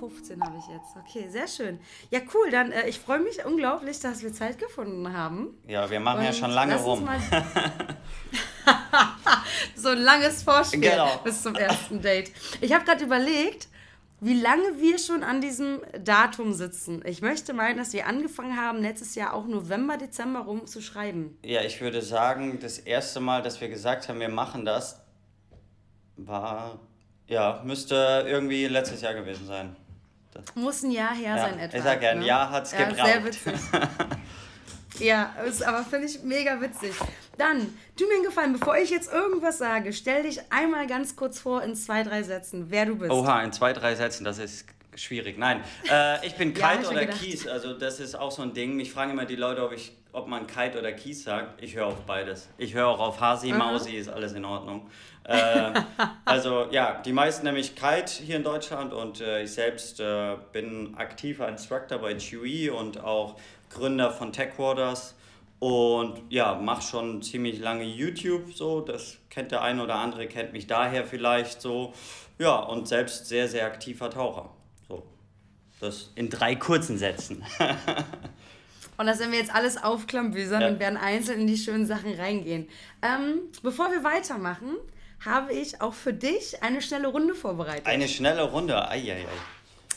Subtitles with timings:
[0.00, 0.96] 15 habe ich jetzt.
[0.96, 1.78] Okay, sehr schön.
[2.10, 2.50] Ja, cool.
[2.50, 5.58] Dann, äh, ich freue mich unglaublich, dass wir Zeit gefunden haben.
[5.68, 7.08] Ja, wir machen Und ja schon lange rum.
[9.76, 11.18] so ein langes Vorspiel genau.
[11.22, 12.32] bis zum ersten Date.
[12.60, 13.68] Ich habe gerade überlegt,
[14.20, 17.02] wie lange wir schon an diesem Datum sitzen.
[17.06, 21.38] Ich möchte meinen, dass wir angefangen haben, letztes Jahr auch November, Dezember rum zu schreiben.
[21.44, 25.00] Ja, ich würde sagen, das erste Mal, dass wir gesagt haben, wir machen das,
[26.16, 26.80] war,
[27.26, 29.76] ja, müsste irgendwie letztes Jahr gewesen sein.
[30.32, 31.76] Das Muss ein Jahr her ja, sein etwa.
[31.76, 32.26] Ich sag ja, ein ne?
[32.26, 33.06] Jahr hat es ja, gebraucht.
[33.06, 33.54] Sehr witzig.
[35.00, 36.94] ja, ist, aber finde ich mega witzig.
[37.36, 41.40] Dann, tu mir einen Gefallen, bevor ich jetzt irgendwas sage, stell dich einmal ganz kurz
[41.40, 43.10] vor in zwei, drei Sätzen, wer du bist.
[43.10, 45.38] Oha, in zwei, drei Sätzen, das ist schwierig.
[45.38, 48.76] Nein, äh, ich bin Kite ja, oder Kies, also das ist auch so ein Ding.
[48.76, 51.62] Mich fragen immer die Leute, ob, ich, ob man Kite oder Kies sagt.
[51.62, 52.48] Ich höre auf beides.
[52.58, 54.88] Ich höre auch auf Hasi, Mausi, ist alles in Ordnung.
[55.24, 55.72] Äh,
[56.24, 60.94] also ja, die meisten nämlich Kite hier in Deutschland und äh, ich selbst äh, bin
[60.96, 63.36] aktiver Instructor bei Chewy und auch
[63.68, 65.14] Gründer von TechWaters
[65.60, 70.52] und ja, mache schon ziemlich lange YouTube so, das kennt der eine oder andere, kennt
[70.52, 71.92] mich daher vielleicht so.
[72.38, 74.50] Ja, und selbst sehr, sehr aktiver Taucher.
[74.88, 75.06] So,
[75.78, 77.44] das in drei kurzen Sätzen.
[78.96, 80.68] Und das werden wir jetzt alles aufklambüsern ja.
[80.68, 82.68] und werden einzeln in die schönen Sachen reingehen.
[83.00, 84.76] Ähm, bevor wir weitermachen,
[85.24, 87.86] habe ich auch für dich eine schnelle Runde vorbereitet.
[87.86, 89.26] Eine schnelle Runde, eieiei.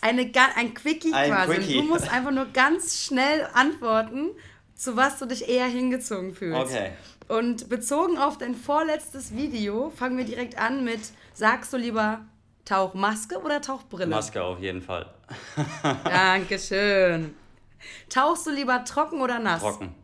[0.02, 1.54] Eine, ein Quickie ein quasi.
[1.54, 1.74] Quickie.
[1.76, 4.32] Du musst einfach nur ganz schnell antworten,
[4.76, 6.60] zu was du dich eher hingezogen fühlst.
[6.60, 6.92] Okay.
[7.30, 11.00] Und bezogen auf dein vorletztes Video, fangen wir direkt an mit,
[11.34, 12.26] sagst du lieber
[12.66, 14.08] Tauchmaske oder Tauchbrille?
[14.08, 15.06] Maske auf jeden Fall.
[16.04, 17.34] Dankeschön.
[18.10, 19.62] Tauchst du lieber trocken oder nass?
[19.62, 19.96] Trocken.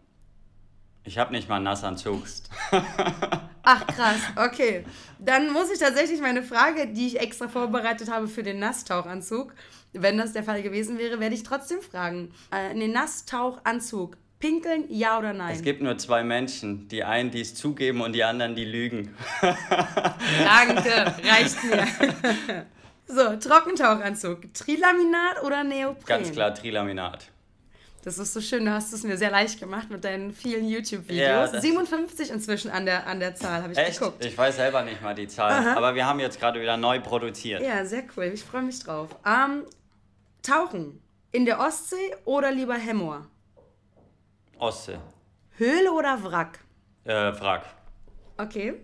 [1.04, 2.24] Ich habe nicht mal einen Nassanzug.
[3.64, 4.84] Ach krass, okay.
[5.20, 9.54] Dann muss ich tatsächlich meine Frage, die ich extra vorbereitet habe für den Nasstauchanzug,
[9.94, 12.32] wenn das der Fall gewesen wäre, werde ich trotzdem fragen.
[12.52, 15.54] Äh, den Nasstauchanzug, pinkeln, ja oder nein?
[15.54, 19.16] Es gibt nur zwei Menschen, die einen, die es zugeben und die anderen, die lügen.
[19.42, 22.66] Danke, reicht mir.
[23.08, 26.06] so, Trockentauchanzug, Trilaminat oder Neopren?
[26.06, 27.30] Ganz klar Trilaminat.
[28.04, 31.52] Das ist so schön, du hast es mir sehr leicht gemacht mit deinen vielen YouTube-Videos.
[31.52, 34.00] Ja, 57 inzwischen an der, an der Zahl, habe ich Echt?
[34.00, 34.24] geguckt.
[34.24, 35.76] Ich weiß selber nicht mal die Zahl, Aha.
[35.76, 37.62] aber wir haben jetzt gerade wieder neu produziert.
[37.62, 39.10] Ja, sehr cool, ich freue mich drauf.
[39.26, 39.66] Ähm,
[40.42, 41.02] tauchen,
[41.32, 43.28] in der Ostsee oder lieber Hemmoor?
[44.58, 44.98] Ostsee.
[45.58, 46.60] Höhle oder Wrack?
[47.04, 47.66] Äh, Wrack.
[48.38, 48.76] Okay.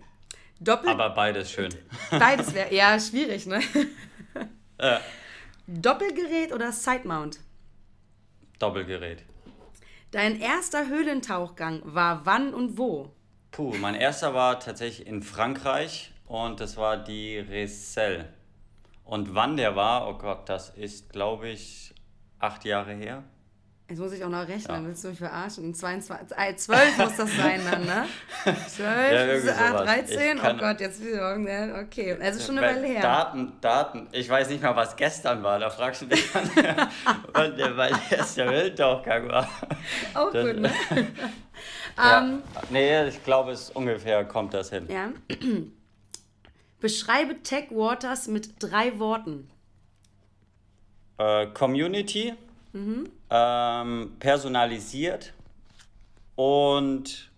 [0.60, 1.74] Doppel aber beides schön.
[2.10, 3.60] Beides wäre eher schwierig, ne?
[4.78, 4.98] Äh.
[5.66, 7.38] Doppelgerät oder Sidemount?
[8.58, 9.24] Doppelgerät.
[10.10, 13.12] Dein erster Höhlentauchgang war wann und wo?
[13.50, 18.32] Puh, mein erster war tatsächlich in Frankreich und das war die Recelle.
[19.04, 21.94] Und wann der war, oh Gott, das ist, glaube ich,
[22.38, 23.24] acht Jahre her.
[23.88, 24.84] Jetzt muss ich auch noch rechnen, ja.
[24.84, 25.72] willst du mich verarschen?
[25.72, 28.04] 22, äh, 12 muss das sein dann, ne?
[28.68, 33.00] 12, ja, ah, 13, oh Gott, jetzt wieder, okay, also schon eine Weile her.
[33.00, 36.50] Daten, Daten, ich weiß nicht mal, was gestern war, da fragst du mich dann,
[37.32, 39.48] wann der mein erster Welttauchgang war.
[40.14, 40.72] Auch das, gut, ne?
[41.96, 44.88] ja, um, ähm, nee, ich glaube, es ungefähr kommt das hin.
[44.88, 45.12] Ja.
[46.80, 49.48] Beschreibe Tech Waters mit drei Worten.
[51.20, 52.34] Uh, Community
[52.72, 53.08] mhm.
[53.30, 55.32] Ähm, personalisiert
[56.34, 57.30] und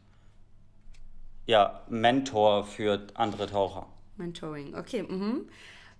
[1.47, 3.87] ja, Mentor für andere Taucher.
[4.17, 5.03] Mentoring, okay.
[5.03, 5.49] Mhm.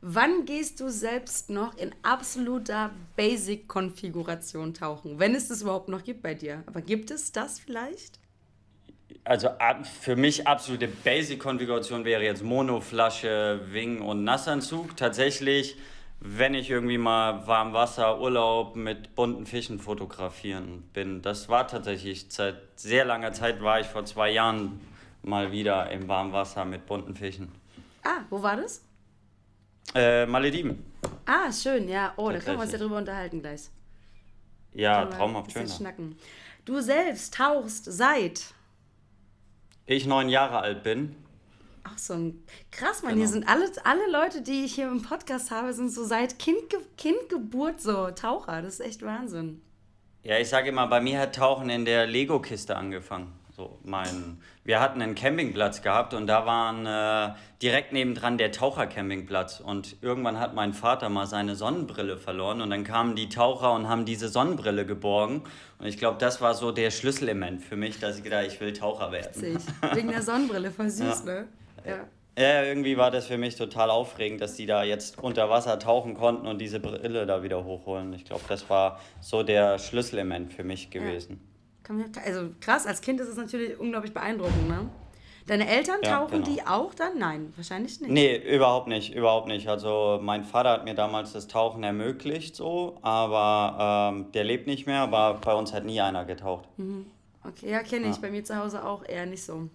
[0.01, 5.19] Wann gehst du selbst noch in absoluter Basic-Konfiguration tauchen?
[5.19, 6.63] Wenn es das überhaupt noch gibt bei dir.
[6.67, 8.21] Aber gibt es das vielleicht?
[9.25, 9.49] Also
[10.03, 14.97] für mich absolute Basic-Konfiguration wäre jetzt Monoflasche, Wing und Nassanzug.
[14.97, 15.77] Tatsächlich
[16.21, 21.23] wenn ich irgendwie mal warm Wasser, Urlaub mit bunten Fischen fotografieren bin.
[21.23, 24.81] Das war tatsächlich seit sehr langer Zeit, war ich vor zwei Jahren
[25.23, 27.53] mal wieder im warmen Wasser mit bunten Fischen.
[28.03, 28.83] Ah, wo war das?
[29.95, 30.85] Äh, Malediven.
[31.25, 32.13] Ah, schön, ja.
[32.17, 33.69] Oh, da können wir uns ja drüber unterhalten gleich.
[34.75, 35.69] Ja, traumhaft schön.
[35.69, 36.17] Schnacken.
[36.65, 38.55] Du selbst tauchst seit
[39.87, 41.17] ich neun Jahre alt bin
[41.85, 43.15] auch so ein krass, man.
[43.15, 43.25] Genau.
[43.25, 46.59] Hier sind alle, alle Leute, die ich hier im Podcast habe, sind so seit kind,
[46.97, 48.63] Kindgeburt so Taucher.
[48.63, 49.61] Das ist echt Wahnsinn.
[50.23, 53.33] Ja, ich sage immer, bei mir hat Tauchen in der Lego-Kiste angefangen.
[53.59, 59.59] So, mein, wir hatten einen Campingplatz gehabt und da waren äh, direkt nebendran der Tauchercampingplatz.
[59.59, 63.89] Und irgendwann hat mein Vater mal seine Sonnenbrille verloren und dann kamen die Taucher und
[63.89, 65.43] haben diese Sonnenbrille geborgen.
[65.81, 68.73] Und ich glaube, das war so der Schlüsselelement für mich, dass ich gedacht ich will
[68.73, 69.43] Taucher werden.
[69.43, 69.75] Witzig.
[69.93, 71.33] Wegen der Sonnenbrille, voll süß, ja.
[71.33, 71.49] ne?
[71.89, 72.09] Ja.
[72.39, 76.15] Ja, irgendwie war das für mich total aufregend, dass die da jetzt unter Wasser tauchen
[76.15, 78.13] konnten und diese Brille da wieder hochholen.
[78.13, 81.41] Ich glaube, das war so der Schlüsselelement für mich gewesen.
[81.89, 82.05] Ja.
[82.25, 84.89] Also krass, als Kind ist es natürlich unglaublich beeindruckend, ne?
[85.49, 86.55] Deine Eltern ja, tauchen genau.
[86.55, 87.19] die auch dann?
[87.19, 88.11] Nein, wahrscheinlich nicht.
[88.11, 89.67] Nee, überhaupt nicht, überhaupt nicht.
[89.67, 94.87] Also mein Vater hat mir damals das Tauchen ermöglicht, so, aber ähm, der lebt nicht
[94.87, 96.69] mehr, aber bei uns hat nie einer getaucht.
[96.77, 97.07] Mhm.
[97.43, 98.17] Okay, ja, kenne ich.
[98.17, 98.21] Ja.
[98.21, 99.71] Bei mir zu Hause auch eher nicht so.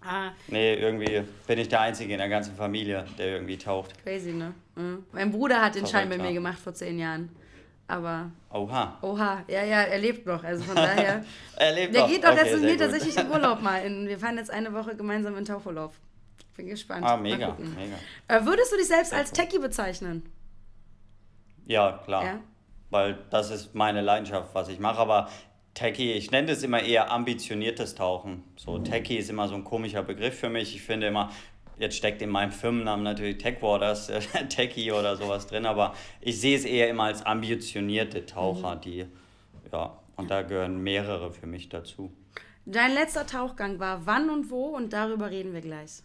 [0.00, 0.30] Ah.
[0.48, 3.92] Nee, irgendwie bin ich der Einzige in der ganzen Familie, der irgendwie taucht.
[4.04, 4.54] Crazy, ne?
[4.76, 5.04] Mhm.
[5.12, 7.30] Mein Bruder hat den Schein bei mir gemacht vor zehn Jahren.
[7.88, 8.30] Aber.
[8.50, 8.98] Oha.
[9.02, 10.42] Oha, ja, ja, er lebt noch.
[10.42, 11.24] Also von daher.
[11.56, 12.08] er lebt der noch.
[12.08, 13.84] geht doch okay, jetzt mit mir tatsächlich in Urlaub mal.
[13.84, 15.92] In, wir fahren jetzt eine Woche gemeinsam in Tauchurlaub.
[16.56, 17.04] Bin gespannt.
[17.04, 17.96] Ah, mega, mega.
[18.28, 20.22] Äh, würdest du dich selbst als Techie bezeichnen?
[21.66, 22.24] Ja, klar.
[22.24, 22.40] Ja?
[22.90, 24.98] Weil das ist meine Leidenschaft, was ich mache.
[24.98, 25.28] Aber
[25.76, 28.42] Techie, ich nenne das immer eher ambitioniertes Tauchen.
[28.56, 30.74] So, Techie ist immer so ein komischer Begriff für mich.
[30.74, 31.30] Ich finde immer,
[31.78, 34.10] jetzt steckt in meinem Firmennamen natürlich Techwaters,
[34.48, 38.80] Techie oder sowas drin, aber ich sehe es eher immer als ambitionierte Taucher, mhm.
[38.80, 39.06] die,
[39.70, 42.10] ja, und da gehören mehrere für mich dazu.
[42.64, 46.02] Dein letzter Tauchgang war wann und wo und darüber reden wir gleich.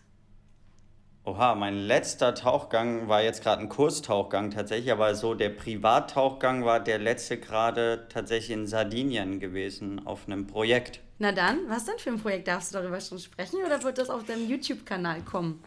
[1.23, 6.79] Oha, mein letzter Tauchgang war jetzt gerade ein Kurstauchgang tatsächlich, aber so der Privattauchgang war
[6.79, 10.99] der letzte gerade tatsächlich in Sardinien gewesen auf einem Projekt.
[11.19, 12.47] Na dann, was denn für ein Projekt?
[12.47, 15.63] Darfst du darüber schon sprechen oder wird das auf deinem YouTube-Kanal kommen?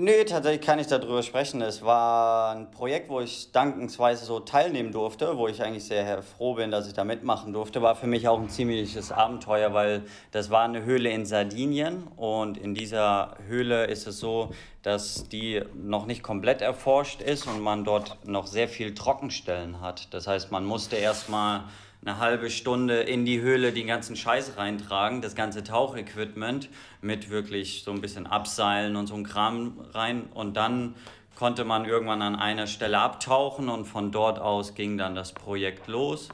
[0.00, 1.60] Nee, tatsächlich kann ich darüber sprechen.
[1.60, 6.54] Es war ein Projekt, wo ich dankensweise so teilnehmen durfte, wo ich eigentlich sehr froh
[6.54, 7.82] bin, dass ich da mitmachen durfte.
[7.82, 12.58] War für mich auch ein ziemliches Abenteuer, weil das war eine Höhle in Sardinien und
[12.58, 14.50] in dieser Höhle ist es so,
[14.84, 20.14] dass die noch nicht komplett erforscht ist und man dort noch sehr viel Trockenstellen hat.
[20.14, 21.64] Das heißt, man musste erstmal
[22.02, 26.68] eine halbe Stunde in die Höhle den ganzen Scheiß reintragen, das ganze Tauchequipment
[27.00, 30.94] mit wirklich so ein bisschen Abseilen und so ein Kram rein und dann
[31.34, 35.86] konnte man irgendwann an einer Stelle abtauchen und von dort aus ging dann das Projekt
[35.86, 36.28] los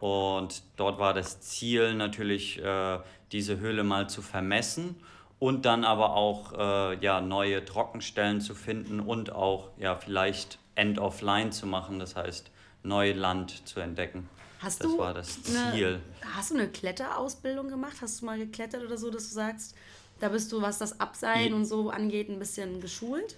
[0.00, 2.98] und dort war das Ziel natürlich äh,
[3.32, 4.96] diese Höhle mal zu vermessen
[5.38, 10.98] und dann aber auch äh, ja, neue Trockenstellen zu finden und auch ja, vielleicht End
[10.98, 12.50] of Line zu machen, das heißt
[12.82, 14.28] Neuland zu entdecken.
[14.62, 16.00] Hast das du war das Ziel.
[16.20, 17.96] Eine, hast du eine Kletterausbildung gemacht?
[18.00, 19.74] Hast du mal geklettert oder so, dass du sagst,
[20.20, 21.56] da bist du, was das Abseilen ja.
[21.56, 23.36] und so angeht, ein bisschen geschult?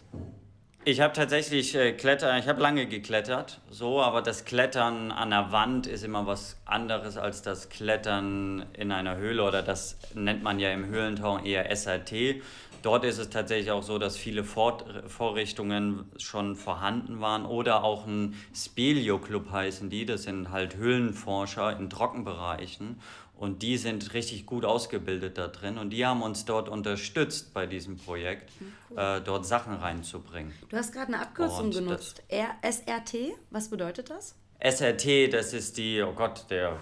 [0.87, 5.51] Ich habe tatsächlich äh, Kletter, ich habe lange geklettert, so, aber das Klettern an der
[5.51, 10.61] Wand ist immer was anderes als das Klettern in einer Höhle oder das nennt man
[10.61, 12.43] ja im Höhlentauchen eher SRT.
[12.85, 18.07] Dort ist es tatsächlich auch so, dass viele Vor Vorrichtungen schon vorhanden waren oder auch
[18.07, 20.05] ein Speleo-Club heißen die.
[20.05, 23.01] Das sind halt Höhlenforscher in Trockenbereichen
[23.39, 27.65] und die sind richtig gut ausgebildet da drin und die haben uns dort unterstützt bei
[27.65, 28.99] diesem Projekt, hm, cool.
[28.99, 30.53] äh, dort Sachen reinzubringen.
[30.69, 32.23] Du hast gerade eine Abkürzung und genutzt.
[32.29, 34.35] SRT, was bedeutet das?
[34.61, 36.81] SRT, das ist die, oh Gott, der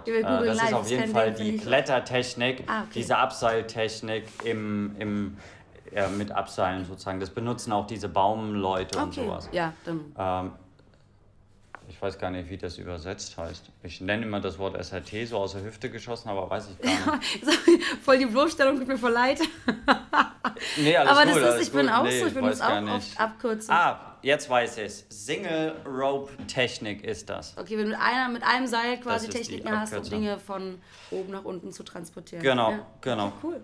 [0.00, 2.90] Gott, äh, das ist auf jeden Fall die Klettertechnik, ah, okay.
[2.94, 5.36] diese Abseiltechnik im, im,
[5.92, 7.20] äh, mit Abseilen sozusagen.
[7.20, 9.04] Das benutzen auch diese Baumleute okay.
[9.04, 9.48] und sowas.
[9.52, 10.00] Ja, dann.
[10.18, 10.52] Ähm,
[12.04, 13.70] weiß gar nicht, wie das übersetzt heißt.
[13.82, 17.16] Ich nenne immer das Wort SRT so aus der Hüfte geschossen, aber weiß ich gar
[17.16, 17.44] nicht.
[18.02, 19.40] Voll die Bloßstellung, tut mir voll leid.
[20.76, 23.18] nee, alles aber gut, das ist, ich bin auch nee, so, ich benutze auch oft
[23.20, 23.80] Abkürzungen.
[23.80, 25.06] Ah, jetzt weiß ich es.
[25.08, 27.56] Single Rope Technik ist das.
[27.56, 30.80] Okay, wenn du mit, einer, mit einem Seil quasi Techniken hast, um Dinge von
[31.10, 32.42] oben nach unten zu transportieren.
[32.42, 32.86] Genau, ja.
[33.00, 33.32] genau.
[33.42, 33.62] Cool.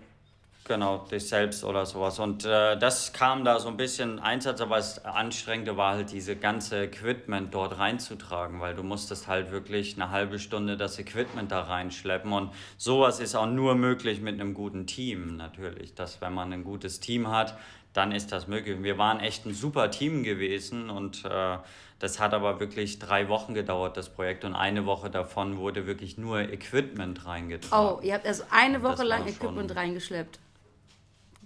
[0.71, 2.17] Genau, dich selbst oder sowas.
[2.17, 6.37] Und äh, das kam da so ein bisschen Einsatz, aber das Anstrengende war halt diese
[6.37, 11.63] ganze Equipment dort reinzutragen, weil du musstest halt wirklich eine halbe Stunde das Equipment da
[11.63, 12.31] reinschleppen.
[12.31, 15.93] Und sowas ist auch nur möglich mit einem guten Team natürlich.
[15.93, 17.57] Dass wenn man ein gutes Team hat,
[17.91, 18.81] dann ist das möglich.
[18.81, 21.57] Wir waren echt ein super Team gewesen und äh,
[21.99, 24.45] das hat aber wirklich drei Wochen gedauert, das Projekt.
[24.45, 27.97] Und eine Woche davon wurde wirklich nur Equipment reingetragen.
[27.97, 30.39] Oh, ihr habt also eine Woche lang Equipment reingeschleppt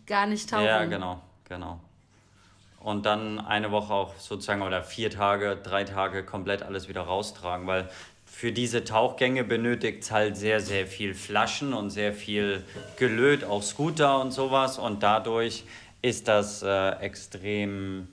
[0.08, 0.66] gar nicht tauchen.
[0.66, 1.80] Ja, genau, genau.
[2.80, 7.66] Und dann eine Woche auch sozusagen oder vier Tage, drei Tage komplett alles wieder raustragen,
[7.66, 7.90] weil
[8.26, 12.64] für diese Tauchgänge benötigt es halt sehr, sehr viel Flaschen und sehr viel
[12.98, 14.78] Gelöt, auch Scooter und sowas.
[14.78, 15.64] Und dadurch
[16.02, 18.08] ist das äh, extrem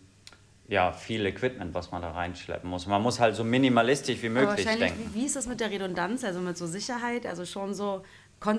[0.69, 2.87] ja, viel Equipment, was man da reinschleppen muss.
[2.87, 5.11] Man muss halt so minimalistisch wie möglich denken.
[5.13, 7.27] Wie, wie ist das mit der Redundanz, also mit so Sicherheit?
[7.27, 8.03] Also schon so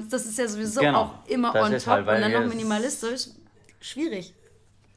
[0.09, 1.01] das ist ja sowieso genau.
[1.01, 3.27] auch immer das on top halt, und dann noch minimalistisch.
[3.79, 4.33] Schwierig.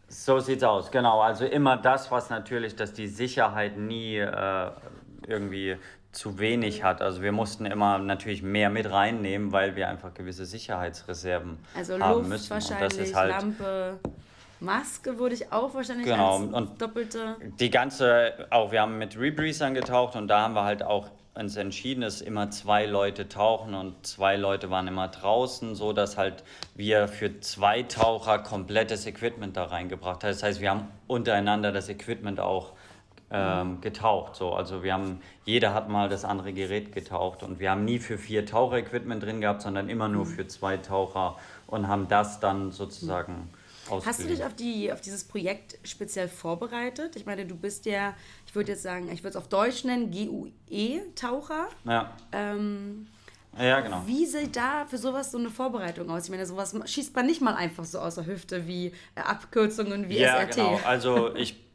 [0.08, 1.20] So sieht's aus, genau.
[1.20, 4.70] Also immer das, was natürlich, dass die Sicherheit nie äh,
[5.26, 5.76] irgendwie
[6.12, 7.02] zu wenig hat.
[7.02, 12.18] Also wir mussten immer natürlich mehr mit reinnehmen, weil wir einfach gewisse Sicherheitsreserven also haben
[12.18, 12.50] Luft müssen.
[12.50, 13.98] Wahrscheinlich, und das ist halt Lampe.
[14.60, 16.38] Maske würde ich auch wahrscheinlich genau.
[16.38, 17.36] als und doppelte.
[17.60, 21.56] Die ganze, auch wir haben mit Rebreathern getaucht und da haben wir halt auch uns
[21.56, 26.44] entschieden, dass immer zwei Leute tauchen und zwei Leute waren immer draußen, so dass halt
[26.74, 30.30] wir für zwei Taucher komplettes Equipment da reingebracht haben.
[30.30, 32.72] Das heißt, wir haben untereinander das Equipment auch
[33.30, 34.36] ähm, getaucht.
[34.36, 34.54] So.
[34.54, 38.18] Also wir haben, jeder hat mal das andere Gerät getaucht und wir haben nie für
[38.18, 42.70] vier Taucher Equipment drin gehabt, sondern immer nur für zwei Taucher und haben das dann
[42.72, 43.50] sozusagen
[43.90, 47.16] Hast du dich auf, die, auf dieses Projekt speziell vorbereitet?
[47.16, 48.14] Ich meine, du bist ja,
[48.46, 51.68] ich würde jetzt sagen, ich würde es auf Deutsch nennen, GUE-Taucher.
[51.84, 52.16] Ja.
[52.32, 53.06] Ähm,
[53.58, 54.02] ja, genau.
[54.06, 56.24] Wie sieht da für sowas so eine Vorbereitung aus?
[56.24, 60.18] Ich meine, sowas schießt man nicht mal einfach so aus der Hüfte wie Abkürzungen wie
[60.18, 60.56] ja, SRT.
[60.56, 60.80] Ja, genau.
[60.84, 61.65] Also ich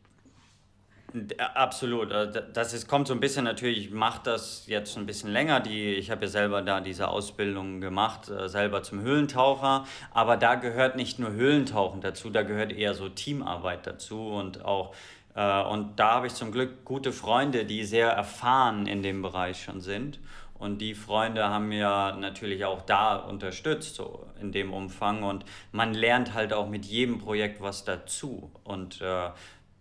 [1.53, 2.11] Absolut.
[2.11, 5.59] Äh, das ist, kommt so ein bisschen natürlich, ich mache das jetzt ein bisschen länger.
[5.59, 9.85] Die, ich habe ja selber da diese Ausbildung gemacht, äh, selber zum Höhlentaucher.
[10.11, 14.93] Aber da gehört nicht nur Höhlentauchen dazu, da gehört eher so Teamarbeit dazu und auch.
[15.35, 19.63] Äh, und da habe ich zum Glück gute Freunde, die sehr erfahren in dem Bereich
[19.63, 20.19] schon sind.
[20.61, 25.23] Und die Freunde haben mir natürlich auch da unterstützt, so in dem Umfang.
[25.23, 28.51] Und man lernt halt auch mit jedem Projekt was dazu.
[28.63, 29.31] Und äh,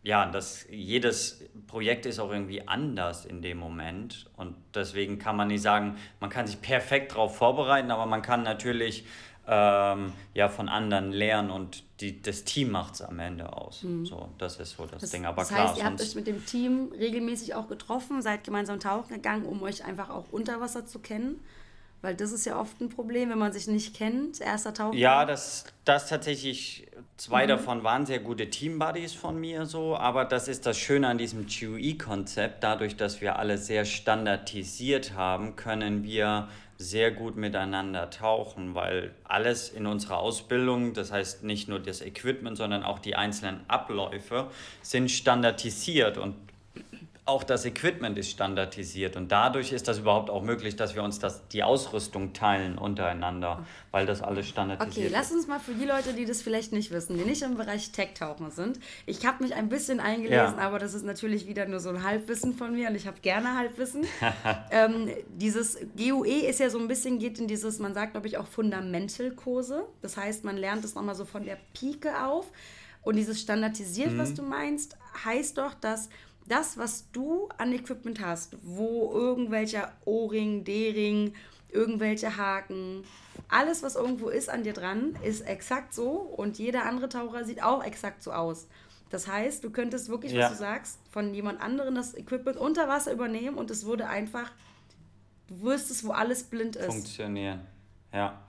[0.03, 4.31] ja, das, jedes Projekt ist auch irgendwie anders in dem Moment.
[4.37, 8.43] Und deswegen kann man nicht sagen, man kann sich perfekt darauf vorbereiten, aber man kann
[8.43, 9.05] natürlich
[9.47, 13.83] ähm, ja, von anderen lernen und die, das Team macht es am Ende aus.
[13.83, 14.07] Mhm.
[14.07, 15.27] So, das ist so das, das Ding.
[15.27, 18.81] Aber das klar, heißt, ihr habt euch mit dem Team regelmäßig auch getroffen, seid gemeinsam
[18.81, 21.41] tauchen gegangen, um euch einfach auch unter Wasser zu kennen?
[22.03, 24.95] Weil das ist ja oft ein Problem, wenn man sich nicht kennt, erster Tauch.
[24.95, 26.87] Ja, das, das tatsächlich,
[27.19, 27.49] zwei mhm.
[27.49, 31.47] davon waren sehr gute Team-Buddies von mir so, aber das ist das Schöne an diesem
[31.47, 32.65] GUE-Konzept.
[32.65, 39.69] Dadurch, dass wir alle sehr standardisiert haben, können wir sehr gut miteinander tauchen, weil alles
[39.69, 45.11] in unserer Ausbildung, das heißt nicht nur das Equipment, sondern auch die einzelnen Abläufe, sind
[45.11, 46.37] standardisiert und
[47.27, 51.19] auch das Equipment ist standardisiert und dadurch ist das überhaupt auch möglich, dass wir uns
[51.19, 55.13] das, die Ausrüstung teilen untereinander, weil das alles standardisiert okay, ist.
[55.13, 57.57] Okay, lass uns mal für die Leute, die das vielleicht nicht wissen, die nicht im
[57.57, 58.81] Bereich Tech-Tauchen sind.
[59.07, 60.59] Ich habe mich ein bisschen eingelesen, ja.
[60.59, 63.57] aber das ist natürlich wieder nur so ein Halbwissen von mir und ich habe gerne
[63.57, 64.07] Halbwissen.
[64.71, 68.39] ähm, dieses GUE ist ja so ein bisschen, geht in dieses, man sagt glaube ich
[68.39, 69.85] auch Fundamentalkurse.
[70.03, 72.51] Das heißt, man lernt es nochmal so von der Pike auf.
[73.03, 74.19] Und dieses standardisiert, mhm.
[74.19, 76.11] was du meinst, heißt doch, dass
[76.51, 81.35] das, was du an Equipment hast, wo irgendwelcher O-Ring, D-Ring,
[81.69, 83.05] irgendwelche Haken,
[83.49, 87.63] alles, was irgendwo ist an dir dran, ist exakt so und jeder andere Taucher sieht
[87.63, 88.67] auch exakt so aus.
[89.11, 90.43] Das heißt, du könntest wirklich, ja.
[90.43, 94.51] was du sagst, von jemand anderem das Equipment unter Wasser übernehmen und es würde einfach,
[95.49, 96.87] du wüsstest, wo alles blind ist.
[96.87, 97.67] Funktionieren,
[98.13, 98.41] ja.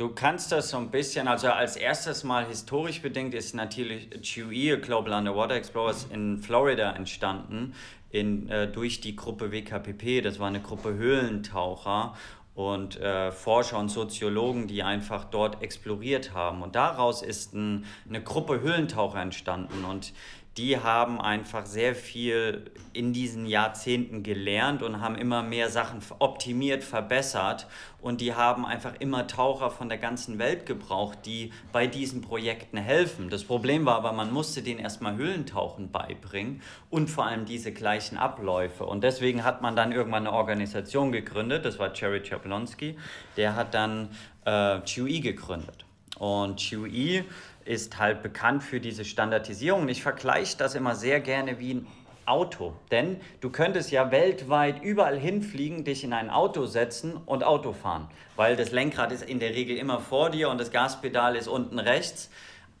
[0.00, 4.78] Du kannst das so ein bisschen, also als erstes Mal historisch bedingt ist natürlich GUE,
[4.78, 7.74] Global Underwater Explorers, in Florida entstanden,
[8.08, 10.22] in, äh, durch die Gruppe WKPP.
[10.22, 12.14] Das war eine Gruppe Höhlentaucher
[12.54, 16.62] und äh, Forscher und Soziologen, die einfach dort exploriert haben.
[16.62, 19.84] Und daraus ist ein, eine Gruppe Höhlentaucher entstanden.
[19.84, 20.14] Und
[20.56, 26.82] die haben einfach sehr viel in diesen Jahrzehnten gelernt und haben immer mehr Sachen optimiert,
[26.82, 27.68] verbessert.
[28.00, 32.78] Und die haben einfach immer Taucher von der ganzen Welt gebraucht, die bei diesen Projekten
[32.78, 33.30] helfen.
[33.30, 38.18] Das Problem war aber, man musste denen erstmal Höhlentauchen beibringen und vor allem diese gleichen
[38.18, 38.84] Abläufe.
[38.84, 42.96] Und deswegen hat man dann irgendwann eine Organisation gegründet, das war Jerry Chaplonsky,
[43.36, 44.08] der hat dann
[44.44, 45.84] äh, QE gegründet.
[46.18, 47.24] Und QE
[47.64, 49.88] ist halt bekannt für diese Standardisierung.
[49.88, 51.86] Ich vergleiche das immer sehr gerne wie ein
[52.26, 52.74] Auto.
[52.90, 58.08] Denn du könntest ja weltweit überall hinfliegen, dich in ein Auto setzen und Auto fahren.
[58.36, 61.78] Weil das Lenkrad ist in der Regel immer vor dir und das Gaspedal ist unten
[61.78, 62.30] rechts.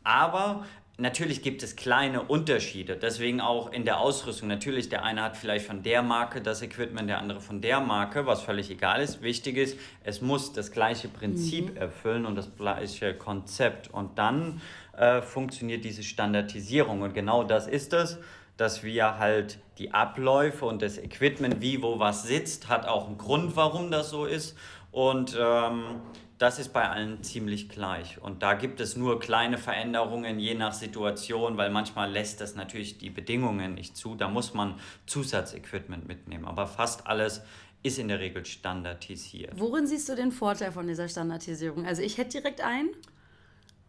[0.04, 0.64] Aber
[1.00, 4.48] Natürlich gibt es kleine Unterschiede, deswegen auch in der Ausrüstung.
[4.48, 8.26] Natürlich, der eine hat vielleicht von der Marke das Equipment, der andere von der Marke,
[8.26, 9.22] was völlig egal ist.
[9.22, 11.76] Wichtig ist, es muss das gleiche Prinzip mhm.
[11.78, 13.88] erfüllen und das gleiche Konzept.
[13.88, 14.60] Und dann
[14.94, 17.00] äh, funktioniert diese Standardisierung.
[17.00, 18.18] Und genau das ist es,
[18.58, 23.16] dass wir halt die Abläufe und das Equipment, wie wo was sitzt, hat auch einen
[23.16, 24.54] Grund, warum das so ist.
[24.92, 26.02] Und ähm,
[26.40, 28.20] das ist bei allen ziemlich gleich.
[28.22, 32.96] Und da gibt es nur kleine Veränderungen je nach Situation, weil manchmal lässt das natürlich
[32.96, 34.14] die Bedingungen nicht zu.
[34.14, 36.46] Da muss man Zusatzequipment mitnehmen.
[36.46, 37.42] Aber fast alles
[37.82, 39.52] ist in der Regel standardisiert.
[39.60, 41.84] Worin siehst du den Vorteil von dieser Standardisierung?
[41.84, 42.88] Also ich hätte direkt einen.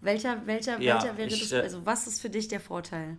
[0.01, 1.51] Welcher, welcher, ja, welcher wäre ich, das?
[1.53, 3.17] Äh, also was ist für dich der Vorteil?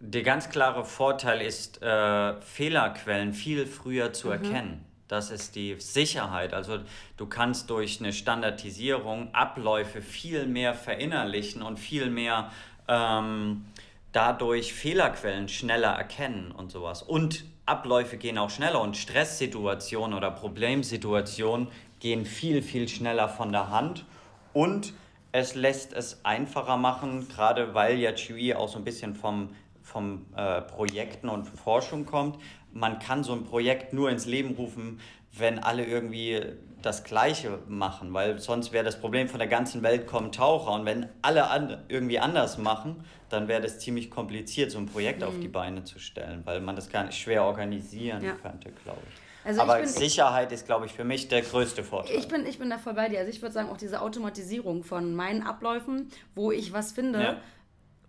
[0.00, 4.32] Der ganz klare Vorteil ist, äh, Fehlerquellen viel früher zu mhm.
[4.32, 4.93] erkennen.
[5.08, 6.54] Das ist die Sicherheit.
[6.54, 6.78] Also
[7.16, 12.50] du kannst durch eine Standardisierung Abläufe viel mehr verinnerlichen und viel mehr
[12.88, 13.66] ähm,
[14.12, 17.02] dadurch Fehlerquellen schneller erkennen und sowas.
[17.02, 21.68] Und Abläufe gehen auch schneller und Stresssituationen oder Problemsituationen
[22.00, 24.04] gehen viel, viel schneller von der Hand.
[24.52, 24.92] Und
[25.32, 29.50] es lässt es einfacher machen, gerade weil ja QE auch so ein bisschen vom,
[29.82, 32.38] vom äh, Projekten und Forschung kommt.
[32.74, 35.00] Man kann so ein Projekt nur ins Leben rufen,
[35.32, 36.40] wenn alle irgendwie
[36.82, 40.84] das Gleiche machen, weil sonst wäre das Problem von der ganzen Welt kommen Taucher und
[40.84, 45.26] wenn alle an, irgendwie anders machen, dann wäre das ziemlich kompliziert, so ein Projekt mhm.
[45.26, 48.32] auf die Beine zu stellen, weil man das gar nicht schwer organisieren ja.
[48.34, 49.20] könnte, glaube ich.
[49.46, 52.16] Also Aber bin, Sicherheit ist, glaube ich, für mich der größte Vorteil.
[52.16, 53.18] Ich bin, ich bin da voll bei dir.
[53.18, 57.36] Also ich würde sagen, auch diese Automatisierung von meinen Abläufen, wo ich was finde, ja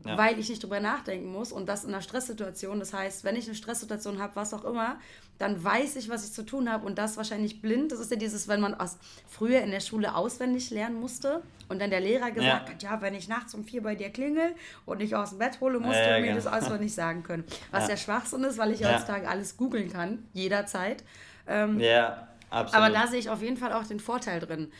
[0.06, 0.18] ja.
[0.18, 2.80] weil ich nicht drüber nachdenken muss und das in einer Stresssituation.
[2.80, 4.98] Das heißt, wenn ich eine Stresssituation habe, was auch immer,
[5.38, 7.92] dann weiß ich, was ich zu tun habe und das wahrscheinlich blind.
[7.92, 8.98] Das ist ja dieses, wenn man aus,
[9.28, 12.74] früher in der Schule auswendig lernen musste und dann der Lehrer gesagt ja.
[12.74, 15.60] hat, ja, wenn ich nachts um vier bei dir klingel und dich aus dem Bett
[15.60, 16.36] hole, musst ja, du mir genau.
[16.36, 17.44] das auswendig sagen können.
[17.72, 17.98] Was ja.
[17.98, 21.04] Schwachsinn ist, weil ich heutzutage alles googeln kann, jederzeit.
[21.48, 22.76] Ähm, ja, absolut.
[22.76, 24.72] Aber da sehe ich auf jeden Fall auch den Vorteil drin.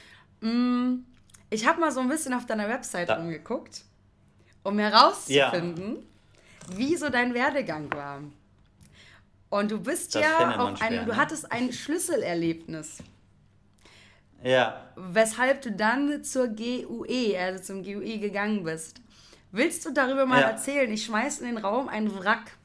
[0.42, 1.04] Mm,
[1.50, 3.16] ich habe mal so ein bisschen auf deiner Website da.
[3.16, 3.84] rumgeguckt
[4.66, 6.78] um herauszufinden, ja.
[6.78, 8.20] wie so dein Werdegang war.
[9.50, 11.06] Und du bist das ja auf einem, ne?
[11.06, 12.98] du hattest ein Schlüsselerlebnis.
[14.44, 14.90] Ja.
[14.96, 19.02] Weshalb du dann zur GUE, also zum GUE gegangen bist.
[19.52, 20.50] Willst du darüber mal ja.
[20.50, 20.92] erzählen?
[20.92, 22.58] Ich schmeiße in den Raum ein Wrack.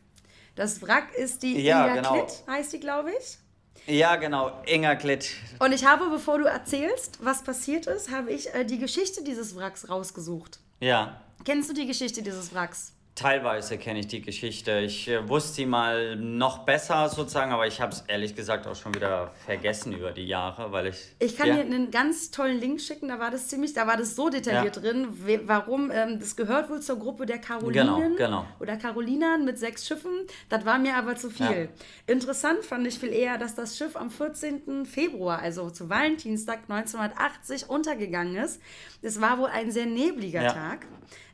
[0.57, 2.13] Das Wrack ist die ja, Inga genau.
[2.13, 3.39] Klitt, heißt die, glaube ich.
[3.87, 5.31] Ja, genau, Inga Klitt.
[5.59, 9.55] Und ich habe, bevor du erzählst, was passiert ist, habe ich äh, die Geschichte dieses
[9.55, 10.59] Wracks rausgesucht.
[10.81, 11.21] Ja.
[11.45, 12.93] Kennst du die Geschichte dieses Wracks?
[13.15, 14.79] Teilweise kenne ich die Geschichte.
[14.79, 18.77] Ich äh, wusste sie mal noch besser sozusagen, aber ich habe es ehrlich gesagt auch
[18.77, 20.97] schon wieder vergessen über die Jahre, weil ich.
[21.19, 21.57] Ich kann ja.
[21.57, 23.09] dir einen ganz tollen Link schicken.
[23.09, 24.83] Da war das ziemlich, da war das so detailliert ja.
[24.83, 25.09] drin,
[25.45, 28.47] warum ähm, das gehört wohl zur Gruppe der Karolinen genau, genau.
[28.59, 30.27] oder Karolinern mit sechs Schiffen.
[30.49, 31.69] Das war mir aber zu viel.
[32.07, 32.15] Ja.
[32.15, 34.87] Interessant fand ich viel eher, dass das Schiff am 14.
[34.87, 38.63] Februar, also zu Valentinstag 1980, untergegangen ist.
[39.03, 40.87] Es war wohl ein sehr nebliger Tag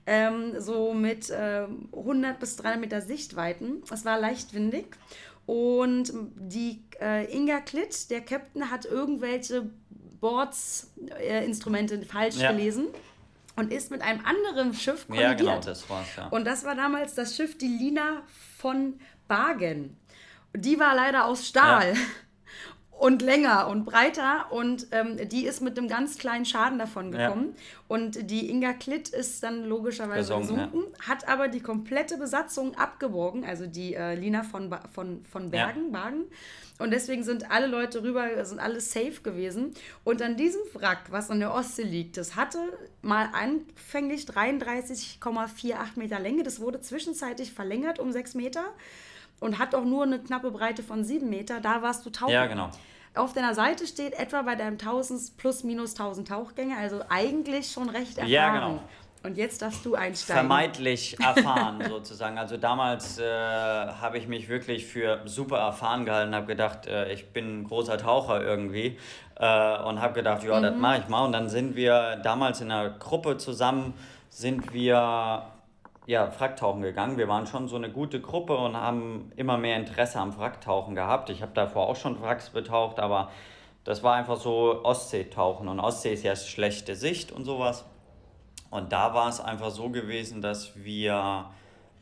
[0.06, 3.82] ähm, so mit äh, 100 bis 300 Meter Sichtweiten.
[3.90, 4.96] Es war leicht windig.
[5.46, 9.70] Und die äh, Inga Klitt, der Captain, hat irgendwelche
[10.20, 12.52] Boards-Instrumente äh, falsch ja.
[12.52, 12.88] gelesen
[13.54, 15.40] und ist mit einem anderen Schiff kollidiert.
[15.40, 16.26] Ja, genau, das war's, ja.
[16.28, 18.22] Und das war damals das Schiff die Lina
[18.58, 19.96] von Bagen.
[20.54, 21.94] Die war leider aus Stahl.
[21.94, 22.00] Ja
[22.98, 27.54] und länger und breiter und ähm, die ist mit einem ganz kleinen Schaden davon gekommen.
[27.54, 27.62] Ja.
[27.88, 31.08] Und die Inga Klitt ist dann logischerweise gesunken, ja.
[31.08, 35.92] hat aber die komplette Besatzung abgeborgen, also die äh, Lina von, ba von, von Bergen,
[35.92, 36.00] ja.
[36.00, 36.24] Bagen.
[36.78, 39.72] Und deswegen sind alle Leute rüber, sind alle safe gewesen.
[40.04, 42.58] Und an diesem Wrack, was an der Ostsee liegt, das hatte
[43.00, 46.42] mal anfänglich 33,48 Meter Länge.
[46.42, 48.64] Das wurde zwischenzeitlich verlängert um 6 Meter
[49.40, 51.60] und hat auch nur eine knappe Breite von 7 Meter.
[51.60, 52.32] Da warst du tauchen.
[52.32, 52.70] Ja, genau.
[53.14, 57.88] Auf deiner Seite steht etwa bei deinem 1000 plus minus 1000 Tauchgänge, also eigentlich schon
[57.88, 58.28] recht erfahren.
[58.28, 58.80] Ja, genau.
[59.22, 60.46] Und jetzt darfst du einsteigen.
[60.46, 62.38] Vermeintlich erfahren sozusagen.
[62.38, 67.30] Also damals äh, habe ich mich wirklich für super erfahren gehalten, habe gedacht, äh, ich
[67.30, 68.98] bin ein großer Taucher irgendwie
[69.34, 70.62] äh, und habe gedacht, ja, mhm.
[70.62, 71.24] das mache ich mal.
[71.24, 73.94] Und dann sind wir damals in einer Gruppe zusammen,
[74.28, 75.42] sind wir
[76.06, 77.18] ja, Fracktauchen gegangen.
[77.18, 81.30] Wir waren schon so eine gute Gruppe und haben immer mehr Interesse am Fracktauchen gehabt.
[81.30, 83.30] Ich habe davor auch schon Wracks betaucht, aber
[83.84, 85.68] das war einfach so Ostseetauchen.
[85.68, 87.84] Und Ostsee ist ja schlechte Sicht und sowas.
[88.70, 91.50] Und da war es einfach so gewesen, dass wir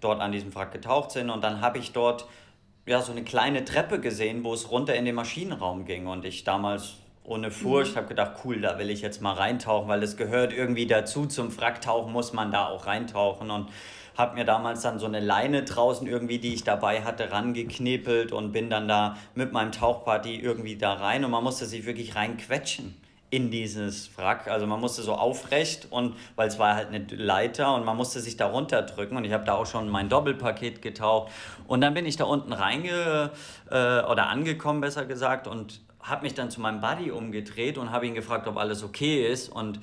[0.01, 2.27] dort an diesem Wrack getaucht sind und dann habe ich dort
[2.87, 6.45] ja so eine kleine Treppe gesehen, wo es runter in den Maschinenraum ging und ich
[6.45, 7.97] damals ohne Furcht mhm.
[7.97, 11.57] habe gedacht, cool, da will ich jetzt mal reintauchen, weil es gehört irgendwie dazu, zum
[11.57, 13.51] Wracktauchen muss man da auch reintauchen.
[13.51, 13.69] Und
[14.17, 18.53] habe mir damals dann so eine Leine draußen irgendwie, die ich dabei hatte, rangeknebelt und
[18.53, 21.25] bin dann da mit meinem Tauchparty irgendwie da rein.
[21.25, 22.95] Und man musste sich wirklich reinquetschen
[23.31, 24.47] in dieses Wrack.
[24.47, 28.21] Also man musste so aufrecht und weil es war halt eine Leiter und man musste
[28.21, 29.17] sich da runterdrücken.
[29.17, 31.33] Und ich habe da auch schon mein Doppelpaket getaucht.
[31.67, 33.33] Und dann bin ich da unten reinge
[33.69, 35.49] äh, oder angekommen besser gesagt.
[35.49, 39.27] Und habe mich dann zu meinem Buddy umgedreht und habe ihn gefragt, ob alles okay
[39.27, 39.81] ist und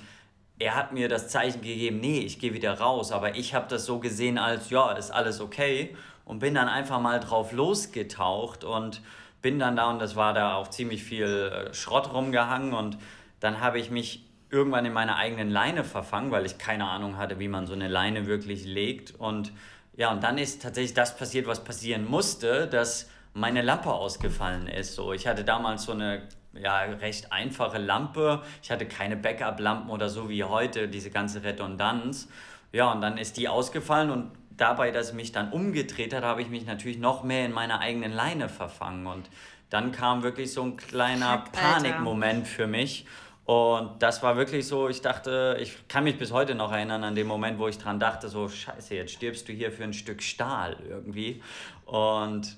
[0.60, 3.12] er hat mir das Zeichen gegeben, nee, ich gehe wieder raus.
[3.12, 5.96] Aber ich habe das so gesehen als, ja, ist alles okay.
[6.24, 9.02] Und bin dann einfach mal drauf losgetaucht und
[9.42, 13.00] bin dann da und das war da auch ziemlich viel äh, Schrott rumgehangen und
[13.40, 17.40] dann habe ich mich irgendwann in meiner eigenen Leine verfangen, weil ich keine Ahnung hatte,
[17.40, 19.52] wie man so eine Leine wirklich legt und
[19.98, 24.96] ja, und dann ist tatsächlich das passiert, was passieren musste, dass meine Lampe ausgefallen ist.
[24.96, 28.42] So, ich hatte damals so eine ja, recht einfache Lampe.
[28.62, 32.28] Ich hatte keine Backup-Lampen oder so wie heute, diese ganze Redundanz.
[32.72, 36.42] Ja, und dann ist die ausgefallen und dabei, dass ich mich dann umgedreht hat, habe
[36.42, 39.08] ich mich natürlich noch mehr in meiner eigenen Leine verfangen.
[39.08, 39.30] Und
[39.70, 43.06] dann kam wirklich so ein kleiner Fuck, Panikmoment für mich.
[43.46, 47.16] Und das war wirklich so, ich dachte, ich kann mich bis heute noch erinnern an
[47.16, 50.22] den Moment, wo ich dran dachte, so, scheiße, jetzt stirbst du hier für ein Stück
[50.22, 51.42] Stahl irgendwie.
[51.86, 52.58] Und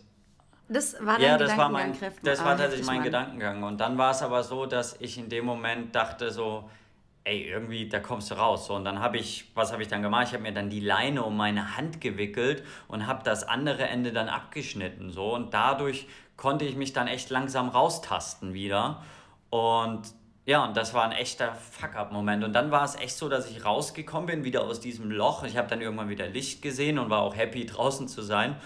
[0.69, 3.63] das war dein ja, das war mein, das war ah, tatsächlich mein Gedankengang.
[3.63, 6.69] Und dann war es aber so, dass ich in dem Moment dachte so,
[7.25, 8.67] ey, irgendwie, da kommst du raus.
[8.67, 10.27] So, und dann habe ich, was habe ich dann gemacht?
[10.27, 14.11] Ich habe mir dann die Leine um meine Hand gewickelt und habe das andere Ende
[14.11, 15.11] dann abgeschnitten.
[15.11, 19.03] So, und dadurch konnte ich mich dann echt langsam raustasten wieder.
[19.49, 20.13] Und
[20.45, 22.43] ja, und das war ein echter Fuck-up-Moment.
[22.43, 25.43] Und dann war es echt so, dass ich rausgekommen bin, wieder aus diesem Loch.
[25.43, 28.57] Ich habe dann irgendwann wieder Licht gesehen und war auch happy, draußen zu sein.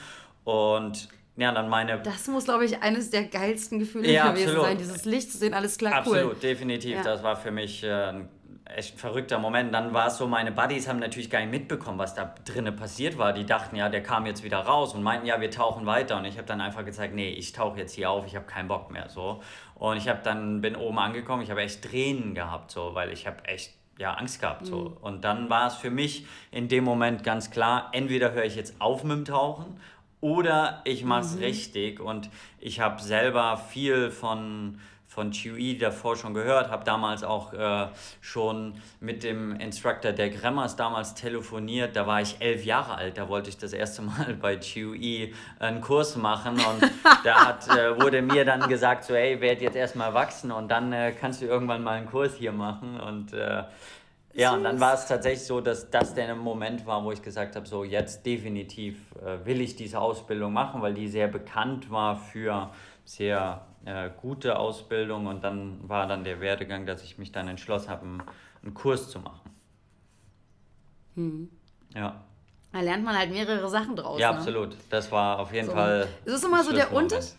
[0.44, 2.00] Und ja, dann meine.
[2.00, 4.66] Das muss, glaube ich, eines der geilsten Gefühle ja, gewesen absolut.
[4.66, 6.24] sein, dieses Licht zu sehen, alles klar, absolut, cool.
[6.24, 6.96] Absolut, definitiv.
[6.98, 7.04] Ja.
[7.04, 8.30] Das war für mich äh, ein
[8.76, 9.74] echt ein verrückter Moment.
[9.74, 13.18] Dann war es so, meine Buddies haben natürlich gar nicht mitbekommen, was da drinnen passiert
[13.18, 13.34] war.
[13.34, 16.18] Die dachten, ja, der kam jetzt wieder raus und meinten, ja, wir tauchen weiter.
[16.18, 18.68] Und ich habe dann einfach gezeigt, nee, ich tauche jetzt hier auf, ich habe keinen
[18.68, 19.10] Bock mehr.
[19.10, 19.42] So.
[19.76, 23.28] Und ich habe dann, bin oben angekommen, ich habe echt Tränen gehabt, so, weil ich
[23.28, 24.66] habe echt ja, Angst gehabt.
[24.66, 24.90] So.
[24.90, 24.98] Mhm.
[25.02, 28.80] Und dann war es für mich in dem Moment ganz klar, entweder höre ich jetzt
[28.80, 29.80] auf mit dem Tauchen
[30.22, 31.44] oder ich mache es mhm.
[31.44, 32.00] richtig.
[32.00, 37.88] Und ich habe selber viel von, von Chewy davor schon gehört, habe damals auch äh,
[38.22, 41.96] schon mit dem Instructor der Grammars damals telefoniert.
[41.96, 45.82] Da war ich elf Jahre alt, da wollte ich das erste Mal bei Chewy einen
[45.82, 46.92] Kurs machen und
[47.24, 50.92] da hat, äh, wurde mir dann gesagt, so hey, werd jetzt erstmal wachsen und dann
[50.94, 53.34] äh, kannst du irgendwann mal einen Kurs hier machen und
[54.38, 57.56] ja, und dann war es tatsächlich so, dass das der Moment war, wo ich gesagt
[57.56, 62.16] habe, so jetzt definitiv äh, will ich diese Ausbildung machen, weil die sehr bekannt war
[62.16, 62.70] für
[63.04, 67.90] sehr äh, gute Ausbildung und dann war dann der Werdegang, dass ich mich dann entschlossen
[67.90, 68.24] habe, einen,
[68.62, 69.50] einen Kurs zu machen.
[71.16, 71.50] Hm.
[71.96, 72.24] Ja.
[72.74, 74.20] Da lernt man halt mehrere Sachen draus.
[74.20, 74.38] Ja, ne?
[74.38, 74.78] absolut.
[74.92, 75.74] Das war auf jeden so.
[75.74, 76.08] Fall.
[76.26, 77.38] Es ist immer so der Unterschied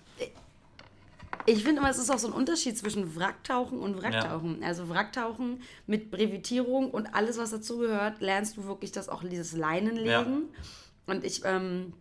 [1.48, 4.60] ich finde immer, es ist auch so ein Unterschied zwischen Wracktauchen und Wracktauchen.
[4.60, 4.66] Ja.
[4.66, 10.08] Also Wracktauchen mit Brevitierung und alles, was dazugehört, lernst du wirklich das auch dieses Leinenlegen.
[10.52, 11.14] Ja.
[11.14, 11.94] Und ich, ähm,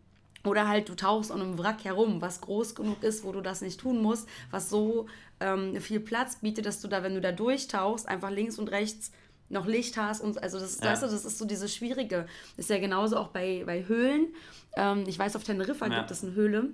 [0.43, 3.62] oder halt du tauchst an einem Wrack herum, was groß genug ist, wo du das
[3.62, 5.07] nicht tun musst, was so
[5.39, 9.12] ähm, viel Platz bietet, dass du da, wenn du da durchtauchst, einfach links und rechts
[9.49, 10.91] noch Licht hast und also das, ja.
[10.91, 12.27] weißt du, das ist so dieses Schwierige.
[12.57, 14.33] Das ist ja genauso auch bei, bei Höhlen.
[14.75, 15.99] Ähm, ich weiß, auf Teneriffa ja.
[15.99, 16.71] gibt es eine Höhle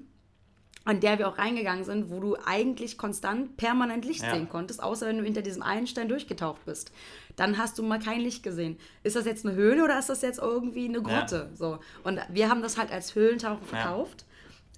[0.86, 4.34] an der wir auch reingegangen sind, wo du eigentlich konstant permanent Licht ja.
[4.34, 6.92] sehen konntest, außer wenn du hinter diesem einen Stein durchgetaucht bist.
[7.36, 8.78] Dann hast du mal kein Licht gesehen.
[9.02, 11.50] Ist das jetzt eine Höhle oder ist das jetzt irgendwie eine Grotte?
[11.52, 11.56] Ja.
[11.56, 11.80] So.
[12.04, 14.22] Und wir haben das halt als Höhlentauchen verkauft.
[14.22, 14.33] Ja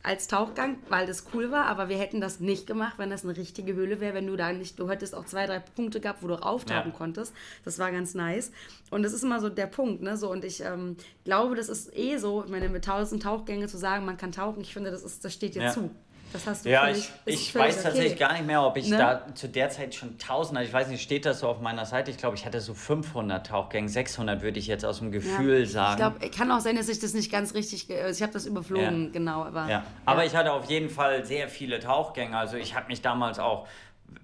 [0.06, 3.36] als Tauchgang, weil das cool war, aber wir hätten das nicht gemacht, wenn das eine
[3.36, 6.28] richtige Höhle wäre, wenn du da nicht, du hättest auch zwei, drei Punkte gehabt, wo
[6.28, 6.98] du auftauchen ja.
[6.98, 7.34] konntest.
[7.63, 8.52] Das war ganz nice.
[8.91, 10.15] Und das ist immer so der Punkt, ne?
[10.15, 13.78] So, und ich ähm, glaube, das ist eh so, ich meine, mit tausend Tauchgänge zu
[13.78, 15.72] sagen, man kann tauchen, ich finde, das, ist, das steht dir ja.
[15.72, 15.89] zu.
[16.36, 17.84] Das hast du ja, völlig, ich, ich weiß okay.
[17.84, 18.98] tatsächlich gar nicht mehr, ob ich ne?
[18.98, 21.86] da zu der Zeit schon 1000, also ich weiß nicht, steht das so auf meiner
[21.86, 22.12] Seite?
[22.12, 25.65] Ich glaube, ich hatte so 500 Tauchgänge, 600 würde ich jetzt aus dem Gefühl ja,
[25.65, 25.93] sagen.
[25.93, 28.45] Ich glaube, kann auch sein, dass ich das nicht ganz richtig, also ich habe das
[28.45, 29.12] überflogen, ja.
[29.12, 29.43] genau.
[29.45, 29.86] Aber, ja.
[30.04, 33.65] aber ich hatte auf jeden Fall sehr viele Tauchgänge, also ich habe mich damals auch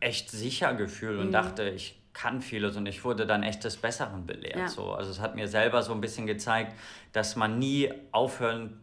[0.01, 1.31] echt sicher gefühlt und mhm.
[1.31, 4.57] dachte, ich kann vieles und ich wurde dann echt des Besseren belehrt.
[4.57, 4.67] Ja.
[4.67, 4.91] So.
[4.91, 6.75] Also es hat mir selber so ein bisschen gezeigt,
[7.13, 8.80] dass man nie aufhören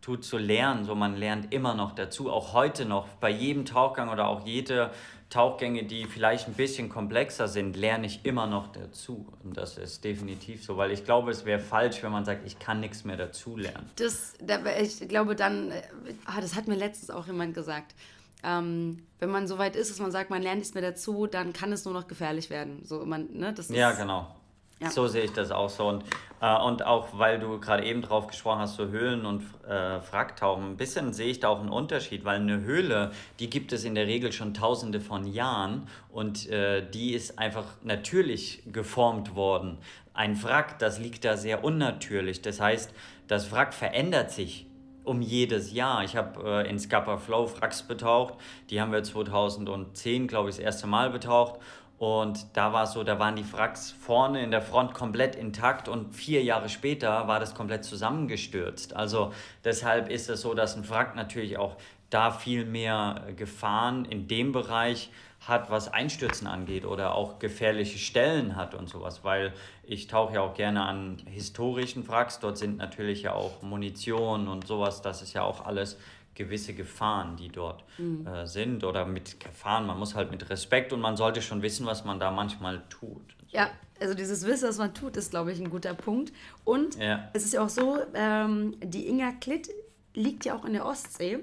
[0.00, 0.84] tut zu lernen.
[0.84, 4.90] So, man lernt immer noch dazu, auch heute noch, bei jedem Tauchgang oder auch jede
[5.30, 9.26] Tauchgänge, die vielleicht ein bisschen komplexer sind, lerne ich immer noch dazu.
[9.44, 12.58] Und das ist definitiv so, weil ich glaube, es wäre falsch, wenn man sagt, ich
[12.58, 13.90] kann nichts mehr dazu lernen.
[13.96, 14.34] Das,
[14.80, 15.82] ich glaube dann, äh,
[16.24, 17.94] ah, das hat mir letztens auch jemand gesagt.
[18.42, 21.52] Ähm, wenn man so weit ist, dass man sagt, man lernt nichts mehr dazu, dann
[21.52, 22.84] kann es nur noch gefährlich werden.
[22.84, 24.34] So, man, ne, das ja, genau.
[24.80, 24.90] Ja.
[24.90, 25.88] So sehe ich das auch so.
[25.88, 26.04] Und,
[26.40, 30.72] äh, und auch, weil du gerade eben drauf gesprochen hast, so Höhlen und äh, Wracktauchen,
[30.72, 33.10] ein bisschen sehe ich da auch einen Unterschied, weil eine Höhle,
[33.40, 37.64] die gibt es in der Regel schon tausende von Jahren und äh, die ist einfach
[37.82, 39.78] natürlich geformt worden.
[40.14, 42.40] Ein Wrack, das liegt da sehr unnatürlich.
[42.42, 42.92] Das heißt,
[43.26, 44.68] das Wrack verändert sich
[45.08, 46.04] um jedes Jahr.
[46.04, 48.34] Ich habe äh, in Scupper Flow Wracks betaucht.
[48.70, 51.58] Die haben wir 2010, glaube ich, das erste Mal betaucht.
[51.98, 56.14] Und da war so, da waren die Wracks vorne in der Front komplett intakt und
[56.14, 58.94] vier Jahre später war das komplett zusammengestürzt.
[58.94, 59.32] Also
[59.64, 61.76] deshalb ist es so, dass ein Wrack natürlich auch
[62.10, 65.10] da viel mehr Gefahren in dem Bereich
[65.46, 69.52] hat, was Einstürzen angeht oder auch gefährliche Stellen hat und sowas, weil
[69.84, 74.66] ich tauche ja auch gerne an historischen Wracks, dort sind natürlich ja auch Munition und
[74.66, 75.98] sowas, das ist ja auch alles
[76.38, 78.26] gewisse Gefahren, die dort mhm.
[78.26, 79.86] äh, sind oder mit Gefahren.
[79.86, 83.34] Man muss halt mit Respekt und man sollte schon wissen, was man da manchmal tut.
[83.48, 83.70] Ja,
[84.00, 86.32] also dieses Wissen, was man tut, ist, glaube ich, ein guter Punkt.
[86.64, 87.28] Und ja.
[87.32, 89.68] es ist ja auch so, ähm, die Inga Klitt
[90.14, 91.40] liegt ja auch in der Ostsee.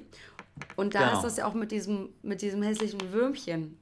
[0.77, 1.13] Und da genau.
[1.17, 3.77] ist das ja auch mit diesem, mit diesem hässlichen Würmchen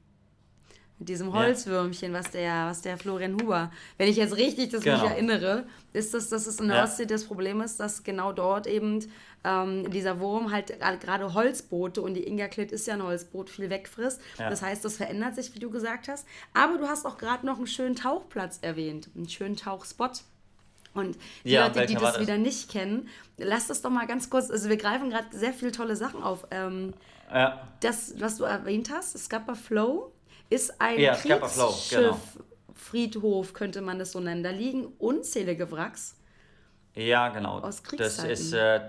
[1.03, 5.01] mit diesem Holzwürmchen, was der, was der Florian Huber, wenn ich jetzt richtig das genau.
[5.01, 6.83] mich erinnere, ist das, dass es in der ja.
[6.83, 8.99] Ostsee das Problem ist, dass genau dort eben
[9.43, 13.69] ähm, dieser Wurm halt gerade Holzboote und die Inga Klit ist ja ein Holzboot, viel
[13.69, 14.21] wegfrisst.
[14.39, 14.49] Ja.
[14.49, 16.25] Das heißt, das verändert sich, wie du gesagt hast.
[16.53, 20.21] Aber du hast auch gerade noch einen schönen Tauchplatz erwähnt, einen schönen Tauchspot.
[20.93, 24.29] Und die ja, Leute, die das, das, wieder nicht kennen, lasst das doch mal ganz
[24.29, 24.49] kurz.
[24.51, 26.45] Also, wir greifen gerade sehr viele tolle Sachen auf.
[26.51, 26.93] Ähm,
[27.33, 27.67] ja.
[27.79, 30.11] Das, was du erwähnt hast, Scupper Flow,
[30.51, 33.57] ist ein ja, Kriegsschiff-Friedhof, genau.
[33.57, 34.43] könnte man das so nennen.
[34.43, 36.15] Da liegen unzählige Wracks.
[36.93, 37.57] Ja, genau.
[37.59, 38.81] Aus Das ist äh,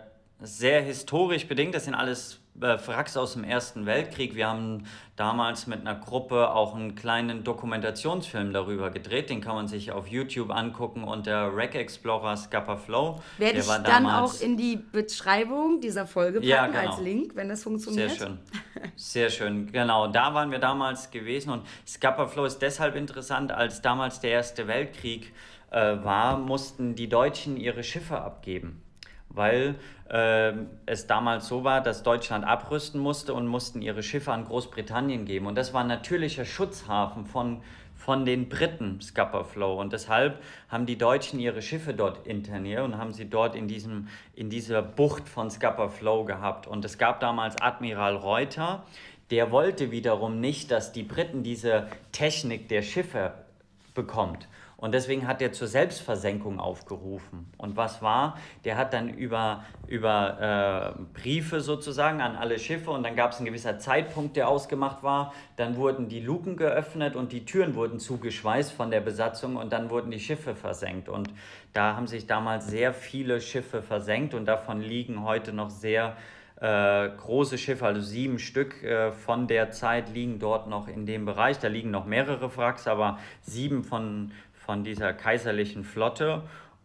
[0.45, 1.75] sehr historisch bedingt.
[1.75, 4.35] Das sind alles äh, Wracks aus dem Ersten Weltkrieg.
[4.35, 4.85] Wir haben
[5.17, 9.31] damals mit einer Gruppe auch einen kleinen Dokumentationsfilm darüber gedreht.
[9.31, 13.21] Den kann man sich auf YouTube angucken unter Wreck Explorer Scupper Flow.
[13.39, 16.91] Werde ich dann auch in die Beschreibung dieser Folge packen ja, genau.
[16.91, 18.11] als Link, wenn das funktioniert.
[18.11, 18.39] Sehr schön.
[18.97, 19.73] Sehr schön.
[19.73, 21.51] Genau, da waren wir damals gewesen.
[21.51, 25.33] Und Scupper Flow ist deshalb interessant, als damals der Erste Weltkrieg
[25.71, 28.84] äh, war, mussten die Deutschen ihre Schiffe abgeben
[29.35, 29.75] weil
[30.09, 30.53] äh,
[30.87, 35.47] es damals so war, dass Deutschland abrüsten musste und mussten ihre Schiffe an Großbritannien geben.
[35.47, 37.63] Und das war ein natürlicher Schutzhafen von,
[37.97, 39.81] von den Briten, Scupper Flow.
[39.81, 44.09] Und deshalb haben die Deutschen ihre Schiffe dort interniert und haben sie dort in, diesem,
[44.35, 46.67] in dieser Bucht von Scupper Flow gehabt.
[46.67, 48.85] Und es gab damals Admiral Reuter,
[49.31, 53.33] der wollte wiederum nicht, dass die Briten diese Technik der Schiffe
[53.95, 54.49] bekommt.
[54.85, 57.51] Und deswegen hat er zur Selbstversenkung aufgerufen.
[57.57, 58.37] Und was war?
[58.67, 63.39] Der hat dann über, über äh, Briefe sozusagen an alle Schiffe und dann gab es
[63.39, 65.33] einen gewisser Zeitpunkt, der ausgemacht war.
[65.57, 69.89] Dann wurden die Luken geöffnet und die Türen wurden zugeschweißt von der Besatzung und dann
[69.89, 71.09] wurden die Schiffe versenkt.
[71.09, 71.31] Und
[71.73, 76.15] da haben sich damals sehr viele Schiffe versenkt und davon liegen heute noch sehr
[76.61, 81.25] äh, große Schiffe, also sieben Stück äh, von der Zeit liegen dort noch in dem
[81.25, 81.59] Bereich.
[81.59, 84.31] Da liegen noch mehrere Wracks, aber sieben von,
[84.65, 86.43] von dieser kaiserlichen Flotte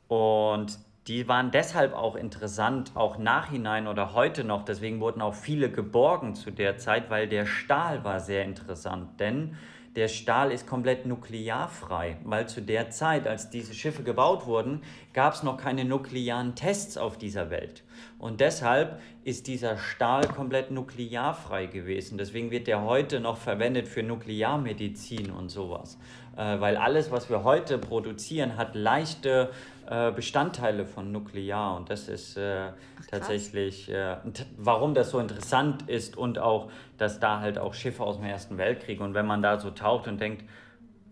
[0.08, 4.64] und die waren deshalb auch interessant, auch nachhinein oder heute noch.
[4.64, 9.20] Deswegen wurden auch viele geborgen zu der Zeit, weil der Stahl war sehr interessant.
[9.20, 9.56] Denn
[9.96, 14.82] der Stahl ist komplett nuklearfrei, weil zu der Zeit, als diese Schiffe gebaut wurden,
[15.14, 17.84] gab es noch keine nuklearen Tests auf dieser Welt.
[18.20, 22.20] Und deshalb ist dieser Stahl komplett nuklearfrei gewesen.
[22.20, 25.98] Deswegen wird der heute noch verwendet für Nuklearmedizin und sowas.
[26.40, 29.50] Äh, weil alles, was wir heute produzieren, hat leichte
[29.90, 31.76] äh, Bestandteile von Nuklear.
[31.76, 34.16] Und das ist äh, Ach, tatsächlich, äh,
[34.56, 38.58] warum das so interessant ist und auch, dass da halt auch Schiffe aus dem Ersten
[38.58, 40.46] Weltkrieg und wenn man da so taucht und denkt,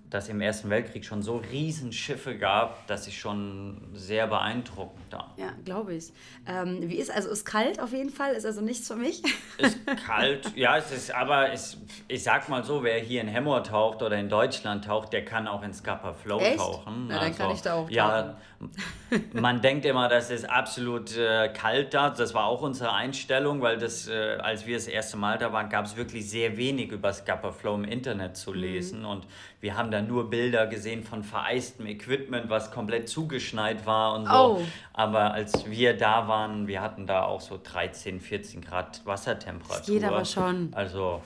[0.10, 5.34] dass im Ersten Weltkrieg schon so Riesenschiffe gab, das ist schon sehr beeindruckend da.
[5.38, 6.13] Ja, glaube ich.
[6.46, 9.22] Ähm, wie ist, also ist kalt auf jeden Fall, ist also nichts für mich.
[9.58, 13.63] Ist kalt, ja, es ist, aber es, ich sag mal so, wer hier in Hemmoor
[13.63, 16.58] taucht oder in Deutschland taucht, der kann auch in Scapa Flow Echt?
[16.58, 17.08] tauchen.
[17.08, 18.38] Na, also, dann kann ich da auch Ja,
[19.34, 22.10] man denkt immer, das ist absolut äh, kalt da.
[22.10, 25.70] Das war auch unsere Einstellung, weil das, äh, als wir das erste Mal da waren,
[25.70, 28.58] gab es wirklich sehr wenig über Scapa Flow im Internet zu mhm.
[28.58, 29.06] lesen mhm.
[29.08, 29.28] und
[29.60, 34.60] wir haben da nur Bilder gesehen von vereistem Equipment, was komplett zugeschneit war und so.
[34.60, 34.62] Oh.
[34.93, 39.78] Aber als wir da waren, wir hatten da auch so 13, 14 Grad Wassertemperatur.
[39.78, 40.70] Das geht aber schon.
[40.74, 41.22] Also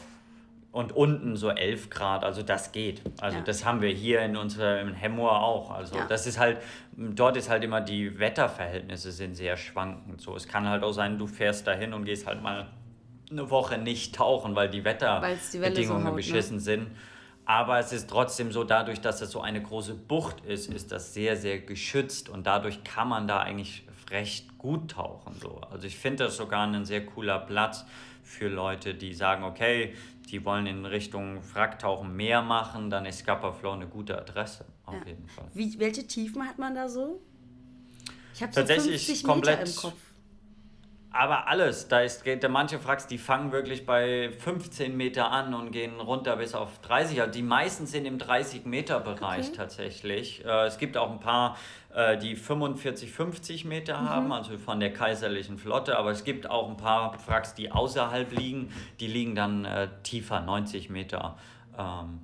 [0.72, 3.02] und unten so 11 Grad, also das geht.
[3.20, 3.44] Also ja.
[3.44, 5.72] das haben wir hier in unserem Hemmoor auch.
[5.72, 6.06] Also ja.
[6.08, 6.60] das ist halt,
[6.96, 10.22] dort ist halt immer die Wetterverhältnisse sind sehr schwankend.
[10.22, 12.68] So, es kann halt auch sein, du fährst dahin und gehst halt mal
[13.30, 16.62] eine Woche nicht tauchen, weil die Wetterbedingungen so beschissen ne?
[16.62, 16.88] sind.
[17.44, 21.14] Aber es ist trotzdem so, dadurch, dass es so eine große Bucht ist, ist das
[21.14, 25.36] sehr, sehr geschützt und dadurch kann man da eigentlich recht gut tauchen.
[25.42, 25.60] So.
[25.70, 27.86] Also ich finde das sogar ein sehr cooler Platz
[28.24, 29.94] für Leute, die sagen, okay,
[30.32, 35.08] die wollen in Richtung Wracktauchen mehr machen, dann ist Flow eine gute Adresse, auf ja.
[35.08, 35.50] jeden Fall.
[35.54, 37.22] Wie, welche Tiefen hat man da so?
[38.34, 40.11] Ich habe so 50 komplett, Meter im Kopf.
[41.14, 46.00] Aber alles, da ist, manche Fracks, die fangen wirklich bei 15 Meter an und gehen
[46.00, 47.20] runter bis auf 30.
[47.20, 49.58] Also die meisten sind im 30 Meter Bereich okay.
[49.58, 50.46] tatsächlich.
[50.46, 51.58] Äh, es gibt auch ein paar,
[51.94, 54.10] äh, die 45, 50 Meter mhm.
[54.10, 55.98] haben, also von der kaiserlichen Flotte.
[55.98, 58.72] Aber es gibt auch ein paar Fracks, die außerhalb liegen.
[59.02, 61.38] Die liegen dann äh, tiefer, 90 Meter.
[61.78, 62.20] Ähm,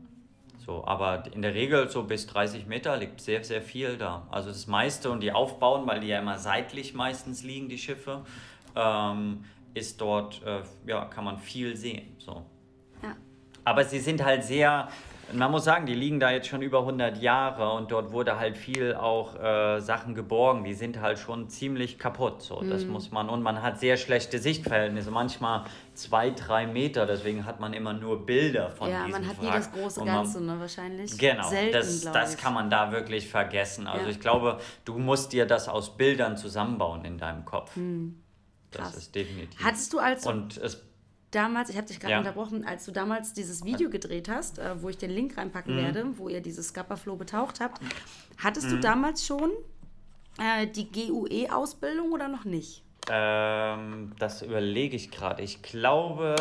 [0.66, 4.28] so, aber in der Regel so bis 30 Meter liegt sehr, sehr viel da.
[4.32, 8.24] Also das meiste und die aufbauen, weil die ja immer seitlich meistens liegen, die Schiffe
[8.78, 12.16] ähm, ist dort, äh, ja, kann man viel sehen.
[12.18, 12.46] So.
[13.02, 13.16] Ja.
[13.64, 14.90] Aber sie sind halt sehr,
[15.34, 18.58] man muss sagen, die liegen da jetzt schon über 100 Jahre und dort wurde halt
[18.58, 20.64] viel auch äh, Sachen geborgen.
[20.64, 22.42] Die sind halt schon ziemlich kaputt.
[22.42, 22.62] So.
[22.62, 22.70] Mhm.
[22.70, 27.06] Das muss man, und man hat sehr schlechte Sichtverhältnisse, manchmal zwei, drei Meter.
[27.06, 30.06] Deswegen hat man immer nur Bilder von ja, diesem Ja, man hat nie das große
[30.06, 31.18] Ganze, man, ne, wahrscheinlich.
[31.18, 33.88] Genau, Selten, das, das kann man da wirklich vergessen.
[33.88, 34.12] Also ja.
[34.12, 37.76] ich glaube, du musst dir das aus Bildern zusammenbauen in deinem Kopf.
[37.76, 38.24] Mhm.
[38.72, 38.94] Krass.
[38.94, 39.64] Das ist definitiv.
[39.64, 40.84] Hattest du als und es,
[41.32, 42.20] damals, ich habe dich gerade ja.
[42.20, 45.80] unterbrochen, als du damals dieses Video gedreht hast, äh, wo ich den Link reinpacken mhm.
[45.80, 47.82] werde, wo ihr dieses Scupperflow betaucht habt,
[48.38, 48.72] hattest mhm.
[48.72, 49.52] du damals schon
[50.40, 52.84] äh, die GUE-Ausbildung oder noch nicht?
[53.10, 55.42] Ähm, das überlege ich gerade.
[55.42, 56.36] Ich glaube,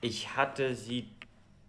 [0.00, 1.08] ich hatte sie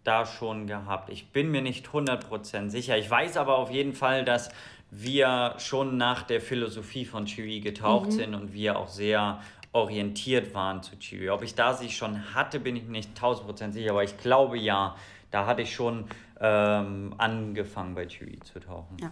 [0.03, 1.09] da schon gehabt.
[1.09, 2.97] Ich bin mir nicht 100% sicher.
[2.97, 4.49] Ich weiß aber auf jeden Fall, dass
[4.91, 8.11] wir schon nach der Philosophie von Chewy getaucht mhm.
[8.11, 9.41] sind und wir auch sehr
[9.75, 11.29] orientiert waren zu Chibi.
[11.29, 14.95] Ob ich da sie schon hatte, bin ich nicht 1000% sicher, aber ich glaube ja,
[15.31, 16.05] da hatte ich schon
[16.39, 18.97] ähm, angefangen bei Chibi zu tauchen.
[19.01, 19.11] Ja.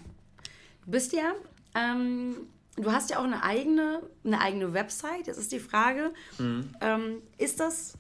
[0.86, 1.34] Du bist ja,
[1.76, 2.48] ähm,
[2.78, 5.28] du hast ja auch eine eigene, eine eigene Website.
[5.28, 6.70] Jetzt ist die Frage, mhm.
[6.80, 7.98] ähm, ist das,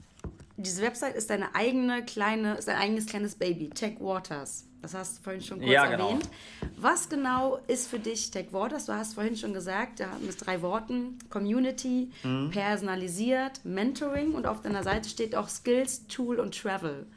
[0.57, 4.65] diese Website ist deine eigene kleine, ist dein eigenes kleines Baby, Tech Waters.
[4.81, 6.09] Das hast du vorhin schon kurz ja, genau.
[6.09, 6.29] erwähnt.
[6.77, 8.85] Was genau ist für dich Tech Waters?
[8.85, 12.51] Du hast vorhin schon gesagt, ja, mit drei Worten: Community, mhm.
[12.51, 17.07] personalisiert, Mentoring und auf deiner Seite steht auch Skills, Tool und Travel.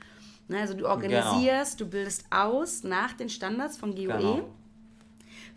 [0.48, 1.90] Ne, also du organisierst, genau.
[1.90, 4.06] du bildest aus nach den Standards von GOE.
[4.06, 4.48] Genau.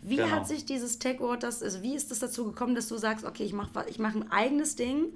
[0.02, 0.30] Wie genau.
[0.30, 3.44] hat sich dieses Tech Waters, also wie ist es dazu gekommen, dass du sagst, okay,
[3.44, 5.12] ich mache ich mach ein eigenes Ding,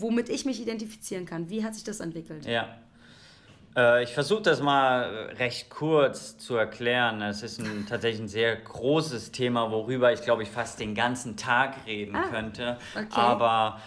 [0.00, 1.50] womit ich mich identifizieren kann?
[1.50, 2.46] Wie hat sich das entwickelt?
[2.46, 2.68] Ja,
[3.76, 7.22] äh, ich versuche das mal recht kurz zu erklären.
[7.22, 11.36] Es ist ein, tatsächlich ein sehr großes Thema, worüber ich glaube ich fast den ganzen
[11.36, 12.78] Tag reden ah, könnte.
[12.94, 13.06] Okay.
[13.10, 13.80] Aber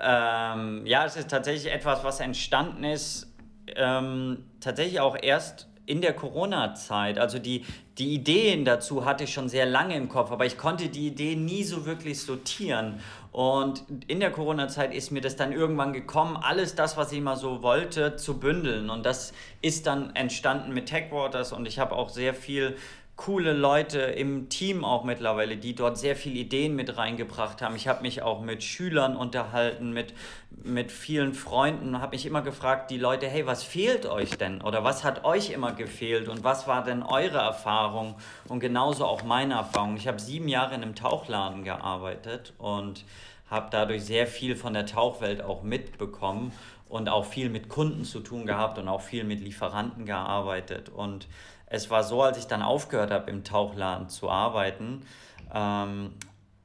[0.00, 3.32] ähm, ja, es ist tatsächlich etwas, was entstanden ist,
[3.76, 7.18] ähm, tatsächlich auch erst in der Corona-Zeit.
[7.18, 7.64] Also die,
[7.98, 11.44] die Ideen dazu hatte ich schon sehr lange im Kopf, aber ich konnte die Ideen
[11.44, 13.00] nie so wirklich sortieren.
[13.32, 17.36] Und in der Corona-Zeit ist mir das dann irgendwann gekommen, alles das, was ich immer
[17.36, 18.90] so wollte, zu bündeln.
[18.90, 22.76] Und das ist dann entstanden mit Techwaters und ich habe auch sehr viel
[23.24, 27.76] coole Leute im Team auch mittlerweile, die dort sehr viele Ideen mit reingebracht haben.
[27.76, 30.12] Ich habe mich auch mit Schülern unterhalten, mit,
[30.50, 34.60] mit vielen Freunden, habe mich immer gefragt, die Leute, hey, was fehlt euch denn?
[34.60, 36.28] Oder was hat euch immer gefehlt?
[36.28, 38.16] Und was war denn eure Erfahrung?
[38.48, 39.94] Und genauso auch meine Erfahrung.
[39.96, 43.04] Ich habe sieben Jahre in einem Tauchladen gearbeitet und
[43.48, 46.50] habe dadurch sehr viel von der Tauchwelt auch mitbekommen
[46.88, 50.88] und auch viel mit Kunden zu tun gehabt und auch viel mit Lieferanten gearbeitet.
[50.88, 51.28] Und
[51.72, 55.06] es war so, als ich dann aufgehört habe, im Tauchladen zu arbeiten,
[55.52, 56.12] ähm,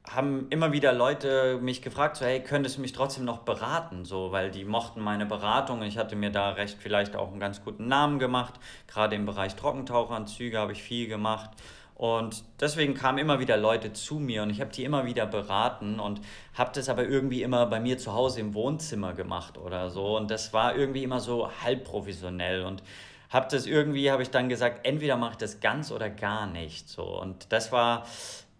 [0.06, 4.04] haben immer wieder Leute mich gefragt, so, hey, könntest du mich trotzdem noch beraten?
[4.04, 5.82] So, weil die mochten meine Beratung.
[5.82, 8.54] Ich hatte mir da recht vielleicht auch einen ganz guten Namen gemacht.
[8.86, 11.50] Gerade im Bereich Trockentauchanzüge habe ich viel gemacht.
[11.94, 15.98] Und deswegen kamen immer wieder Leute zu mir und ich habe die immer wieder beraten
[15.98, 16.20] und
[16.54, 20.16] habe das aber irgendwie immer bei mir zu Hause im Wohnzimmer gemacht oder so.
[20.16, 22.64] Und das war irgendwie immer so halb professionell.
[22.64, 22.82] Und
[23.28, 26.88] habe das irgendwie, habe ich dann gesagt, entweder mache ich das ganz oder gar nicht.
[26.88, 27.04] So.
[27.20, 28.04] Und das war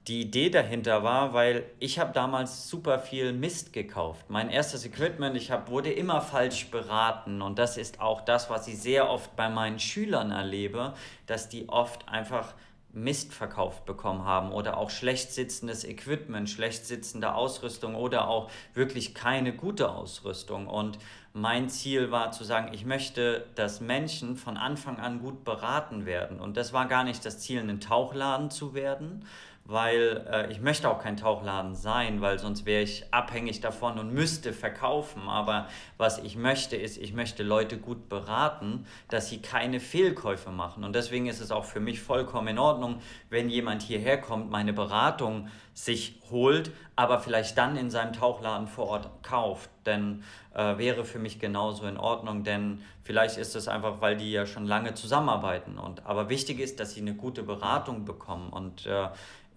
[0.09, 4.25] die Idee dahinter war, weil ich habe damals super viel Mist gekauft.
[4.29, 8.67] Mein erstes Equipment, ich hab, wurde immer falsch beraten und das ist auch das, was
[8.69, 10.95] ich sehr oft bei meinen Schülern erlebe,
[11.27, 12.55] dass die oft einfach
[12.92, 19.14] Mist verkauft bekommen haben oder auch schlecht sitzendes Equipment, schlecht sitzende Ausrüstung oder auch wirklich
[19.14, 20.66] keine gute Ausrüstung.
[20.66, 20.98] Und
[21.35, 26.41] mein Ziel war zu sagen, ich möchte, dass Menschen von Anfang an gut beraten werden.
[26.41, 29.24] Und das war gar nicht das Ziel, einen Tauchladen zu werden,
[29.69, 34.14] weil äh, ich möchte auch kein Tauchladen sein, weil sonst wäre ich abhängig davon und
[34.14, 35.29] müsste verkaufen.
[35.29, 40.85] Aber was ich möchte, ist, ich möchte Leute gut beraten, dass sie keine Fehlkäufe machen.
[40.85, 44.73] Und deswegen ist es auch für mich vollkommen in Ordnung, wenn jemand hierher kommt, meine
[44.73, 49.69] Beratung sich holt, aber vielleicht dann in seinem Tauchladen vor Ort kauft.
[49.85, 54.33] Denn äh, wäre für mich genauso in Ordnung, denn vielleicht ist es einfach, weil die
[54.33, 55.79] ja schon lange zusammenarbeiten.
[55.79, 58.51] Und, aber wichtig ist, dass sie eine gute Beratung bekommen.
[58.51, 59.09] Und äh,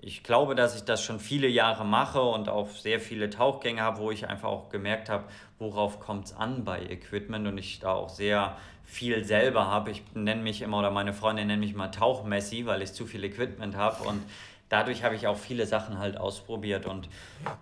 [0.01, 3.99] ich glaube, dass ich das schon viele Jahre mache und auch sehr viele Tauchgänge habe,
[3.99, 5.25] wo ich einfach auch gemerkt habe,
[5.59, 9.91] worauf kommt es an bei Equipment und ich da auch sehr viel selber habe.
[9.91, 13.23] Ich nenne mich immer, oder meine Freundin nennt mich mal Tauchmessi, weil ich zu viel
[13.23, 14.23] Equipment habe und
[14.69, 17.07] dadurch habe ich auch viele Sachen halt ausprobiert und,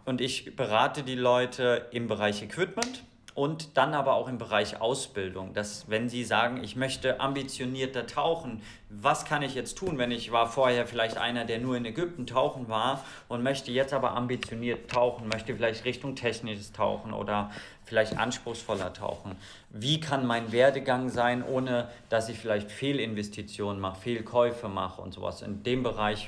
[0.06, 3.04] und ich berate die Leute im Bereich Equipment
[3.40, 8.62] und dann aber auch im Bereich Ausbildung, dass wenn Sie sagen, ich möchte ambitionierter tauchen,
[8.90, 12.28] was kann ich jetzt tun, wenn ich war vorher vielleicht einer, der nur in Ägypten
[12.28, 17.50] tauchen war und möchte jetzt aber ambitioniert tauchen, möchte vielleicht Richtung technisches Tauchen oder
[17.86, 19.38] vielleicht anspruchsvoller tauchen.
[19.70, 25.44] Wie kann mein Werdegang sein, ohne dass ich vielleicht Fehlinvestitionen mache, Fehlkäufe mache und sowas.
[25.44, 26.28] In dem Bereich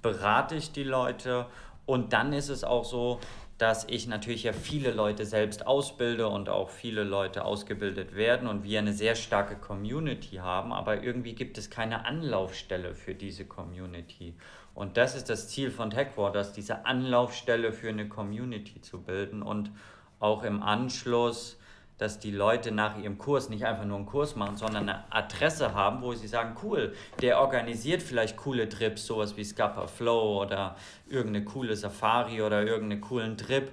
[0.00, 1.46] berate ich die Leute
[1.86, 3.18] und dann ist es auch so,
[3.62, 8.64] dass ich natürlich ja viele Leute selbst ausbilde und auch viele Leute ausgebildet werden und
[8.64, 14.34] wir eine sehr starke Community haben, aber irgendwie gibt es keine Anlaufstelle für diese Community.
[14.74, 19.70] Und das ist das Ziel von Techwaters, diese Anlaufstelle für eine Community zu bilden und
[20.18, 21.56] auch im Anschluss
[22.02, 25.72] dass die Leute nach ihrem Kurs nicht einfach nur einen Kurs machen, sondern eine Adresse
[25.72, 30.74] haben, wo sie sagen, cool, der organisiert vielleicht coole Trips, sowas wie Scupper Flow oder
[31.08, 33.70] irgendeine coole Safari oder irgendeinen coolen Trip.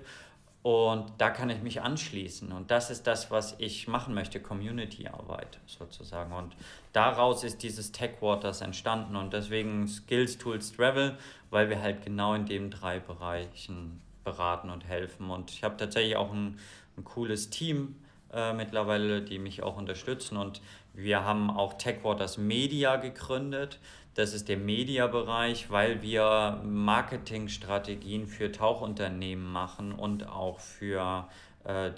[0.62, 2.52] Und da kann ich mich anschließen.
[2.52, 6.32] Und das ist das, was ich machen möchte, Community-Arbeit sozusagen.
[6.32, 6.56] Und
[6.94, 9.16] daraus ist dieses Tech Waters entstanden.
[9.16, 11.18] Und deswegen Skills, Tools, Travel,
[11.50, 15.32] weil wir halt genau in den drei Bereichen beraten und helfen.
[15.32, 16.60] Und ich habe tatsächlich auch ein,
[16.96, 17.96] ein cooles Team,
[18.34, 20.38] äh, mittlerweile, die mich auch unterstützen.
[20.38, 20.62] Und
[20.94, 23.80] wir haben auch Techwaters Media gegründet.
[24.16, 31.28] Das ist der Media-Bereich, weil wir Marketingstrategien für Tauchunternehmen machen und auch für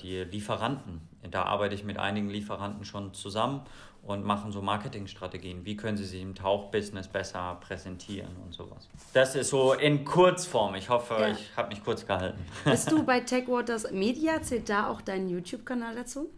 [0.02, 1.02] die Lieferanten.
[1.30, 3.62] Da arbeite ich mit einigen Lieferanten schon zusammen
[4.04, 5.64] und machen so Marketingstrategien.
[5.66, 8.90] Wie können sie sich im Tauchbusiness besser präsentieren und sowas.
[9.14, 10.76] Das ist so in Kurzform.
[10.76, 11.28] Ich hoffe, ja.
[11.30, 12.40] ich habe mich kurz gehalten.
[12.66, 14.42] Bist du bei Techwaters Media?
[14.42, 16.30] Zählt da auch dein YouTube-Kanal dazu?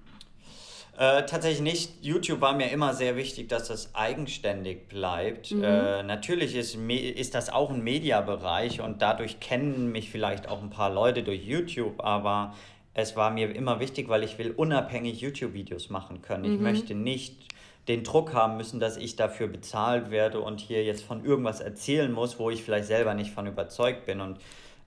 [0.96, 2.04] Äh, tatsächlich nicht.
[2.06, 5.52] YouTube war mir immer sehr wichtig, dass das eigenständig bleibt.
[5.52, 5.64] Mhm.
[5.64, 10.70] Äh, natürlich ist, ist das auch ein Mediabereich und dadurch kennen mich vielleicht auch ein
[10.70, 12.54] paar Leute durch YouTube, aber
[12.94, 16.46] es war mir immer wichtig, weil ich will unabhängig YouTube-Videos machen können.
[16.46, 16.64] Ich mhm.
[16.64, 17.54] möchte nicht
[17.88, 22.12] den Druck haben müssen, dass ich dafür bezahlt werde und hier jetzt von irgendwas erzählen
[22.12, 24.22] muss, wo ich vielleicht selber nicht von überzeugt bin.
[24.22, 24.40] Und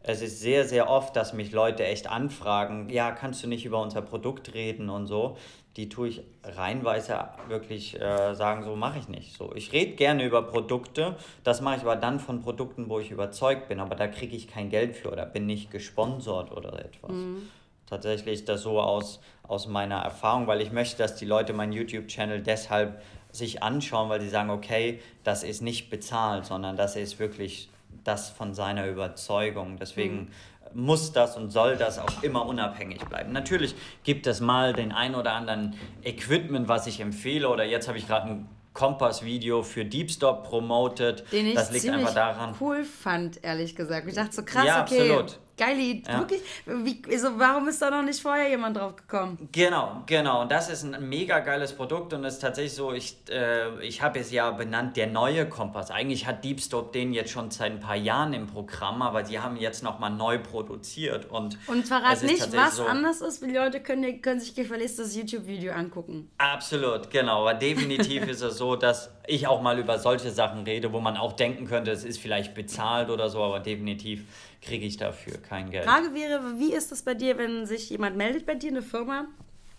[0.02, 3.82] es ist sehr, sehr oft, dass mich Leute echt anfragen, ja, kannst du nicht über
[3.82, 5.36] unser Produkt reden und so.
[5.76, 9.36] Die tue ich reinweise wirklich äh, sagen, so mache ich nicht.
[9.36, 13.10] So, ich rede gerne über Produkte, das mache ich aber dann von Produkten, wo ich
[13.10, 17.10] überzeugt bin, aber da kriege ich kein Geld für oder bin nicht gesponsert oder etwas.
[17.10, 17.48] Mhm
[17.86, 22.42] tatsächlich das so aus, aus meiner Erfahrung, weil ich möchte, dass die Leute meinen YouTube-Channel
[22.42, 27.68] deshalb sich anschauen, weil sie sagen, okay, das ist nicht bezahlt, sondern das ist wirklich
[28.04, 29.78] das von seiner Überzeugung.
[29.78, 30.30] Deswegen
[30.74, 30.84] mhm.
[30.84, 33.32] muss das und soll das auch immer unabhängig bleiben.
[33.32, 33.74] Natürlich
[34.04, 38.06] gibt es mal den ein oder anderen Equipment, was ich empfehle, oder jetzt habe ich
[38.06, 41.24] gerade ein Kompass-Video für Deepstop promotet.
[41.32, 42.54] Den ich das liegt einfach daran.
[42.60, 44.06] cool fand, ehrlich gesagt.
[44.06, 45.10] Ich dachte so krass, ja, okay.
[45.10, 45.38] Absolut.
[45.56, 46.18] Geil, ja.
[46.18, 46.42] wirklich.
[46.66, 49.48] Wie, also warum ist da noch nicht vorher jemand drauf gekommen?
[49.52, 50.42] Genau, genau.
[50.42, 54.02] Und das ist ein mega geiles Produkt und es ist tatsächlich so, ich, äh, ich
[54.02, 55.90] habe es ja benannt, der neue Kompass.
[55.90, 59.56] Eigentlich hat Deepstop den jetzt schon seit ein paar Jahren im Programm, aber die haben
[59.56, 61.30] jetzt nochmal neu produziert.
[61.30, 63.42] Und, und verrat nicht, was so, anders ist.
[63.42, 66.30] Die Leute können, können sich gefälligst das YouTube-Video angucken.
[66.36, 67.40] Absolut, genau.
[67.40, 71.16] Aber definitiv ist es so, dass ich auch mal über solche Sachen rede, wo man
[71.16, 74.24] auch denken könnte, es ist vielleicht bezahlt oder so, aber definitiv
[74.62, 75.84] kriege ich dafür kein Geld.
[75.84, 79.26] Frage wäre, wie ist es bei dir, wenn sich jemand meldet bei dir, eine Firma,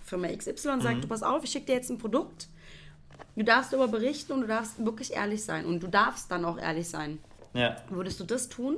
[0.04, 1.02] Firma XY, und sagt, mhm.
[1.02, 2.48] du pass auf, ich schicke dir jetzt ein Produkt,
[3.36, 6.58] du darfst darüber berichten und du darfst wirklich ehrlich sein und du darfst dann auch
[6.58, 7.20] ehrlich sein.
[7.54, 7.76] Ja.
[7.90, 8.78] Würdest du das tun?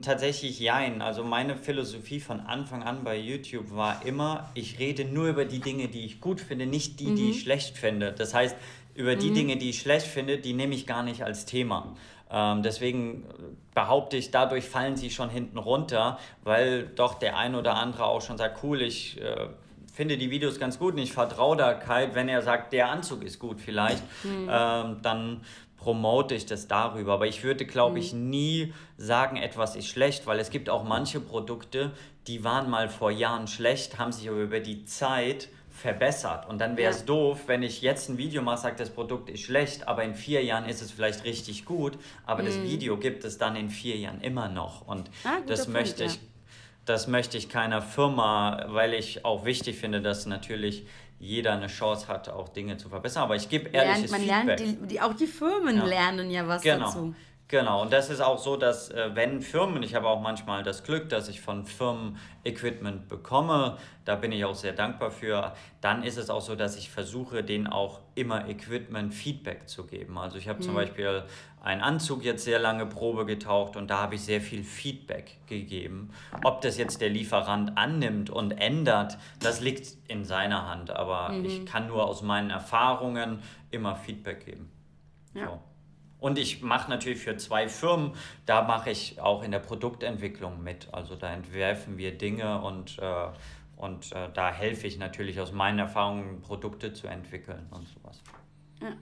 [0.00, 1.02] Tatsächlich jein.
[1.02, 5.58] Also meine Philosophie von Anfang an bei YouTube war immer, ich rede nur über die
[5.58, 7.16] Dinge, die ich gut finde, nicht die, mhm.
[7.16, 8.12] die ich schlecht finde.
[8.12, 8.54] Das heißt,
[8.94, 9.34] über die mhm.
[9.34, 11.96] Dinge, die ich schlecht finde, die nehme ich gar nicht als Thema.
[12.30, 13.24] Ähm, deswegen
[13.74, 18.22] behaupte ich, dadurch fallen sie schon hinten runter, weil doch der ein oder andere auch
[18.22, 19.48] schon sagt, cool, ich äh,
[19.92, 23.22] finde die Videos ganz gut und ich vertraue da Kai, wenn er sagt, der Anzug
[23.22, 24.48] ist gut vielleicht, mhm.
[24.50, 25.40] ähm, dann
[25.76, 27.14] promote ich das darüber.
[27.14, 28.30] Aber ich würde, glaube ich, mhm.
[28.30, 31.92] nie sagen, etwas ist schlecht, weil es gibt auch manche Produkte,
[32.26, 35.48] die waren mal vor Jahren schlecht, haben sich aber über die Zeit
[35.86, 36.48] verbessert.
[36.48, 37.06] Und dann wäre es ja.
[37.06, 40.42] doof, wenn ich jetzt ein Video mache, sage, das Produkt ist schlecht, aber in vier
[40.42, 42.46] Jahren ist es vielleicht richtig gut, aber mm.
[42.46, 42.64] das mhm.
[42.64, 44.84] Video gibt es dann in vier Jahren immer noch.
[44.88, 46.14] Und ah, das Punkt, möchte ich.
[46.14, 46.20] Ja.
[46.86, 50.86] Das möchte ich keiner Firma, weil ich auch wichtig finde, dass natürlich
[51.18, 53.24] jeder eine Chance hat, auch Dinge zu verbessern.
[53.24, 54.60] Aber ich gebe ehrliches lernt, man Feedback.
[54.60, 55.84] Lernt die, die, auch die Firmen ja.
[55.84, 56.86] lernen ja was genau.
[56.86, 57.14] dazu.
[57.48, 60.82] Genau, und das ist auch so, dass äh, wenn Firmen, ich habe auch manchmal das
[60.82, 66.02] Glück, dass ich von Firmen Equipment bekomme, da bin ich auch sehr dankbar für, dann
[66.02, 70.18] ist es auch so, dass ich versuche, denen auch immer Equipment Feedback zu geben.
[70.18, 70.64] Also ich habe mhm.
[70.64, 71.22] zum Beispiel
[71.62, 76.10] einen Anzug jetzt sehr lange Probe getaucht und da habe ich sehr viel Feedback gegeben.
[76.42, 81.44] Ob das jetzt der Lieferant annimmt und ändert, das liegt in seiner Hand, aber mhm.
[81.44, 83.38] ich kann nur aus meinen Erfahrungen
[83.70, 84.68] immer Feedback geben.
[85.32, 85.46] Ja.
[85.46, 85.60] So.
[86.26, 88.10] Und ich mache natürlich für zwei Firmen,
[88.46, 90.88] da mache ich auch in der Produktentwicklung mit.
[90.90, 93.28] Also da entwerfen wir Dinge und, äh,
[93.76, 98.20] und äh, da helfe ich natürlich aus meinen Erfahrungen, Produkte zu entwickeln und sowas.
[98.82, 98.94] Ja.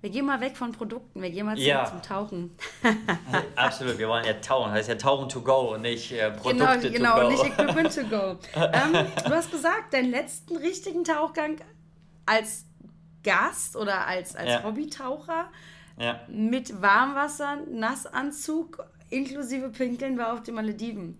[0.00, 1.84] Wir gehen mal weg von Produkten, wir gehen mal ja.
[1.84, 2.52] zum Tauchen.
[3.54, 4.70] Absolut, wir wollen ja tauchen.
[4.70, 7.28] Das heißt ja Tauchen to go und nicht äh, Produkte genau, genau, to go.
[7.28, 8.38] Genau, nicht Equipment to go.
[8.72, 11.58] ähm, du hast gesagt, deinen letzten richtigen Tauchgang
[12.24, 12.67] als
[13.22, 14.62] Gast oder als, als ja.
[14.62, 15.50] Hobbytaucher
[15.98, 16.20] ja.
[16.28, 21.18] mit Warmwasser, Nassanzug inklusive Pinkeln war auf den Malediven.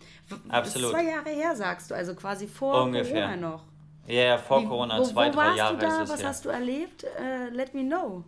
[0.49, 0.92] Absolut.
[0.92, 3.26] Zwei Jahre her, sagst du, also quasi vor Ungefähr.
[3.26, 3.64] Corona noch.
[4.07, 6.09] Ja, ja vor Wie, Corona, wo, zwei, wo drei Jahre du da?
[6.09, 6.28] Was her.
[6.28, 7.05] hast du erlebt?
[7.05, 8.24] Uh, let me know.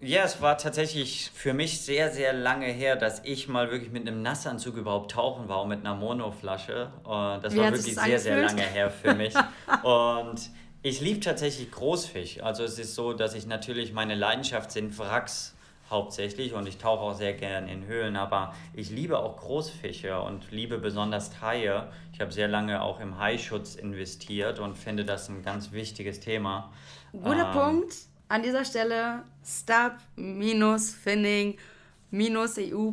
[0.00, 4.06] Ja, es war tatsächlich für mich sehr, sehr lange her, dass ich mal wirklich mit
[4.06, 6.92] einem Nassanzug überhaupt tauchen war und mit einer Monoflasche.
[7.02, 9.34] Und das Wie war wirklich sehr, sehr lange her für mich.
[9.82, 10.50] und
[10.82, 12.42] ich liebe tatsächlich Großfisch.
[12.42, 15.54] Also es ist so, dass ich natürlich meine Leidenschaft sind Wracks
[15.90, 20.50] hauptsächlich und ich tauche auch sehr gern in Höhlen, aber ich liebe auch Großfische und
[20.50, 21.88] liebe besonders Haie.
[22.12, 26.70] Ich habe sehr lange auch im Haischutz investiert und finde das ein ganz wichtiges Thema.
[27.12, 27.94] Guter ähm, Punkt.
[28.28, 31.56] An dieser Stelle stop minus finning
[32.10, 32.92] minus EU.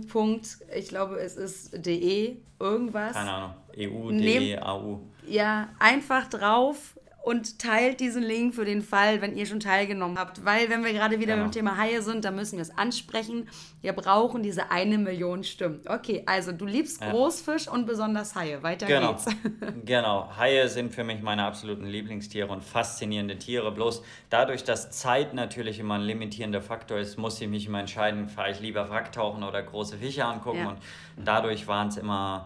[0.73, 3.13] Ich glaube, es ist de irgendwas.
[3.13, 3.53] Keine Ahnung.
[3.77, 4.99] EU, de, AU.
[5.27, 10.45] Ja, einfach drauf und teilt diesen Link für den Fall, wenn ihr schon teilgenommen habt.
[10.45, 11.45] Weil, wenn wir gerade wieder genau.
[11.45, 13.49] beim Thema Haie sind, da müssen wir es ansprechen.
[13.81, 15.81] Wir brauchen diese eine Million Stimmen.
[15.87, 17.09] Okay, also du liebst ja.
[17.09, 18.61] Großfisch und besonders Haie.
[18.61, 19.13] Weiter genau.
[19.13, 19.25] geht's.
[19.85, 20.29] genau.
[20.37, 23.71] Haie sind für mich meine absoluten Lieblingstiere und faszinierende Tiere.
[23.71, 28.29] Bloß dadurch, dass Zeit natürlich immer ein limitierender Faktor ist, muss ich mich immer entscheiden,
[28.29, 30.59] fahre ich lieber Wracktauchen oder große Fische angucken.
[30.59, 30.69] Ja.
[30.69, 32.45] Und dadurch waren es immer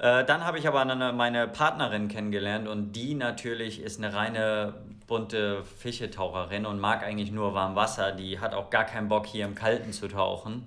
[0.00, 4.74] äh, dann habe ich aber eine, meine Partnerin kennengelernt und die natürlich ist eine reine
[5.06, 8.12] bunte Fischetaucherin und mag eigentlich nur warm Wasser.
[8.12, 10.64] Die hat auch gar keinen Bock hier im Kalten zu tauchen.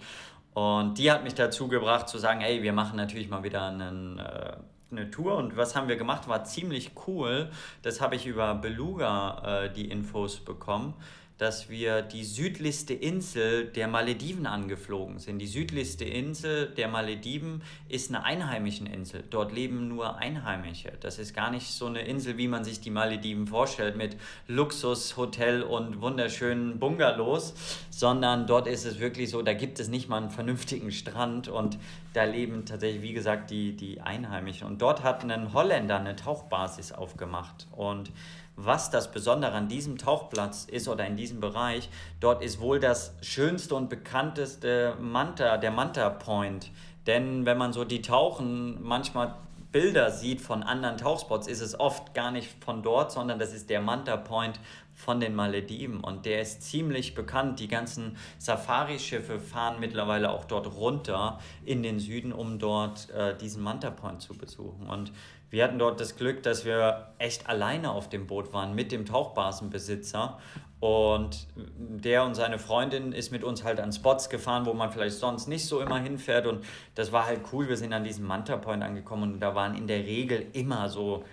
[0.53, 4.19] Und die hat mich dazu gebracht zu sagen, hey, wir machen natürlich mal wieder einen,
[4.19, 4.53] äh,
[4.91, 5.35] eine Tour.
[5.37, 6.27] Und was haben wir gemacht?
[6.27, 7.49] War ziemlich cool.
[7.81, 10.93] Das habe ich über Beluga äh, die Infos bekommen
[11.37, 15.39] dass wir die südlichste Insel der Malediven angeflogen sind.
[15.39, 19.23] Die südlichste Insel der Malediven ist eine einheimische Insel.
[19.29, 20.93] Dort leben nur Einheimische.
[20.99, 24.15] Das ist gar nicht so eine Insel, wie man sich die Malediven vorstellt, mit
[24.47, 27.53] Luxushotel und wunderschönen Bungalows,
[27.89, 31.77] sondern dort ist es wirklich so, da gibt es nicht mal einen vernünftigen Strand und
[32.13, 34.67] da leben tatsächlich, wie gesagt, die, die Einheimischen.
[34.67, 38.11] Und dort hat ein Holländer eine Tauchbasis aufgemacht und
[38.55, 41.89] was das Besondere an diesem Tauchplatz ist oder in diesem Bereich.
[42.19, 46.71] Dort ist wohl das schönste und bekannteste Manta, der Manta Point.
[47.07, 49.35] Denn wenn man so die Tauchen manchmal
[49.73, 53.71] Bilder sieht von anderen Tauchspots, ist es oft gar nicht von dort, sondern das ist
[53.71, 54.59] der Manta Point
[54.93, 57.59] von den Malediven und der ist ziemlich bekannt.
[57.59, 63.63] Die ganzen Safari-Schiffe fahren mittlerweile auch dort runter in den Süden, um dort äh, diesen
[63.63, 64.87] Manta Point zu besuchen.
[64.87, 65.11] Und
[65.53, 69.05] wir hatten dort das Glück, dass wir echt alleine auf dem Boot waren mit dem
[69.05, 70.39] Tauchbasenbesitzer.
[70.79, 71.45] Und
[71.77, 75.47] der und seine Freundin ist mit uns halt an Spots gefahren, wo man vielleicht sonst
[75.47, 76.47] nicht so immer hinfährt.
[76.47, 77.69] Und das war halt cool.
[77.69, 81.23] Wir sind an diesem Manta Point angekommen und da waren in der Regel immer so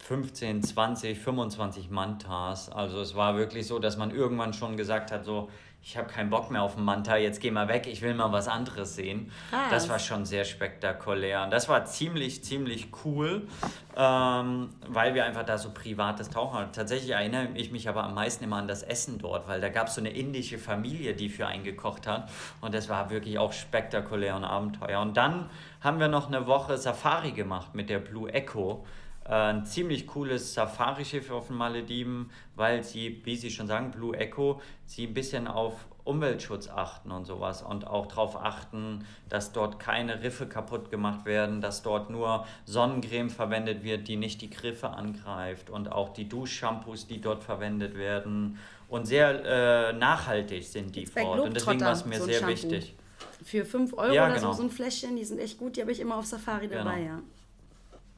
[0.00, 2.70] 15, 20, 25 Mantas.
[2.70, 5.48] Also es war wirklich so, dass man irgendwann schon gesagt hat, so,
[5.82, 8.30] ich habe keinen Bock mehr auf den Manta, jetzt geh mal weg, ich will mal
[8.32, 9.32] was anderes sehen.
[9.50, 9.70] Krass.
[9.70, 11.42] Das war schon sehr spektakulär.
[11.42, 13.48] Und das war ziemlich, ziemlich cool,
[13.96, 16.72] ähm, weil wir einfach da so privates Tauchen hatten.
[16.72, 19.88] Tatsächlich erinnere ich mich aber am meisten immer an das Essen dort, weil da gab
[19.88, 22.30] es so eine indische Familie, die für einen gekocht hat.
[22.60, 25.00] Und das war wirklich auch spektakulär und Abenteuer.
[25.00, 25.48] Und dann
[25.80, 28.84] haben wir noch eine Woche Safari gemacht mit der Blue Echo.
[29.30, 34.16] Äh, ein ziemlich cooles Safari-Schiff auf den Malediven, weil sie, wie Sie schon sagen, Blue
[34.16, 39.78] Echo, sie ein bisschen auf Umweltschutz achten und sowas und auch darauf achten, dass dort
[39.78, 44.88] keine Riffe kaputt gemacht werden, dass dort nur Sonnencreme verwendet wird, die nicht die Griffe
[44.88, 48.58] angreift und auch die Duschshampoos, die dort verwendet werden
[48.88, 51.38] und sehr äh, nachhaltig sind die fort.
[51.38, 52.52] Und deswegen war es mir so sehr Shampoo.
[52.52, 52.96] wichtig.
[53.44, 54.52] Für 5 Euro ja, oder genau.
[54.52, 56.82] so, so ein Fläschchen, die sind echt gut, die habe ich immer auf Safari genau.
[56.82, 57.20] dabei, ja.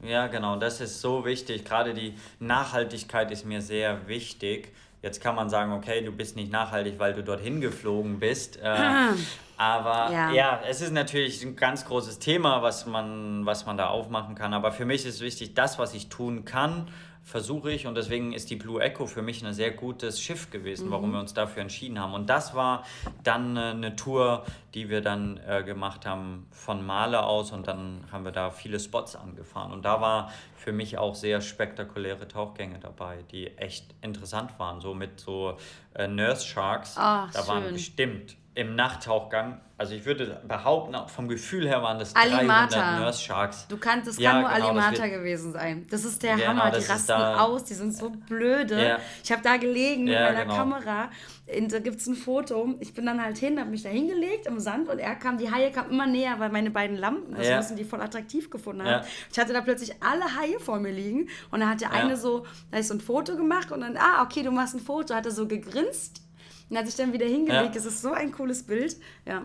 [0.05, 1.65] Ja, genau, das ist so wichtig.
[1.65, 4.73] Gerade die Nachhaltigkeit ist mir sehr wichtig.
[5.01, 8.57] Jetzt kann man sagen, okay, du bist nicht nachhaltig, weil du dorthin geflogen bist.
[8.61, 8.67] Äh,
[9.57, 10.31] aber ja.
[10.31, 10.61] ja.
[10.67, 14.53] es ist natürlich ein ganz großes Thema, was man, was man da aufmachen kann.
[14.53, 16.87] Aber für mich ist wichtig, das, was ich tun kann
[17.23, 20.87] versuche ich und deswegen ist die Blue Echo für mich ein sehr gutes Schiff gewesen,
[20.87, 20.91] mhm.
[20.91, 22.13] warum wir uns dafür entschieden haben.
[22.13, 22.83] Und das war
[23.23, 28.05] dann äh, eine Tour, die wir dann äh, gemacht haben von Male aus und dann
[28.11, 29.71] haben wir da viele Spots angefahren.
[29.71, 34.93] Und da war für mich auch sehr spektakuläre Tauchgänge dabei, die echt interessant waren, so
[34.93, 35.57] mit so
[35.93, 36.95] äh, Nurse Sharks.
[36.97, 37.47] Ach, da schön.
[37.47, 42.79] waren bestimmt im Nachttauchgang, also ich würde behaupten, vom Gefühl her waren das Alimata.
[42.79, 43.67] 300 Nurse Sharks.
[43.67, 45.87] Du kannst, das kann ja, nur genau, Alimata gewesen sein.
[45.89, 48.87] Das ist der genau, Hammer, die rasten aus, die sind so blöde.
[48.87, 48.99] Ja.
[49.23, 50.55] Ich habe da gelegen ja, mit meiner genau.
[50.55, 51.09] Kamera,
[51.57, 52.75] und da gibt es ein Foto.
[52.79, 55.51] Ich bin dann halt hin, habe mich da hingelegt im Sand und er kam, die
[55.51, 59.05] Haie kamen immer näher, weil meine beiden Lampen, das müssen die voll attraktiv gefunden haben.
[59.31, 62.45] Ich hatte da plötzlich alle Haie vor mir liegen und dann hat der eine so,
[62.71, 65.25] da ist so ein Foto gemacht und dann, ah, okay, du machst ein Foto, hat
[65.25, 66.21] er so gegrinst
[66.69, 67.63] und hat sich dann wieder hingelegt.
[67.65, 67.71] Ja.
[67.71, 68.95] Das ist so ein cooles Bild.
[69.25, 69.43] Ja.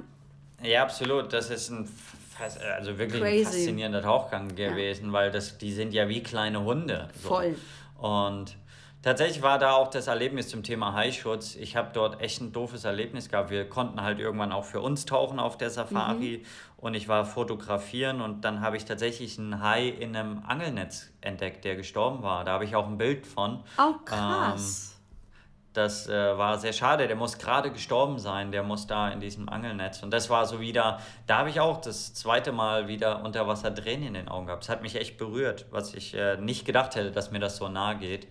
[0.62, 1.33] Ja, absolut.
[1.33, 1.89] Das ist ein
[2.77, 3.39] also wirklich Crazy.
[3.39, 5.12] ein faszinierender Tauchgang gewesen, ja.
[5.12, 7.09] weil das, die sind ja wie kleine Hunde.
[7.21, 7.29] So.
[7.29, 7.57] Voll.
[7.97, 8.57] Und
[9.03, 11.57] tatsächlich war da auch das Erlebnis zum Thema Haischutz.
[11.57, 13.51] Ich habe dort echt ein doofes Erlebnis gehabt.
[13.51, 16.47] Wir konnten halt irgendwann auch für uns tauchen auf der Safari mhm.
[16.77, 21.64] und ich war fotografieren und dann habe ich tatsächlich einen Hai in einem Angelnetz entdeckt,
[21.64, 22.45] der gestorben war.
[22.45, 23.64] Da habe ich auch ein Bild von.
[23.79, 24.93] Oh, krass.
[24.93, 24.98] Ähm,
[25.79, 27.07] das äh, war sehr schade.
[27.07, 28.53] Der muss gerade gestorben sein.
[28.53, 30.03] Der muss da in diesem Angelnetz.
[30.03, 33.74] Und das war so wieder, da habe ich auch das zweite Mal wieder unter Wasser
[33.74, 34.64] Tränen in den Augen gehabt.
[34.64, 37.68] Es hat mich echt berührt, was ich äh, nicht gedacht hätte, dass mir das so
[37.68, 38.26] nahe geht.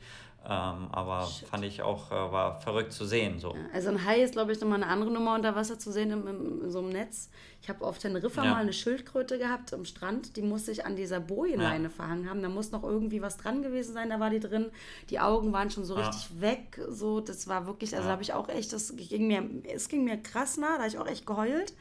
[0.49, 1.49] Ähm, aber Shit.
[1.49, 3.37] fand ich auch, äh, war verrückt zu sehen.
[3.37, 3.53] So.
[3.73, 6.25] also ein Hai ist, glaube ich, nochmal eine andere Nummer unter Wasser zu sehen im,
[6.25, 7.29] im, in so einem Netz.
[7.61, 8.51] Ich habe auf Teneriffa ja.
[8.51, 11.89] mal eine Schildkröte gehabt am Strand, die musste ich an dieser Bojenleine ja.
[11.89, 12.41] verhangen haben.
[12.41, 14.71] Da muss noch irgendwie was dran gewesen sein, da war die drin.
[15.09, 16.07] Die Augen waren schon so ja.
[16.07, 16.79] richtig weg.
[16.87, 19.43] So, das war wirklich, also habe ich auch echt, das ging mir,
[19.73, 21.73] es ging mir krass nah, da habe ich auch echt geheult.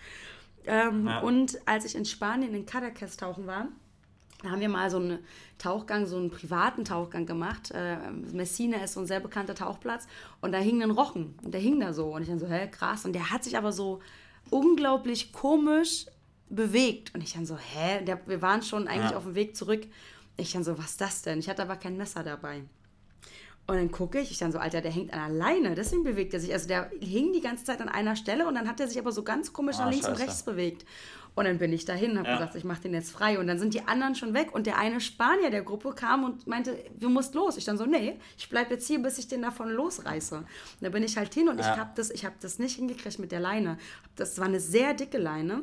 [0.65, 3.69] Ähm, und als ich in Spanien in Caracas tauchen war,
[4.43, 5.19] da haben wir mal so einen
[5.59, 7.71] Tauchgang, so einen privaten Tauchgang gemacht.
[7.73, 7.97] Äh,
[8.33, 10.07] Messina ist so ein sehr bekannter Tauchplatz
[10.41, 12.69] und da hing ein Rochen und der hing da so und ich dann so, hä,
[12.71, 13.05] krass.
[13.05, 14.01] Und der hat sich aber so
[14.51, 16.07] unglaublich komisch
[16.49, 19.17] bewegt und ich dann so, hä, der, wir waren schon eigentlich ja.
[19.17, 19.87] auf dem Weg zurück.
[20.37, 21.39] Ich dann so, was ist das denn?
[21.39, 22.63] Ich hatte aber kein Messer dabei.
[23.69, 26.33] Und dann gucke ich, ich dann so, Alter, der hängt an der Leine, deswegen bewegt
[26.35, 26.53] er sich.
[26.53, 29.11] Also der hing die ganze Zeit an einer Stelle und dann hat er sich aber
[29.11, 30.21] so ganz komisch oh, nach links Scheiße.
[30.21, 30.85] und rechts bewegt.
[31.37, 32.39] Und dann bin ich dahin, habe ja.
[32.39, 33.39] gesagt, ich mache den jetzt frei.
[33.39, 34.55] Und dann sind die anderen schon weg.
[34.55, 37.59] Und der eine Spanier der Gruppe kam und meinte, du musst los.
[37.59, 40.37] Ich dann so, nee, ich bleibe jetzt hier, bis ich den davon losreiße.
[40.39, 40.47] Und
[40.81, 41.73] da bin ich halt hin und ja.
[41.73, 43.77] ich habe das, hab das nicht hingekriegt mit der Leine.
[44.17, 45.63] Das war eine sehr dicke Leine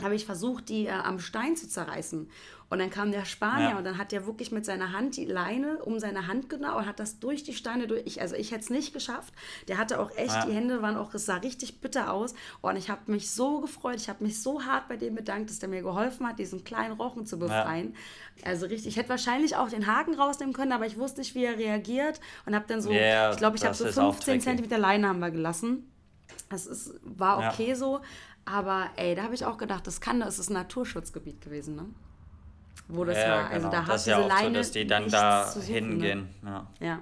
[0.00, 2.28] habe ich versucht, die äh, am Stein zu zerreißen.
[2.72, 3.76] Und dann kam der Spanier ja.
[3.76, 6.86] und dann hat der wirklich mit seiner Hand die Leine um seine Hand genau und
[6.86, 8.00] hat das durch die Steine durch.
[8.06, 9.34] Ich, also ich hätte es nicht geschafft.
[9.68, 10.46] Der hatte auch echt, ja.
[10.46, 12.32] die Hände waren auch, es sah richtig bitter aus.
[12.62, 15.58] Und ich habe mich so gefreut, ich habe mich so hart bei dem bedankt, dass
[15.58, 17.94] der mir geholfen hat, diesen kleinen Rochen zu befreien.
[18.36, 18.46] Ja.
[18.46, 21.44] Also richtig, ich hätte wahrscheinlich auch den Haken rausnehmen können, aber ich wusste nicht, wie
[21.44, 25.08] er reagiert und habe dann so, yeah, ich glaube, ich habe so 15 Zentimeter Leine
[25.08, 25.92] haben wir gelassen.
[26.48, 28.00] Das ist, war okay so,
[28.44, 31.86] aber ey, da habe ich auch gedacht, das kann, das ist ein Naturschutzgebiet gewesen, ne?
[32.88, 33.50] wo das ja, war.
[33.50, 33.70] Also genau.
[33.70, 35.62] da hat diese ja Leine so, dass die dann da ne?
[35.62, 36.28] hingehen.
[36.42, 36.66] Ne?
[36.80, 36.86] Ja.
[36.86, 36.98] ja.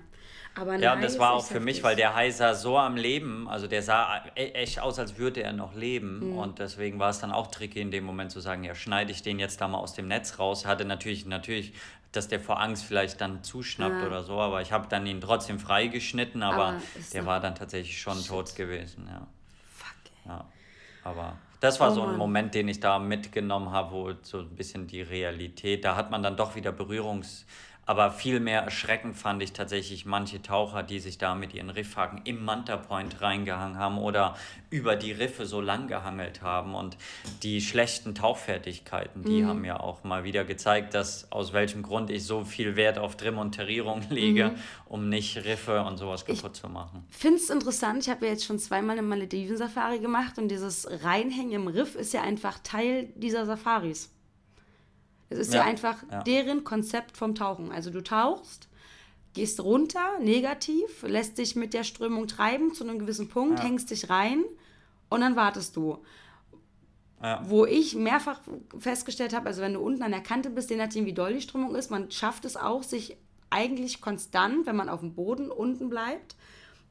[0.56, 1.64] Aber ja, und das war auch für heftig.
[1.64, 5.16] mich, weil der Hai sah so am Leben, also der sah e-, echt aus, als
[5.16, 6.32] würde er noch leben.
[6.32, 6.38] Mhm.
[6.38, 9.22] Und deswegen war es dann auch tricky in dem Moment zu sagen, ja, schneide ich
[9.22, 10.66] den jetzt da mal aus dem Netz raus.
[10.66, 11.72] Hatte natürlich, natürlich,
[12.10, 14.06] dass der vor Angst vielleicht dann zuschnappt ja.
[14.06, 16.80] oder so, aber ich habe dann ihn trotzdem freigeschnitten, aber, aber
[17.12, 18.26] der war dann tatsächlich schon Shit.
[18.26, 19.26] tot gewesen, ja.
[19.72, 19.94] Fuck.
[20.24, 20.30] Ey.
[20.30, 20.44] Ja,
[21.04, 24.56] aber das war oh so ein Moment, den ich da mitgenommen habe, wo so ein
[24.56, 27.44] bisschen die Realität, da hat man dann doch wieder Berührungs-
[27.90, 32.20] aber viel mehr erschreckend fand ich tatsächlich manche Taucher, die sich da mit ihren Riffhaken
[32.22, 34.36] im Manta Point reingehangen haben oder
[34.70, 36.76] über die Riffe so lang gehangelt haben.
[36.76, 36.96] Und
[37.42, 39.48] die schlechten Tauchfertigkeiten, die mhm.
[39.48, 43.16] haben ja auch mal wieder gezeigt, dass aus welchem Grund ich so viel Wert auf
[43.16, 44.56] Demonterierung lege, mhm.
[44.86, 47.04] um nicht Riffe und sowas kaputt ich zu machen.
[47.10, 48.04] Ich finde es interessant.
[48.04, 52.14] Ich habe ja jetzt schon zweimal eine Malediven-Safari gemacht und dieses Reinhängen im Riff ist
[52.14, 54.12] ja einfach Teil dieser Safaris.
[55.30, 56.22] Es ist ja, ja einfach ja.
[56.24, 57.72] deren Konzept vom Tauchen.
[57.72, 58.68] Also du tauchst,
[59.32, 63.64] gehst runter, negativ, lässt dich mit der Strömung treiben zu einem gewissen Punkt, ja.
[63.64, 64.44] hängst dich rein
[65.08, 65.98] und dann wartest du.
[67.22, 67.42] Ja.
[67.44, 68.40] Wo ich mehrfach
[68.78, 71.42] festgestellt habe, also wenn du unten an der Kante bist, je nachdem wie doll die
[71.42, 73.16] Strömung ist, man schafft es auch, sich
[73.50, 76.34] eigentlich konstant, wenn man auf dem Boden unten bleibt,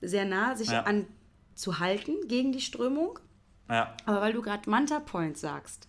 [0.01, 0.83] sehr nah sich ja.
[0.83, 1.07] an
[1.55, 3.19] zu halten gegen die Strömung.
[3.69, 3.95] Ja.
[4.05, 5.88] Aber weil du gerade Manta Point sagst,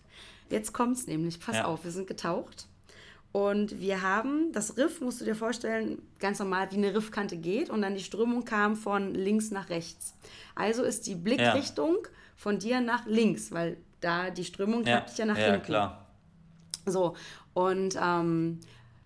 [0.51, 1.65] jetzt kommt es nämlich, pass ja.
[1.65, 2.67] auf, wir sind getaucht
[3.31, 7.69] und wir haben, das Riff, musst du dir vorstellen, ganz normal wie eine Riffkante geht
[7.69, 10.15] und dann die Strömung kam von links nach rechts.
[10.53, 12.09] Also ist die Blickrichtung ja.
[12.35, 15.01] von dir nach links, weil da die Strömung ja.
[15.01, 15.65] dich ja nach ja, hinten.
[15.65, 16.07] klar.
[16.85, 17.15] So,
[17.53, 18.59] und ähm,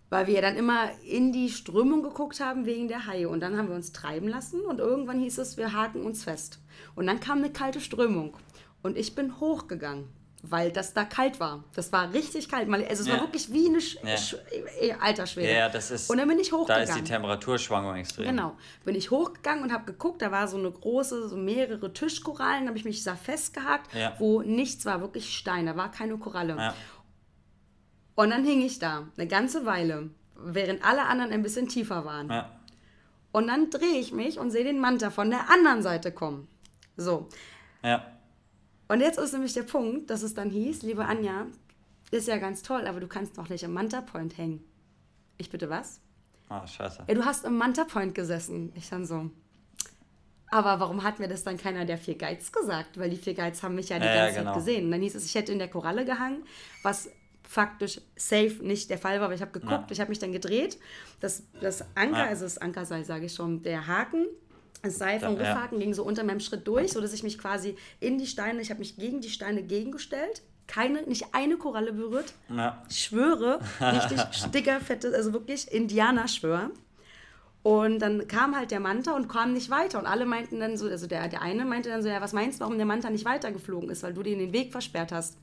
[0.10, 3.68] weil wir dann immer in die Strömung geguckt haben wegen der Haie und dann haben
[3.68, 6.60] wir uns treiben lassen und irgendwann hieß es, wir haken uns fest.
[6.96, 8.34] Und dann kam eine kalte Strömung
[8.82, 10.08] und ich bin hochgegangen
[10.52, 11.64] weil das da kalt war.
[11.74, 12.70] Das war richtig kalt.
[12.70, 13.14] Also es ja.
[13.14, 14.18] war wirklich wie eine Sch ja.
[14.18, 14.36] Sch
[14.80, 15.54] äh, alter Schwede.
[15.54, 16.10] Ja, das ist.
[16.10, 16.88] Und dann bin ich hochgegangen.
[16.88, 18.28] Da ist die Temperaturschwankung extrem.
[18.28, 18.56] Genau.
[18.84, 22.78] Bin ich hochgegangen und habe geguckt, da war so eine große, so mehrere Tischkorallen, habe
[22.78, 24.14] ich mich da festgehakt, ja.
[24.20, 26.56] wo nichts war, wirklich Stein, da war keine Koralle.
[26.58, 26.74] Ja.
[28.16, 32.30] Und dann hing ich da eine ganze Weile, während alle anderen ein bisschen tiefer waren.
[32.30, 32.50] Ja.
[33.32, 36.48] Und dann drehe ich mich und sehe den Manta von der anderen Seite kommen.
[36.96, 37.28] So.
[37.84, 38.15] Ja.
[38.88, 41.48] Und jetzt ist nämlich der Punkt, dass es dann hieß, liebe Anja,
[42.12, 44.64] ist ja ganz toll, aber du kannst noch nicht im Manta Point hängen.
[45.38, 46.02] Ich bitte was?
[46.50, 47.04] Ah, oh, scheiße.
[47.08, 48.72] Ja, du hast im Manta Point gesessen.
[48.76, 49.32] Ich dann so.
[50.52, 53.00] Aber warum hat mir das dann keiner der vier Guides gesagt?
[53.00, 54.54] Weil die vier Guides haben mich ja die ja, ganze ja, genau.
[54.54, 54.86] Zeit gesehen.
[54.86, 56.44] Und dann hieß es, ich hätte in der Koralle gehangen,
[56.84, 57.10] was
[57.44, 59.92] faktisch safe nicht der Fall war, aber ich habe geguckt, ja.
[59.92, 60.78] ich habe mich dann gedreht.
[61.20, 64.28] Das, das Anker, also das Ankerseil, sage ich schon, der Haken
[64.82, 68.18] das Seil vom Riffhaken ging so unter meinem Schritt durch, sodass ich mich quasi in
[68.18, 70.42] die Steine, ich habe mich gegen die Steine gegengestellt.
[70.68, 72.34] Keine, nicht eine Koralle berührt.
[72.50, 72.84] Ja.
[72.90, 74.20] Ich schwöre, richtig
[74.54, 76.72] dicker, fettes, also wirklich Indianer-Schwör.
[77.66, 79.98] Und dann kam halt der Manta und kam nicht weiter.
[79.98, 82.60] Und alle meinten dann so, also der, der eine meinte dann so, ja, was meinst
[82.60, 85.38] du, warum der Manta nicht weitergeflogen ist, weil du dir den Weg versperrt hast.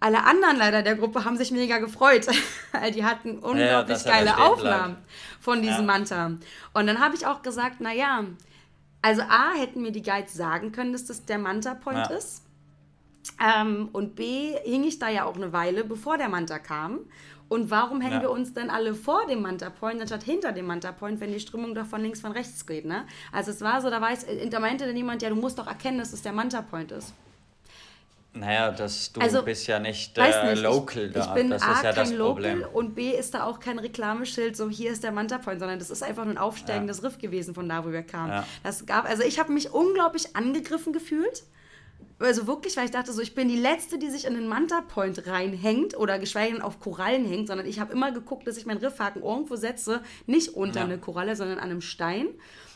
[0.00, 2.26] Alle anderen leider der Gruppe haben sich mega gefreut,
[2.72, 5.42] weil die hatten unglaublich ja, geile Aufnahmen bleibt.
[5.42, 5.82] von diesem ja.
[5.82, 6.26] Manta.
[6.72, 8.24] Und dann habe ich auch gesagt, naja,
[9.02, 12.16] also A, hätten mir die Guides sagen können, dass das der Manta Point ja.
[12.16, 12.44] ist.
[13.42, 17.00] Ähm, und B, hing ich da ja auch eine Weile, bevor der Manta kam.
[17.48, 18.22] Und warum hängen ja.
[18.22, 21.40] wir uns denn alle vor dem Manta Point, anstatt hinter dem Manta Point, wenn die
[21.40, 23.06] Strömung doch von links von rechts geht, ne?
[23.32, 25.98] Also es war so, da, weiß, da meinte dann jemand, ja, du musst doch erkennen,
[25.98, 27.12] dass es der Manta Point ist.
[28.32, 31.20] Naja, das, du also, bist ja nicht, äh, nicht local ich, da.
[31.20, 32.58] Ich bin das A, ist ja kein das Problem.
[32.60, 35.80] Local und B ist da auch kein Reklameschild, so hier ist der Manta Point, sondern
[35.80, 37.08] das ist einfach nur ein aufsteigendes ja.
[37.08, 38.30] Riff gewesen, von da, wo wir kamen.
[38.30, 38.46] Ja.
[38.62, 41.42] Das gab, also ich habe mich unglaublich angegriffen gefühlt.
[42.20, 44.82] Also wirklich, weil ich dachte so, ich bin die Letzte, die sich in den Manta
[44.82, 48.66] Point reinhängt oder geschweige denn auf Korallen hängt, sondern ich habe immer geguckt, dass ich
[48.66, 50.84] meinen Riffhaken irgendwo setze, nicht unter ja.
[50.84, 52.28] eine Koralle, sondern an einem Stein.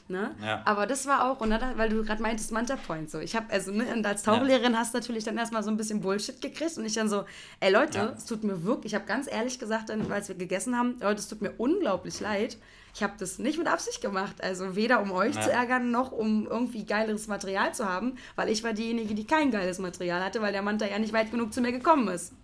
[0.07, 0.35] Ne?
[0.43, 0.61] Ja.
[0.67, 3.21] Aber das war auch, und dann, weil du gerade meintest, Manta Point so.
[3.21, 4.79] Ich habe, also, ne, und als Tauchlehrerin ja.
[4.79, 7.25] hast du natürlich dann erstmal so ein bisschen Bullshit gekriegt und ich dann so,
[7.61, 8.15] ey Leute, ja.
[8.15, 11.21] es tut mir wirklich, ich habe ganz ehrlich gesagt, dann, als wir gegessen haben, Leute,
[11.21, 12.59] es tut mir unglaublich leid.
[12.95, 14.37] Ich habe das nicht mit Absicht gemacht.
[14.45, 18.63] Also weder um euch zu ärgern, noch um irgendwie geileres Material zu haben, weil ich
[18.63, 21.61] war diejenige, die kein geiles Material hatte, weil der Manta ja nicht weit genug zu
[21.61, 22.35] mir gekommen ist.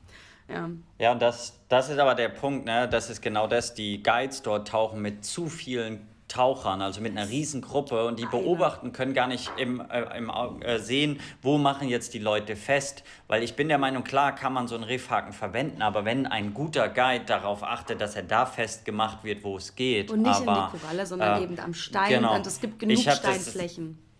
[0.48, 2.88] Ja, ja und das, das ist aber der Punkt, ne?
[2.88, 7.28] das ist genau das, die Guides dort tauchen mit zu vielen Tauchern, also mit einer
[7.28, 10.30] riesen Gruppe und die beobachten können gar nicht im, äh, im
[10.62, 14.52] äh, sehen, wo machen jetzt die Leute fest, weil ich bin der Meinung, klar kann
[14.52, 18.46] man so einen Riffhaken verwenden, aber wenn ein guter Guide darauf achtet, dass er da
[18.46, 20.10] festgemacht wird, wo es geht.
[20.10, 22.36] Und nicht aber, in die Koralle, sondern äh, eben am Stein genau.
[22.36, 23.98] und es gibt genug Steinflächen.
[23.98, 24.10] Das,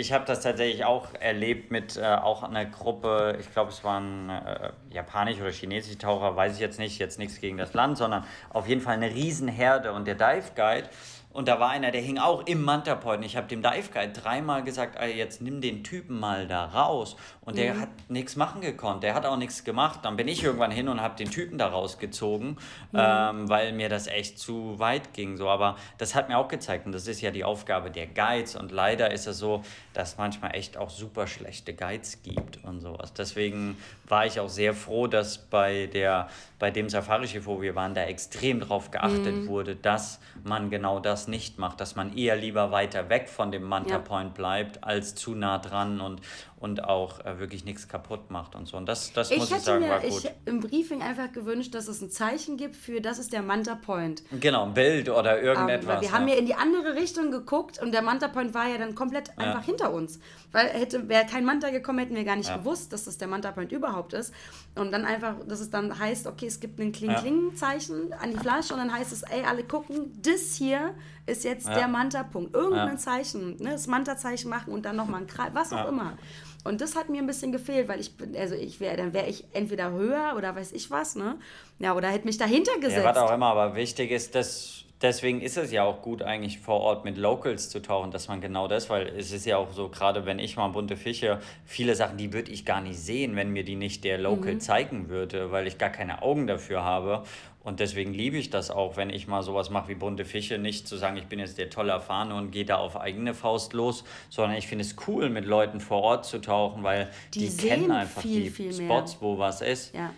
[0.00, 4.30] ich habe das tatsächlich auch erlebt mit äh, auch einer Gruppe, ich glaube, es waren
[4.30, 8.24] äh, japanische oder chinesische Taucher, weiß ich jetzt nicht, jetzt nichts gegen das Land, sondern
[8.50, 10.88] auf jeden Fall eine Riesenherde und der Dive Guide
[11.32, 13.24] und da war einer, der hing auch im Manta Point.
[13.24, 17.14] Ich habe dem Dive Guide dreimal gesagt, jetzt nimm den Typen mal da raus.
[17.42, 17.80] Und der mhm.
[17.82, 19.04] hat nichts machen gekonnt.
[19.04, 20.00] Der hat auch nichts gemacht.
[20.02, 22.58] Dann bin ich irgendwann hin und habe den Typen da rausgezogen,
[22.90, 22.98] mhm.
[22.98, 25.36] ähm, weil mir das echt zu weit ging.
[25.36, 25.48] So.
[25.48, 28.56] Aber das hat mir auch gezeigt, und das ist ja die Aufgabe der Guides.
[28.56, 29.62] Und leider ist es so,
[29.94, 33.12] dass manchmal echt auch super schlechte Guides gibt und sowas.
[33.12, 33.76] Deswegen
[34.08, 36.28] war ich auch sehr froh, dass bei, der,
[36.60, 39.48] bei dem Safari-Schiff, wo wir waren, da extrem drauf geachtet mhm.
[39.48, 43.64] wurde, dass man genau das nicht macht, dass man eher lieber weiter weg von dem
[43.64, 46.20] Manta Point bleibt, als zu nah dran und,
[46.58, 48.76] und auch äh, wirklich nichts kaputt macht und so.
[48.76, 50.24] Und das, das ich muss ich sagen, mir, war gut.
[50.24, 53.74] Ich im Briefing einfach gewünscht, dass es ein Zeichen gibt für, das ist der Manta
[53.74, 54.22] Point.
[54.30, 55.96] Genau, ein Bild oder irgendetwas.
[55.96, 56.14] Um, wir ja.
[56.14, 59.28] haben ja in die andere Richtung geguckt und der Manta Point war ja dann komplett
[59.28, 59.34] ja.
[59.38, 60.20] einfach hinter uns.
[60.52, 62.58] Weil hätte, wäre kein Manta gekommen, hätten wir gar nicht ja.
[62.58, 64.34] gewusst, dass das der Manta Point überhaupt ist.
[64.74, 68.74] Und dann einfach, dass es dann heißt, okay, es gibt ein Kling-Kling-Zeichen an die Flasche
[68.74, 70.94] und dann heißt es, ey, alle gucken, das hier
[71.26, 72.54] ist jetzt der Manta-Punkt.
[72.54, 76.18] Irgendein Zeichen, ne, das Manta-Zeichen machen und dann nochmal ein Kreis, was auch immer.
[76.64, 79.28] Und das hat mir ein bisschen gefehlt, weil ich bin, also ich wäre, dann wäre
[79.28, 81.36] ich entweder höher oder weiß ich was, ne?
[81.78, 83.04] Ja, oder hätte mich dahinter gesetzt.
[83.04, 86.58] Ja, was auch immer, aber wichtig ist, dass deswegen ist es ja auch gut, eigentlich
[86.58, 89.72] vor Ort mit Locals zu tauchen, dass man genau das, weil es ist ja auch
[89.72, 93.36] so, gerade wenn ich mal bunte Fische, viele Sachen, die würde ich gar nicht sehen,
[93.36, 94.60] wenn mir die nicht der Local mhm.
[94.60, 97.24] zeigen würde, weil ich gar keine Augen dafür habe.
[97.62, 100.88] Und deswegen liebe ich das auch, wenn ich mal sowas mache wie bunte Fische, nicht
[100.88, 104.04] zu sagen, ich bin jetzt der tolle Erfahrene und gehe da auf eigene Faust los,
[104.30, 107.90] sondern ich finde es cool, mit Leuten vor Ort zu tauchen, weil die, die kennen
[107.90, 109.94] einfach viel, die viel Spots, wo was ist.
[109.94, 110.10] Ja.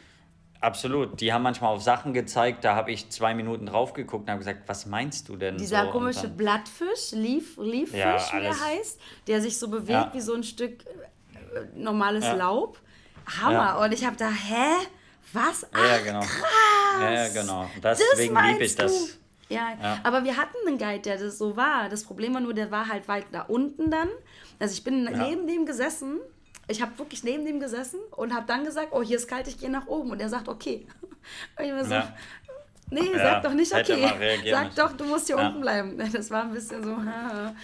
[0.63, 1.21] Absolut.
[1.21, 4.39] Die haben manchmal auf Sachen gezeigt, da habe ich zwei Minuten drauf geguckt und habe
[4.39, 5.59] gesagt, was meinst du denn?
[5.59, 5.91] Dieser so?
[5.91, 10.11] komische dann, Blattfisch, Leaf, Leaffish, ja, wie er heißt, der sich so bewegt ja.
[10.13, 12.35] wie so ein Stück äh, normales ja.
[12.35, 12.79] Laub.
[13.41, 13.81] Hammer.
[13.81, 14.87] Und ich habe da, hä?
[15.33, 15.67] Was?
[15.73, 16.21] Ach, ja, genau.
[16.21, 17.01] krass.
[17.01, 17.71] Ja, genau.
[17.83, 19.19] Deswegen liebe ich das.
[19.49, 21.89] Ja, ja, aber wir hatten einen Guide, der das so war.
[21.89, 24.09] Das Problem war nur, der war halt weit da unten dann.
[24.59, 26.21] Also ich bin neben dem gesessen
[26.73, 29.59] ich habe wirklich neben dem gesessen und habe dann gesagt, oh, hier ist kalt, ich
[29.59, 30.11] gehe nach oben.
[30.11, 30.87] Und er sagt, okay.
[31.57, 32.17] Und ich war so, ja.
[32.91, 34.51] nee, ja, sag doch nicht okay.
[34.51, 35.47] Sag doch, du musst hier ja.
[35.47, 35.97] unten bleiben.
[36.13, 37.55] Das war ein bisschen so, ja.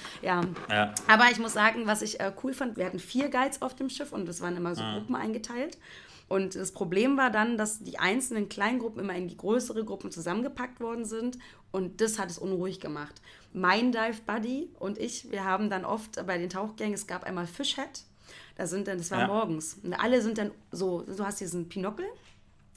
[0.70, 0.94] ja.
[1.08, 3.90] Aber ich muss sagen, was ich äh, cool fand, wir hatten vier Guides auf dem
[3.90, 4.94] Schiff und das waren immer so mhm.
[4.94, 5.76] Gruppen eingeteilt.
[6.28, 10.78] Und das Problem war dann, dass die einzelnen Kleingruppen immer in die größere Gruppen zusammengepackt
[10.78, 11.38] worden sind.
[11.72, 13.14] Und das hat es unruhig gemacht.
[13.52, 17.46] Mein Dive Buddy und ich, wir haben dann oft bei den Tauchgängen, es gab einmal
[17.46, 18.04] Fishhead
[18.58, 19.26] da sind dann, das war ja.
[19.28, 19.78] morgens.
[19.82, 22.06] Und alle sind dann so, du hast diesen Pinokel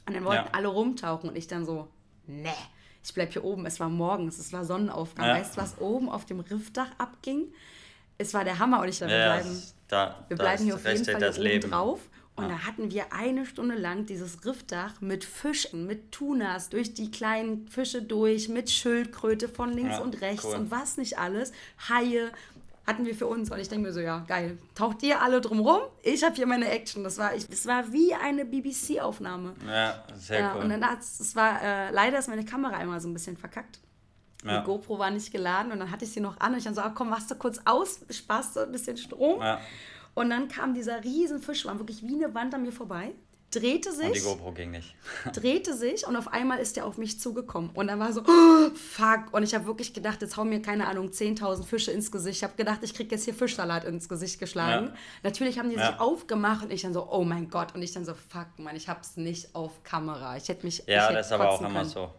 [0.05, 0.51] und dann wollten ja.
[0.53, 1.87] alle rumtauchen und ich dann so,
[2.27, 2.53] ne,
[3.03, 3.65] ich bleib hier oben.
[3.65, 5.25] Es war morgens, es war Sonnenaufgang.
[5.25, 5.33] Ja.
[5.33, 7.51] Weißt du, was oben auf dem Rifftach abging?
[8.19, 11.03] Es war der Hammer und ich dachte, wir bleiben, da, wir bleiben hier auf jeden
[11.03, 11.71] Fall oben Leben.
[11.71, 11.99] drauf.
[12.35, 17.11] Und da hatten wir eine Stunde lang dieses Rifftach mit Fischen, mit Tunas, durch die
[17.11, 20.55] kleinen Fische durch, mit Schildkröte von links ja, und rechts cool.
[20.55, 21.51] und was nicht alles.
[21.89, 22.31] Haie,
[22.85, 23.51] hatten wir für uns.
[23.51, 24.57] Und ich denke mir so, ja, geil.
[24.75, 25.81] Taucht ihr alle drumrum?
[26.03, 27.03] Ich habe hier meine Action.
[27.03, 29.53] Das war, ich, das war wie eine BBC-Aufnahme.
[29.67, 30.63] Ja, sehr ja, cool.
[30.63, 33.79] Und dann hat es war, äh, leider ist meine Kamera einmal so ein bisschen verkackt.
[34.43, 34.59] Ja.
[34.59, 36.73] Die GoPro war nicht geladen und dann hatte ich sie noch an und ich dann
[36.73, 39.39] so, ah, komm, machst du kurz aus, sparst du ein bisschen Strom.
[39.39, 39.59] Ja.
[40.15, 43.13] Und dann kam dieser riesen Fischschwarm wirklich wie eine Wand an mir vorbei
[43.51, 44.07] drehte sich.
[44.07, 44.95] Und die GoPro ging nicht.
[45.33, 47.69] drehte sich und auf einmal ist er auf mich zugekommen.
[47.73, 49.33] Und dann war so, oh, fuck.
[49.33, 52.37] Und ich habe wirklich gedacht, jetzt hauen mir, keine Ahnung, 10.000 Fische ins Gesicht.
[52.37, 54.87] Ich habe gedacht, ich kriege jetzt hier Fischsalat ins Gesicht geschlagen.
[54.87, 54.93] Ja.
[55.23, 55.87] Natürlich haben die ja.
[55.87, 57.75] sich aufgemacht und ich dann so, oh mein Gott.
[57.75, 60.37] Und ich dann so, fuck, man, ich habe es nicht auf Kamera.
[60.37, 60.83] Ich hätte mich.
[60.87, 61.71] Ja, hätte das ist aber auch können.
[61.71, 62.09] immer so.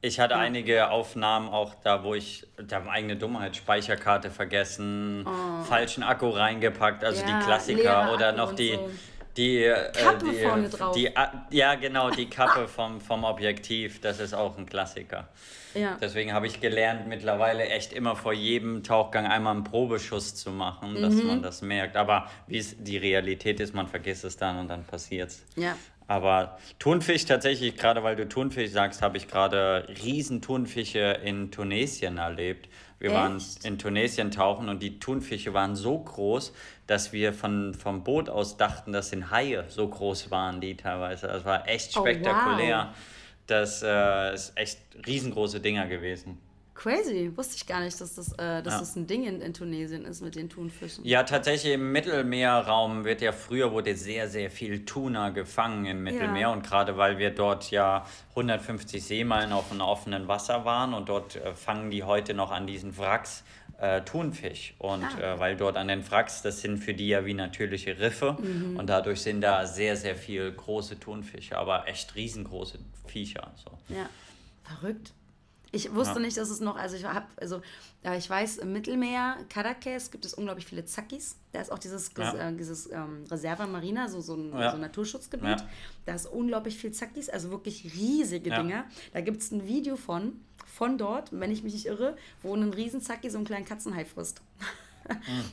[0.00, 0.40] Ich hatte ja.
[0.40, 5.64] einige Aufnahmen auch da, wo ich, da eigene Dummheit, Speicherkarte vergessen, oh.
[5.64, 8.74] falschen Akku reingepackt, also die Klassiker oder noch die.
[8.76, 8.88] So
[9.36, 10.94] die äh, Kappe die, vorne drauf.
[10.94, 11.10] Die,
[11.50, 15.28] ja, genau, die Kappe vom, vom Objektiv, das ist auch ein Klassiker.
[15.74, 15.96] Ja.
[16.00, 20.94] Deswegen habe ich gelernt, mittlerweile echt immer vor jedem Tauchgang einmal einen Probeschuss zu machen,
[20.94, 21.02] mhm.
[21.02, 21.96] dass man das merkt.
[21.96, 25.44] Aber wie es die Realität ist, man vergisst es dann und dann passiert es.
[25.56, 25.76] Ja.
[26.08, 32.16] Aber Thunfisch tatsächlich, gerade weil du Thunfisch sagst, habe ich gerade riesen Thunfische in Tunesien
[32.16, 32.68] erlebt.
[32.98, 33.18] Wir Echt?
[33.18, 36.52] waren in Tunesien tauchen und die Thunfische waren so groß,
[36.86, 39.64] dass wir von, vom Boot aus dachten, das sind Haie.
[39.68, 41.28] So groß waren die teilweise.
[41.28, 42.88] Das war echt spektakulär.
[42.90, 42.96] Oh, wow.
[43.46, 46.38] Das äh, ist echt riesengroße Dinger gewesen.
[46.78, 48.78] Crazy, wusste ich gar nicht, dass das, äh, dass ja.
[48.78, 51.04] das ein Ding in, in, Tunesien ist mit den Thunfischen.
[51.04, 56.42] Ja, tatsächlich im Mittelmeerraum wird ja früher wurde sehr, sehr viel Tuna gefangen im Mittelmeer
[56.42, 56.52] ja.
[56.52, 61.34] und gerade weil wir dort ja 150 Seemeilen auf dem offenen Wasser waren und dort
[61.34, 63.42] äh, fangen die heute noch an diesen Wracks
[63.80, 64.74] äh, Thunfisch.
[64.78, 65.34] Und ah.
[65.34, 68.76] äh, weil dort an den Wracks, das sind für die ja wie natürliche Riffe mhm.
[68.76, 73.50] und dadurch sind da sehr, sehr viel große Thunfische, aber echt riesengroße Viecher.
[73.56, 73.72] So.
[73.88, 74.08] Ja,
[74.62, 75.12] verrückt.
[75.70, 76.20] Ich wusste ja.
[76.20, 77.60] nicht, dass es noch, also ich habe, also
[78.16, 81.36] ich weiß, im Mittelmeer, Caracas, gibt es unglaublich viele Zackis.
[81.52, 82.48] Da ist auch dieses, ja.
[82.48, 84.70] äh, dieses ähm, Reserva Marina, so, so ein, ja.
[84.70, 85.64] so ein Naturschutzgebiet.
[86.06, 88.84] Da ist unglaublich viel Zackis, also wirklich riesige Dinger.
[89.12, 92.72] Da gibt es ein Video von, von dort, wenn ich mich nicht irre, wo ein
[92.72, 94.40] Riesenzacki so einen kleinen Katzenhai frisst.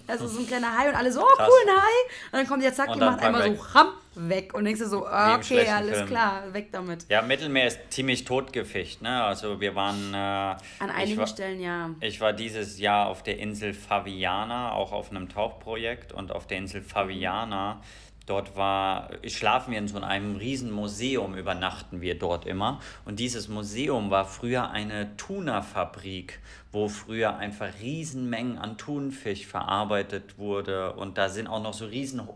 [0.08, 1.50] Also so ein kleiner Hai und alle so, oh Krass.
[1.50, 2.16] cool, ein Hai.
[2.32, 3.58] Und dann kommt der Zack, die macht einmal weg.
[3.58, 6.08] so ram weg und denkst du so, okay, alles Film.
[6.08, 7.06] klar, weg damit.
[7.10, 9.24] Ja, Mittelmeer ist ziemlich totgefischt, ne?
[9.24, 10.14] Also wir waren...
[10.14, 11.90] Äh, An einigen war, Stellen, ja.
[12.00, 16.60] Ich war dieses Jahr auf der Insel Faviana, auch auf einem Tauchprojekt und auf der
[16.60, 17.82] Insel Faviana
[18.26, 22.80] Dort war, schlafen wir in so einem riesen Museum, übernachten wir dort immer.
[23.06, 26.40] Und dieses Museum war früher eine Tuna-Fabrik,
[26.76, 30.94] wo früher einfach Riesenmengen an Thunfisch verarbeitet wurde.
[30.94, 32.28] Und da sind auch noch so riesen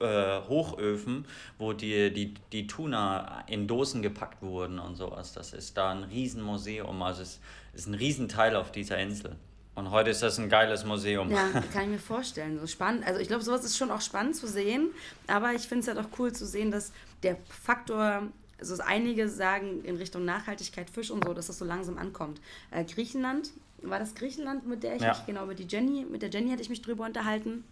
[0.00, 1.26] äh, Hochöfen,
[1.58, 5.32] wo die, die, die Tuna in Dosen gepackt wurden und sowas.
[5.32, 7.02] Das ist da ein Riesenmuseum.
[7.02, 7.40] Also es
[7.72, 9.36] ist ein Riesenteil auf dieser Insel.
[9.76, 11.30] Und heute ist das ein geiles Museum.
[11.30, 12.58] Ja, kann ich mir vorstellen.
[12.58, 13.06] So spannend.
[13.06, 14.90] Also ich glaube, sowas ist schon auch spannend zu sehen.
[15.28, 16.92] Aber ich finde es halt auch cool zu sehen, dass
[17.22, 18.22] der Faktor,
[18.58, 22.40] also einige sagen in Richtung Nachhaltigkeit, Fisch und so, dass das so langsam ankommt.
[22.72, 23.50] Äh, Griechenland,
[23.88, 25.10] war das Griechenland, mit der ich ja.
[25.10, 27.64] mich, genau, mit, die Jenny, mit der Jenny hatte ich mich drüber unterhalten.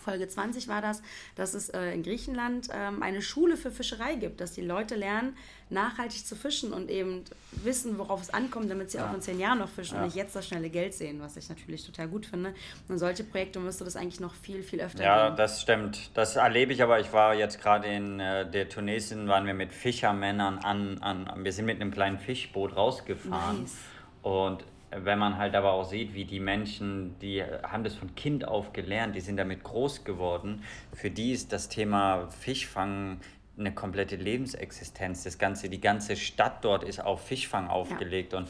[0.00, 1.02] Folge 20 war das,
[1.34, 5.36] dass es äh, in Griechenland ähm, eine Schule für Fischerei gibt, dass die Leute lernen,
[5.70, 7.24] nachhaltig zu fischen und eben
[7.62, 9.08] wissen, worauf es ankommt, damit sie ja.
[9.08, 10.00] auch in zehn Jahren noch fischen ja.
[10.00, 12.54] und nicht jetzt das schnelle Geld sehen, was ich natürlich total gut finde.
[12.88, 15.36] Und solche Projekte müsste das eigentlich noch viel, viel öfter Ja, geben.
[15.36, 16.10] das stimmt.
[16.14, 17.00] Das erlebe ich aber.
[17.00, 21.52] Ich war jetzt gerade in äh, der Tunesien, waren wir mit Fischermännern an, an, wir
[21.52, 23.62] sind mit einem kleinen Fischboot rausgefahren.
[23.62, 23.76] Nice.
[24.22, 24.64] Und
[25.02, 28.72] wenn man halt aber auch sieht, wie die Menschen, die haben das von Kind auf
[28.72, 33.20] gelernt, die sind damit groß geworden, für die ist das Thema Fischfangen
[33.56, 35.22] eine komplette Lebensexistenz.
[35.22, 38.32] Das ganze, die ganze Stadt dort ist auf Fischfang aufgelegt.
[38.32, 38.40] Ja.
[38.40, 38.48] Und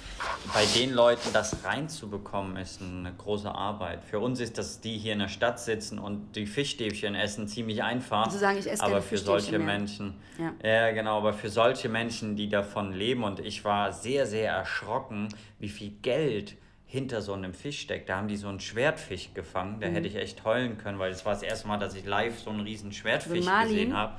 [0.54, 4.02] bei den Leuten das reinzubekommen, ist eine große Arbeit.
[4.04, 7.82] Für uns ist das, die hier in der Stadt sitzen und die Fischstäbchen essen, ziemlich
[7.82, 8.26] einfach.
[8.26, 9.66] Also sagen, ich esse aber für solche mehr.
[9.66, 10.52] Menschen, ja.
[10.62, 15.28] ja genau, aber für solche Menschen, die davon leben, und ich war sehr, sehr erschrocken,
[15.58, 18.08] wie viel Geld hinter so einem Fisch steckt.
[18.08, 19.80] Da haben die so einen Schwertfisch gefangen.
[19.80, 19.94] Da mhm.
[19.94, 22.50] hätte ich echt heulen können, weil das war das erste Mal, dass ich live so
[22.50, 24.14] einen riesen Schwertfisch gesehen habe.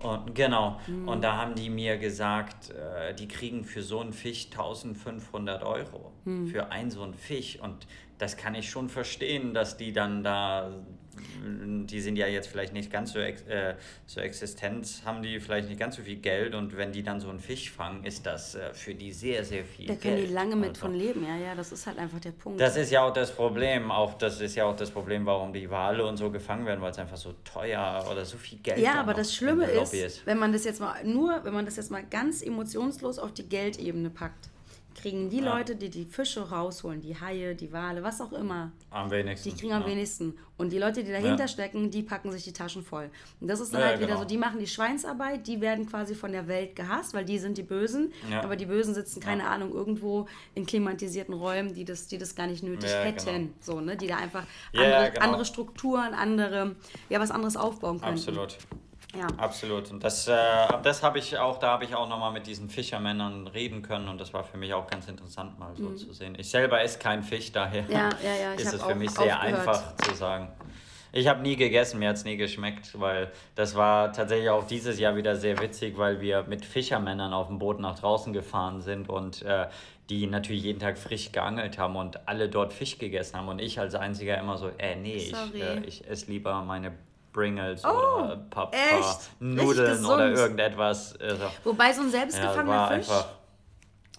[0.00, 0.80] Und, genau.
[0.86, 1.08] Mhm.
[1.08, 6.12] Und da haben die mir gesagt, äh, die kriegen für so einen Fisch 1500 Euro.
[6.24, 6.46] Mhm.
[6.48, 7.58] Für einen so einen Fisch.
[7.60, 7.86] Und
[8.18, 10.70] das kann ich schon verstehen, dass die dann da
[11.86, 13.74] die sind ja jetzt vielleicht nicht ganz so, äh,
[14.06, 17.28] so Existenz, haben die vielleicht nicht ganz so viel Geld und wenn die dann so
[17.28, 20.28] einen Fisch fangen, ist das äh, für die sehr, sehr viel Da können Geld.
[20.28, 22.60] die lange mit also, von leben, ja, ja, das ist halt einfach der Punkt.
[22.60, 25.70] Das ist ja auch das Problem, auch das ist ja auch das Problem, warum die
[25.70, 28.94] Wale und so gefangen werden, weil es einfach so teuer oder so viel Geld Ja,
[28.94, 31.90] aber das Schlimme ist, ist, wenn man das jetzt mal nur, wenn man das jetzt
[31.90, 34.50] mal ganz emotionslos auf die Geldebene packt,
[34.94, 35.54] kriegen die ja.
[35.54, 39.50] Leute, die die Fische rausholen, die Haie, die Wale, was auch immer, am wenigsten.
[39.50, 39.88] Die kriegen am ja.
[39.88, 40.34] wenigsten.
[40.56, 41.48] Und die Leute, die dahinter ja.
[41.48, 43.10] stecken, die packen sich die Taschen voll.
[43.40, 44.20] Und das ist dann halt wieder genau.
[44.20, 47.58] so, die machen die Schweinsarbeit, die werden quasi von der Welt gehasst, weil die sind
[47.58, 48.12] die Bösen.
[48.42, 52.46] Aber die Bösen sitzen, keine Ahnung, irgendwo in klimatisierten Räumen, die das, die das gar
[52.46, 53.24] nicht nötig hätten.
[53.24, 53.48] Genau.
[53.60, 53.96] So, ne?
[53.96, 55.24] Die da einfach andere, genau.
[55.24, 56.76] andere Strukturen, andere,
[57.08, 58.12] ja, was anderes aufbauen können.
[58.12, 58.58] Absolut.
[59.18, 59.26] Ja.
[59.36, 59.90] Absolut.
[59.90, 60.34] Und das, äh,
[60.82, 64.20] das habe ich auch, da habe ich auch nochmal mit diesen Fischermännern reden können und
[64.20, 65.96] das war für mich auch ganz interessant mal so mhm.
[65.96, 66.34] zu sehen.
[66.38, 68.54] Ich selber esse kein Fisch, daher ja, ja, ja.
[68.56, 69.68] ist es für mich sehr aufgehört.
[69.68, 70.48] einfach zu sagen.
[71.16, 74.98] Ich habe nie gegessen, mir hat es nie geschmeckt, weil das war tatsächlich auch dieses
[74.98, 79.08] Jahr wieder sehr witzig, weil wir mit Fischermännern auf dem Boot nach draußen gefahren sind
[79.08, 79.68] und äh,
[80.10, 83.78] die natürlich jeden Tag frisch geangelt haben und alle dort Fisch gegessen haben und ich
[83.78, 85.50] als einziger immer so, äh, nee, Sorry.
[85.54, 86.92] ich, äh, ich esse lieber meine
[87.34, 88.76] Pringles oh, oder Papa
[89.40, 91.20] Nudeln oder irgendetwas.
[91.20, 93.08] Also, Wobei so ein selbstgefangener ja, Fisch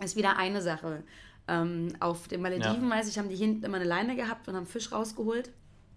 [0.03, 1.01] ist wieder eine Sache.
[1.47, 2.95] Ähm, auf den Malediven, ja.
[2.95, 5.49] weiß ich, haben die hinten immer eine Leine gehabt und haben Fisch rausgeholt.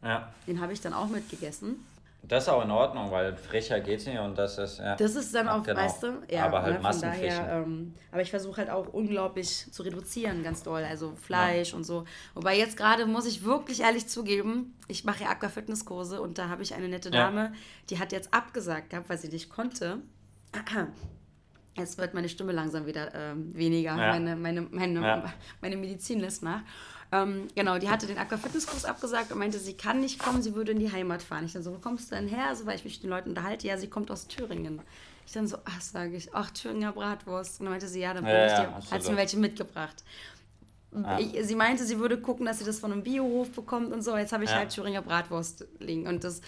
[0.02, 0.32] Ja.
[0.46, 1.84] Den habe ich dann auch mitgegessen.
[2.22, 4.78] Das ist auch in Ordnung, weil frecher geht's nicht und das ist.
[4.80, 5.80] Ja, das ist dann auch, genau.
[5.80, 7.28] weißt du, ja, aber halt ne, Massenfischen.
[7.28, 10.84] Daher, ähm, aber ich versuche halt auch unglaublich zu reduzieren, ganz doll.
[10.84, 11.76] Also Fleisch ja.
[11.76, 12.04] und so.
[12.34, 16.62] Wobei jetzt gerade muss ich wirklich ehrlich zugeben, ich mache ja Aquafitnesskurse und da habe
[16.62, 17.52] ich eine nette Dame, ja.
[17.88, 19.98] die hat jetzt abgesagt gehabt, weil sie nicht konnte.
[21.76, 23.94] Jetzt wird meine Stimme langsam wieder ähm, weniger.
[23.94, 26.62] Meine, meine, meine, meine Medizin lässt nach.
[27.10, 30.72] Ähm, genau, die hatte den Aquafitnesskurs abgesagt und meinte, sie kann nicht kommen, sie würde
[30.72, 31.44] in die Heimat fahren.
[31.44, 32.48] Ich dann so, wo kommst du denn her?
[32.48, 34.82] Also, weil ich mich mit den Leuten unterhalte, ja, sie kommt aus Thüringen.
[35.26, 37.60] Ich dann so, ach, sage ich, ach, Thüringer Bratwurst.
[37.60, 39.38] Und dann meinte sie, ja, dann bringe ja, ich dir, ja, hat sie mir welche
[39.38, 40.04] mitgebracht.
[40.92, 41.18] Ja.
[41.18, 44.16] Ich, sie meinte, sie würde gucken, dass sie das von einem Biohof bekommt und so.
[44.16, 44.56] Jetzt habe ich ja.
[44.56, 46.06] halt Thüringer Bratwurst liegen.
[46.06, 46.40] Und das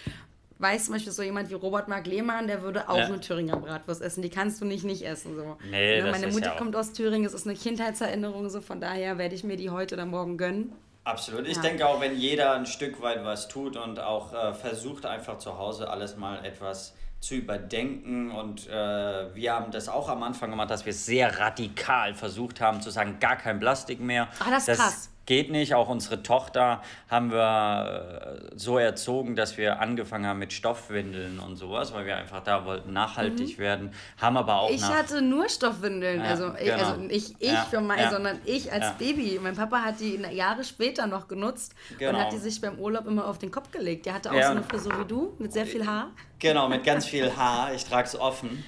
[0.61, 3.07] weiß zum Beispiel so jemand wie Robert Mark Lehmann, der würde auch ja.
[3.07, 4.23] eine Thüringer Bratwurst essen.
[4.23, 5.37] Die kannst du nicht nicht essen.
[5.37, 5.57] So.
[5.71, 6.11] Nee, ne?
[6.11, 9.45] Meine Mutter ja kommt aus Thüringen, es ist eine Kindheitserinnerung, so von daher werde ich
[9.45, 10.73] mir die heute oder morgen gönnen.
[11.05, 11.49] Absolut.
[11.49, 11.63] Ich ja.
[11.63, 15.59] denke auch, wenn jeder ein Stück weit was tut und auch äh, versucht, einfach zu
[15.59, 18.31] Hause alles mal etwas zu überdenken.
[18.31, 22.83] Und äh, wir haben das auch am Anfang gemacht, dass wir sehr radikal versucht haben
[22.83, 24.29] zu sagen, gar kein Plastik mehr.
[24.39, 25.75] Ach, das ist das, krass geht nicht.
[25.75, 31.57] Auch unsere Tochter haben wir äh, so erzogen, dass wir angefangen haben mit Stoffwindeln und
[31.57, 33.63] sowas, weil wir einfach da wollten nachhaltig mhm.
[33.63, 33.95] werden.
[34.21, 34.71] Haben aber auch.
[34.71, 36.21] Ich hatte nur Stoffwindeln.
[36.21, 39.39] Ja, also, ich, also nicht ich ja, für Mai, ja, sondern ich als Baby.
[39.43, 42.11] Mein Papa hat die Jahre später noch genutzt genau.
[42.11, 44.07] und hat die sich beim Urlaub immer auf den Kopf gelegt.
[44.07, 46.11] Der hatte auch so eine Frisur wie du, mit sehr viel Haar.
[46.39, 47.75] Genau, mit ganz viel Haar.
[47.75, 48.65] Ich trage es offen.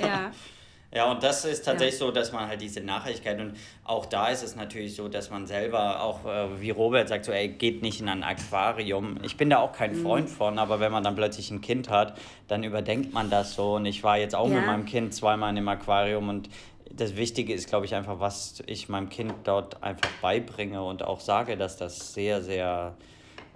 [0.00, 0.30] ja.
[0.90, 2.06] Ja, und das ist tatsächlich ja.
[2.06, 5.46] so, dass man halt diese Nachhaltigkeit und auch da ist es natürlich so, dass man
[5.46, 9.18] selber auch, äh, wie Robert sagt, so, ey, geht nicht in ein Aquarium.
[9.22, 10.02] Ich bin da auch kein mhm.
[10.02, 10.32] Freund mhm.
[10.32, 13.74] von, aber wenn man dann plötzlich ein Kind hat, dann überdenkt man das so.
[13.74, 14.56] Und ich war jetzt auch ja.
[14.56, 16.48] mit meinem Kind zweimal in dem Aquarium und
[16.90, 21.20] das Wichtige ist, glaube ich, einfach, was ich meinem Kind dort einfach beibringe und auch
[21.20, 22.96] sage, dass das sehr, sehr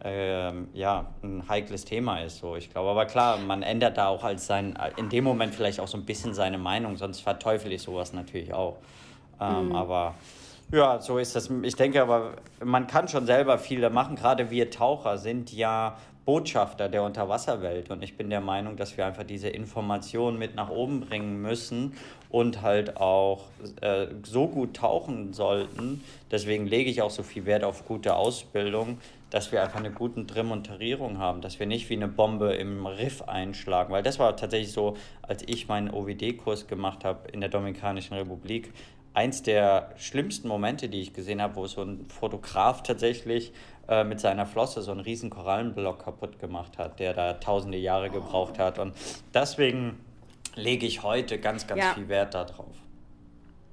[0.04, 2.38] ähm, ja, ein heikles Thema ist.
[2.38, 2.56] So.
[2.56, 5.88] Ich glaube, aber klar, man ändert da auch als sein, in dem Moment vielleicht auch
[5.88, 8.76] so ein bisschen seine Meinung, sonst verteufel ich sowas natürlich auch.
[9.40, 9.76] Ähm, mhm.
[9.76, 10.14] Aber
[10.72, 11.50] ja, so ist das.
[11.62, 12.34] Ich denke aber,
[12.64, 14.16] man kann schon selber viel machen.
[14.16, 17.90] Gerade wir Taucher sind ja Botschafter der Unterwasserwelt.
[17.90, 21.94] Und ich bin der Meinung, dass wir einfach diese Informationen mit nach oben bringen müssen
[22.30, 23.44] und halt auch
[23.80, 26.02] äh, so gut tauchen sollten.
[26.30, 28.98] Deswegen lege ich auch so viel Wert auf gute Ausbildung,
[29.32, 33.22] dass wir einfach eine gute Demonterierung haben, dass wir nicht wie eine Bombe im Riff
[33.22, 33.90] einschlagen.
[33.90, 38.74] Weil das war tatsächlich so, als ich meinen OWD-Kurs gemacht habe in der Dominikanischen Republik,
[39.14, 43.54] eins der schlimmsten Momente, die ich gesehen habe, wo so ein Fotograf tatsächlich
[43.88, 48.10] äh, mit seiner Flosse so einen riesen Korallenblock kaputt gemacht hat, der da tausende Jahre
[48.10, 48.78] gebraucht hat.
[48.78, 48.94] Und
[49.32, 49.98] deswegen
[50.56, 51.94] lege ich heute ganz, ganz ja.
[51.94, 52.81] viel Wert darauf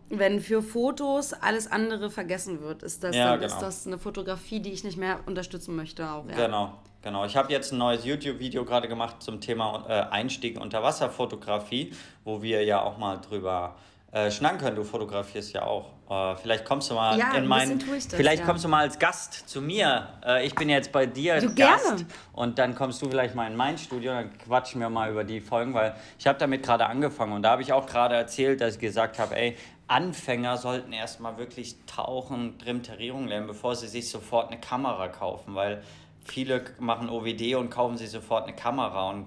[0.09, 3.53] wenn für Fotos alles andere vergessen wird, ist das, ja, dann, genau.
[3.53, 6.09] ist das eine Fotografie, die ich nicht mehr unterstützen möchte.
[6.09, 6.35] Auch, ja.
[6.35, 7.25] Genau, genau.
[7.25, 11.93] Ich habe jetzt ein neues YouTube-Video gerade gemacht zum Thema äh, Einstieg in Unterwasserfotografie,
[12.23, 13.75] wo wir ja auch mal drüber
[14.11, 14.75] äh, schnacken können.
[14.75, 15.93] Du fotografierst ja auch.
[16.09, 17.79] Äh, vielleicht kommst du mal ja, in meinen.
[17.79, 18.45] Vielleicht ja.
[18.45, 20.07] kommst du mal als Gast zu mir.
[20.25, 21.85] Äh, ich bin jetzt bei dir du, Gast.
[21.85, 22.05] Gerne.
[22.33, 24.13] Und dann kommst du vielleicht mal in mein Studio.
[24.13, 27.33] Dann quatschen wir mal über die Folgen, weil ich habe damit gerade angefangen.
[27.33, 29.55] Und da habe ich auch gerade erzählt, dass ich gesagt habe, ey,
[29.89, 35.83] Anfänger sollten erstmal wirklich tauchen, Trimterierung lernen, bevor sie sich sofort eine Kamera kaufen, weil
[36.23, 39.25] viele machen OWD und kaufen sich sofort eine Kamera und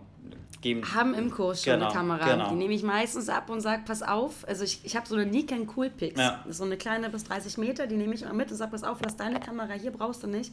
[0.60, 0.94] geben.
[0.94, 2.32] Haben im Kurs schon genau, eine Kamera.
[2.32, 2.48] Genau.
[2.50, 4.46] Die nehme ich meistens ab und sage, pass auf.
[4.46, 6.18] Also ich, ich habe so eine Nikon Coolpix.
[6.18, 6.44] Ja.
[6.48, 8.98] So eine kleine bis 30 Meter, die nehme ich immer mit und sage, pass auf,
[9.02, 10.52] lass deine Kamera hier, brauchst du nicht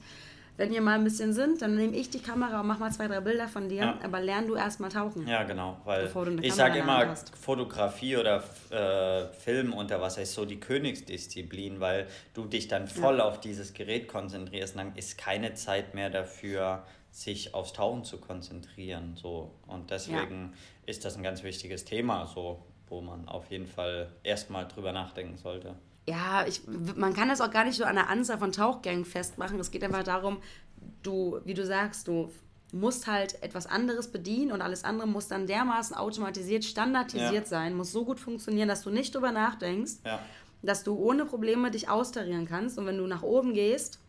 [0.60, 3.08] wenn wir mal ein bisschen sind, dann nehme ich die Kamera und mach mal zwei,
[3.08, 4.00] drei Bilder von dir, ja.
[4.04, 5.26] aber lern du erstmal tauchen.
[5.26, 10.60] Ja, genau, weil ich sage immer, Fotografie oder äh, Film unter Wasser ist so die
[10.60, 13.24] Königsdisziplin, weil du dich dann voll ja.
[13.24, 19.16] auf dieses Gerät konzentrierst, dann ist keine Zeit mehr dafür, sich aufs Tauchen zu konzentrieren.
[19.16, 19.54] So.
[19.66, 20.88] Und deswegen ja.
[20.88, 25.38] ist das ein ganz wichtiges Thema, so, wo man auf jeden Fall erstmal drüber nachdenken
[25.38, 25.76] sollte
[26.10, 26.62] ja, ich,
[26.96, 29.60] man kann das auch gar nicht so an der Anzahl von Tauchgängen festmachen.
[29.60, 30.42] Es geht einfach darum,
[31.04, 32.32] du, wie du sagst, du
[32.72, 37.46] musst halt etwas anderes bedienen und alles andere muss dann dermaßen automatisiert, standardisiert ja.
[37.46, 40.20] sein, muss so gut funktionieren, dass du nicht drüber nachdenkst, ja.
[40.62, 42.78] dass du ohne Probleme dich austarieren kannst.
[42.80, 44.00] Und wenn du nach oben gehst,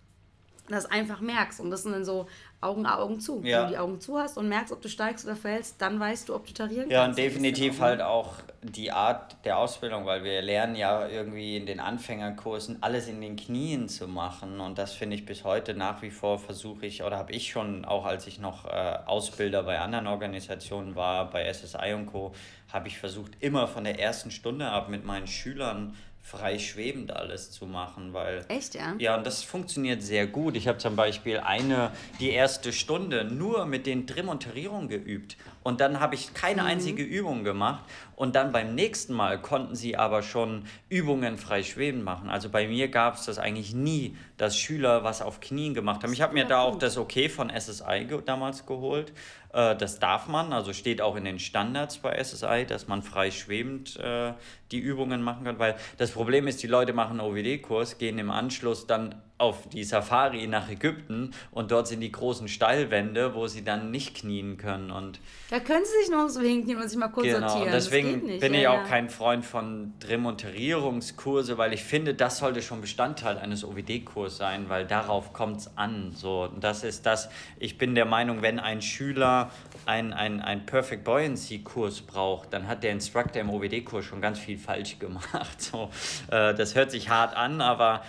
[0.68, 1.61] das einfach merkst.
[1.61, 2.26] Und das sind dann so
[2.62, 3.40] Augen, Augen zu.
[3.42, 3.61] Ja.
[3.61, 6.28] Wenn du die Augen zu hast und merkst, ob du steigst oder fällst, dann weißt
[6.28, 7.18] du, ob du tarieren ja, kannst.
[7.18, 11.64] Ja, und definitiv halt auch die Art der Ausbildung, weil wir lernen ja irgendwie in
[11.64, 14.61] den Anfängerkursen alles in den Knien zu machen.
[14.61, 17.86] Und das finde ich bis heute nach wie vor versuche ich, oder habe ich schon,
[17.86, 22.34] auch als ich noch äh, Ausbilder bei anderen Organisationen war, bei SSI und Co.,
[22.70, 27.51] habe ich versucht, immer von der ersten Stunde ab mit meinen Schülern frei schwebend alles
[27.51, 30.57] zu machen, weil echt ja ja und das funktioniert sehr gut.
[30.57, 31.91] Ich habe zum Beispiel eine
[32.21, 36.68] die erste Stunde nur mit den Demonterierungen geübt und dann habe ich keine mhm.
[36.68, 37.84] einzige Übung gemacht
[38.16, 42.30] und dann beim nächsten Mal konnten sie aber schon Übungen frei schwebend machen.
[42.30, 46.12] Also bei mir gab es das eigentlich nie, dass Schüler was auf Knien gemacht haben.
[46.12, 49.12] Ich habe mir da auch das Okay von SSI damals geholt.
[49.52, 53.30] Äh, das darf man, also steht auch in den Standards bei SSI, dass man frei
[53.30, 54.32] schwebend äh,
[54.70, 58.30] die Übungen machen kann, weil das Problem ist, die Leute machen einen OWD-Kurs, gehen im
[58.30, 63.64] Anschluss dann auf die Safari nach Ägypten und dort sind die großen Steilwände, wo sie
[63.64, 64.91] dann nicht knien können.
[64.91, 65.20] Und
[65.51, 67.72] da können sie sich noch so hinknien und sich mal kurz genau, sortieren.
[67.72, 68.84] Deswegen bin ich ja, auch ja.
[68.84, 74.86] kein Freund von Demonterierungskurse, weil ich finde, das sollte schon Bestandteil eines OWD-Kurses sein, weil
[74.86, 76.12] darauf kommt es an.
[76.14, 79.51] So, und das ist das, ich bin der Meinung, wenn ein Schüler
[79.87, 84.99] einen ein Perfect Buoyancy-Kurs braucht, dann hat der Instructor im OWD-Kurs schon ganz viel falsch
[84.99, 85.28] gemacht.
[85.59, 85.91] So,
[86.31, 88.03] äh, das hört sich hart an, aber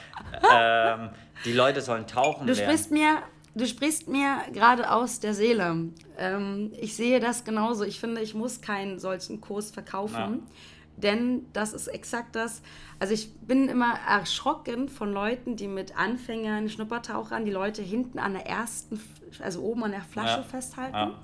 [0.53, 1.09] ähm,
[1.45, 2.69] die Leute sollen tauchen du lernen.
[2.69, 3.21] Sprichst mir,
[3.55, 5.89] du sprichst mir gerade aus der Seele.
[6.17, 7.83] Ähm, ich sehe das genauso.
[7.83, 10.15] Ich finde, ich muss keinen solchen Kurs verkaufen.
[10.15, 10.55] Ja.
[10.97, 12.61] Denn das ist exakt das.
[12.99, 18.33] Also ich bin immer erschrocken von Leuten, die mit Anfängern, Schnuppertauchern, die Leute hinten an
[18.33, 19.01] der ersten,
[19.41, 20.43] also oben an der Flasche ja.
[20.43, 20.95] festhalten.
[20.95, 21.19] Ja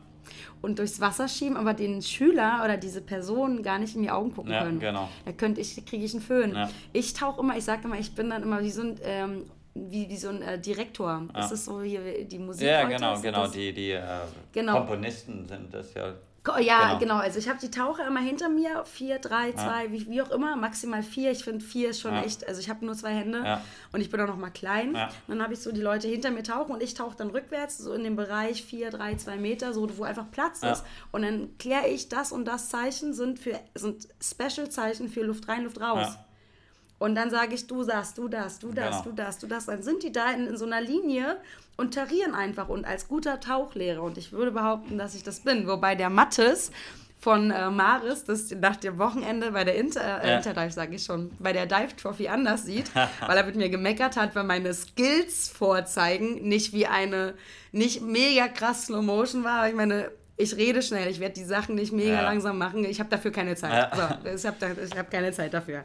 [0.62, 4.34] und durchs Wasser schieben, aber den Schüler oder diese Person gar nicht in die Augen
[4.34, 4.80] gucken ja, können.
[4.80, 5.10] Genau.
[5.26, 6.56] Da könnte ich, kriege ich einen Föhn.
[6.56, 6.70] Ja.
[6.94, 9.44] Ich tauche immer, ich sage immer, ich bin dann immer wie so ein ähm,
[9.74, 11.24] wie, wie so ein äh, Direktor.
[11.28, 11.34] Ja.
[11.34, 12.68] Das ist so hier die Musik.
[12.68, 13.48] Ja, genau, genau.
[13.48, 14.04] Die, die äh,
[14.52, 14.78] genau.
[14.78, 16.14] Komponisten sind das ja.
[16.60, 17.00] Ja, genau.
[17.00, 17.16] genau.
[17.18, 18.84] Also ich habe die Taucher immer hinter mir.
[18.86, 19.92] Vier, drei, zwei, ja.
[19.92, 20.56] wie, wie auch immer.
[20.56, 21.32] Maximal vier.
[21.32, 22.24] Ich finde vier ist schon ja.
[22.24, 22.48] echt.
[22.48, 23.62] Also ich habe nur zwei Hände ja.
[23.92, 24.98] und ich bin auch noch mal klein.
[25.28, 27.94] Dann habe ich so die Leute hinter mir tauchen und ich tauche dann rückwärts, so
[27.94, 30.84] in dem Bereich vier, drei, zwei Meter, so wo einfach Platz ist.
[31.12, 35.64] Und dann kläre ich, das und das Zeichen sind, für, sind Special-Zeichen für Luft rein,
[35.64, 36.18] Luft raus.
[37.00, 39.02] Und dann sage ich, du das, du das, du das, genau.
[39.04, 39.66] du das, du das.
[39.68, 41.38] Dann sind die da in, in so einer Linie
[41.76, 44.02] und tarieren einfach und als guter Tauchlehrer.
[44.02, 45.68] Und ich würde behaupten, dass ich das bin.
[45.68, 46.72] Wobei der Mattes
[47.20, 50.38] von äh, Maris das nach dem Wochenende bei der Inter, äh, ja.
[50.38, 54.18] Interdive, sage ich schon, bei der Dive Trophy anders sieht, weil er mit mir gemeckert
[54.18, 57.34] hat, weil meine Skills vorzeigen nicht wie eine,
[57.72, 59.60] nicht mega krass Slow Motion war.
[59.60, 62.22] Aber ich meine, ich rede schnell, ich werde die Sachen nicht mega ja.
[62.22, 62.86] langsam machen.
[62.86, 63.98] Ich habe dafür keine Zeit.
[63.98, 64.20] Ja.
[64.24, 65.84] So, ich habe hab keine Zeit dafür.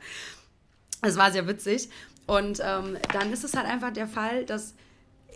[1.02, 1.90] Es war sehr witzig.
[2.26, 4.74] Und ähm, dann ist es halt einfach der Fall, dass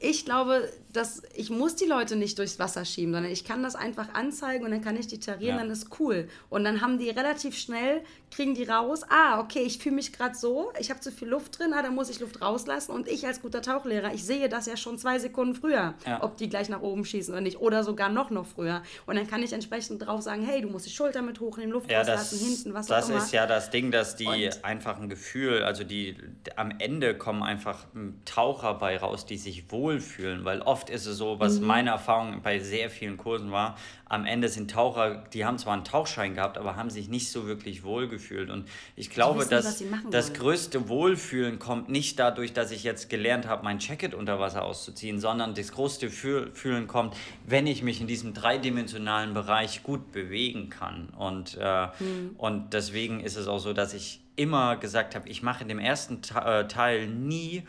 [0.00, 3.74] ich glaube, dass ich muss die Leute nicht durchs Wasser schieben, sondern ich kann das
[3.74, 5.62] einfach anzeigen und dann kann ich die tarieren, ja.
[5.62, 6.28] dann ist cool.
[6.50, 10.34] Und dann haben die relativ schnell, kriegen die raus, ah, okay, ich fühle mich gerade
[10.34, 12.92] so, ich habe zu viel Luft drin, ah, da muss ich Luft rauslassen.
[12.92, 16.22] Und ich als guter Tauchlehrer, ich sehe das ja schon zwei Sekunden früher, ja.
[16.22, 17.58] ob die gleich nach oben schießen oder nicht.
[17.60, 18.82] Oder sogar noch, noch früher.
[19.06, 21.90] Und dann kann ich entsprechend drauf sagen, hey, du musst die Schulter mit hochnehmen, Luft
[21.90, 23.18] ja, rauslassen, das, hinten, was das auch immer.
[23.18, 26.16] Das ist ja das Ding, dass die und einfach ein Gefühl, also die
[26.56, 27.86] am Ende kommen einfach
[28.24, 31.66] Taucher bei raus, die sich wohlfühlen, weil oft ist es so, was mhm.
[31.66, 33.76] meine Erfahrung bei sehr vielen Kursen war,
[34.08, 37.46] am Ende sind Taucher, die haben zwar einen Tauchschein gehabt, aber haben sich nicht so
[37.46, 38.50] wirklich wohlgefühlt.
[38.50, 43.48] Und ich glaube, wissen, dass das größte Wohlfühlen kommt nicht dadurch, dass ich jetzt gelernt
[43.48, 48.06] habe, mein Jacket unter Wasser auszuziehen, sondern das größte Fühlen kommt, wenn ich mich in
[48.06, 51.08] diesem dreidimensionalen Bereich gut bewegen kann.
[51.18, 52.36] Und, äh, mhm.
[52.38, 55.78] und deswegen ist es auch so, dass ich immer gesagt habe, ich mache in dem
[55.78, 57.64] ersten äh, Teil nie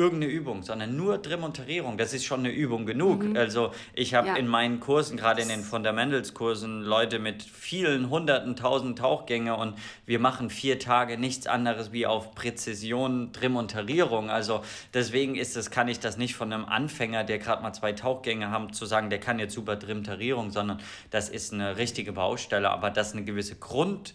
[0.00, 1.98] irgendeine Übung, sondern nur Trimontarierung.
[1.98, 3.22] Das ist schon eine Übung genug.
[3.22, 3.36] Mhm.
[3.36, 4.36] Also ich habe ja.
[4.36, 9.74] in meinen Kursen, gerade in den Fundamentals-Kursen, Leute mit vielen hunderten, tausend Tauchgänge und
[10.06, 14.30] wir machen vier Tage nichts anderes wie auf Präzision Trimontarierung.
[14.30, 14.62] Also
[14.94, 18.50] deswegen ist das, kann ich das nicht von einem Anfänger, der gerade mal zwei Tauchgänge
[18.50, 22.88] haben, zu sagen, der kann jetzt super Trimontarierung, sondern das ist eine richtige Baustelle, aber
[22.88, 24.14] das ist eine gewisse Grund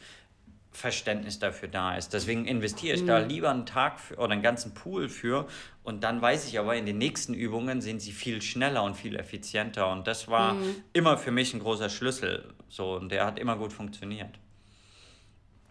[0.76, 2.14] Verständnis dafür da ist.
[2.14, 3.08] Deswegen investiere ich mhm.
[3.08, 5.48] da lieber einen Tag für, oder einen ganzen Pool für
[5.84, 9.16] und dann weiß ich aber, in den nächsten Übungen sind sie viel schneller und viel
[9.16, 10.76] effizienter und das war mhm.
[10.94, 14.38] immer für mich ein großer Schlüssel so und der hat immer gut funktioniert.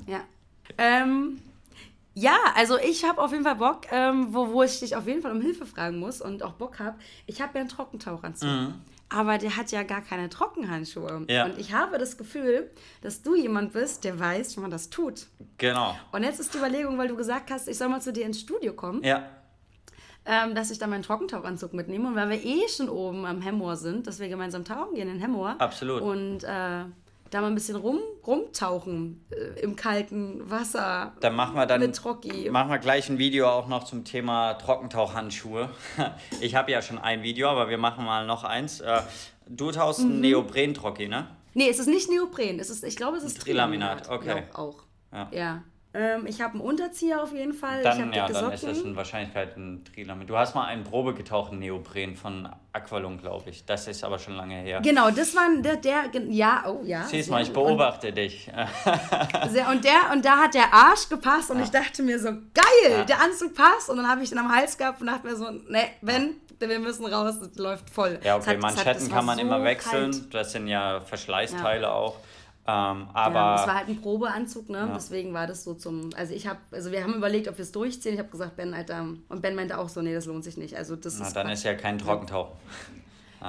[0.07, 0.21] Ja.
[0.79, 1.41] Ähm,
[2.15, 5.21] ja, also ich habe auf jeden Fall Bock, ähm, wo, wo ich dich auf jeden
[5.21, 6.97] Fall um Hilfe fragen muss und auch Bock habe.
[7.27, 8.49] Ich habe ja einen Trockentauchanzug.
[8.49, 8.75] Mhm
[9.15, 11.25] aber der hat ja gar keine Trockenhandschuhe.
[11.29, 11.45] Ja.
[11.45, 12.71] Und ich habe das Gefühl,
[13.01, 15.27] dass du jemand bist, der weiß, wie man das tut.
[15.59, 15.97] Genau.
[16.11, 18.41] Und jetzt ist die Überlegung, weil du gesagt hast, ich soll mal zu dir ins
[18.41, 19.05] Studio kommen.
[19.05, 19.25] Ja.
[20.27, 22.09] Ähm, dass ich da meinen Trockentauchanzug mitnehme.
[22.09, 25.21] Und weil wir eh schon oben am Hemmoor sind, dass wir gemeinsam tauchen gehen in
[25.21, 25.57] Hemmoor.
[25.59, 26.03] Absolut.
[26.03, 26.85] Und äh,
[27.35, 31.13] da mal ein bisschen rum, rumtauchen äh, im kalten Wasser.
[31.21, 32.49] Dann machen wir dann mit Trocki.
[32.49, 35.69] Machen wir gleich ein Video auch noch zum Thema Trockentauchhandschuhe.
[36.41, 38.81] ich habe ja schon ein Video, aber wir machen mal noch eins.
[38.81, 39.03] Äh,
[39.49, 40.13] du tauchst mhm.
[40.13, 41.27] einen Neopren-Trocki, ne?
[41.55, 42.61] Nee, es ist nicht Neopren.
[42.61, 44.09] Es ist, ich glaube, es ist Trilaminat.
[44.09, 44.45] Okay.
[44.49, 44.85] Ja, auch.
[45.13, 45.29] Ja.
[45.33, 45.63] ja.
[45.97, 47.83] Ähm, ich habe einen Unterzieher auf jeden Fall.
[47.83, 50.27] Dann, ja, dann ist das in Wahrscheinlichkeit ein Trilamin.
[50.27, 53.65] Du hast mal einen probegetauchten Neopren von Aqualung, glaube ich.
[53.65, 54.81] Das ist aber schon lange her.
[54.83, 57.05] Genau, das war der, der ja, oh ja.
[57.05, 58.51] Siehst mal, ich beobachte und, dich.
[59.51, 61.65] sehr, und, der, und da hat der Arsch gepasst und ja.
[61.65, 63.05] ich dachte mir so, geil, ja.
[63.05, 63.89] der Anzug passt.
[63.89, 66.81] Und dann habe ich den am Hals gehabt und dachte mir so, ne, wenn, wir
[66.81, 68.19] müssen raus, das läuft voll.
[68.25, 70.11] Ja, okay, hat, Manschetten hat, kann man so immer wechseln.
[70.11, 70.35] Kalt.
[70.35, 72.17] Das sind ja Verschleißteile auch.
[72.67, 74.79] Ähm, aber ja, das war halt ein Probeanzug, ne?
[74.79, 74.95] Ja.
[74.95, 76.11] Deswegen war das so zum.
[76.17, 78.15] Also ich habe, also wir haben überlegt, ob wir es durchziehen.
[78.15, 80.75] Ich habe gesagt, Ben, Alter, und Ben meinte auch so, nee, das lohnt sich nicht.
[80.77, 82.51] Also das Na, ist dann ist ja kein Trockentauch.
[82.51, 82.55] Ja.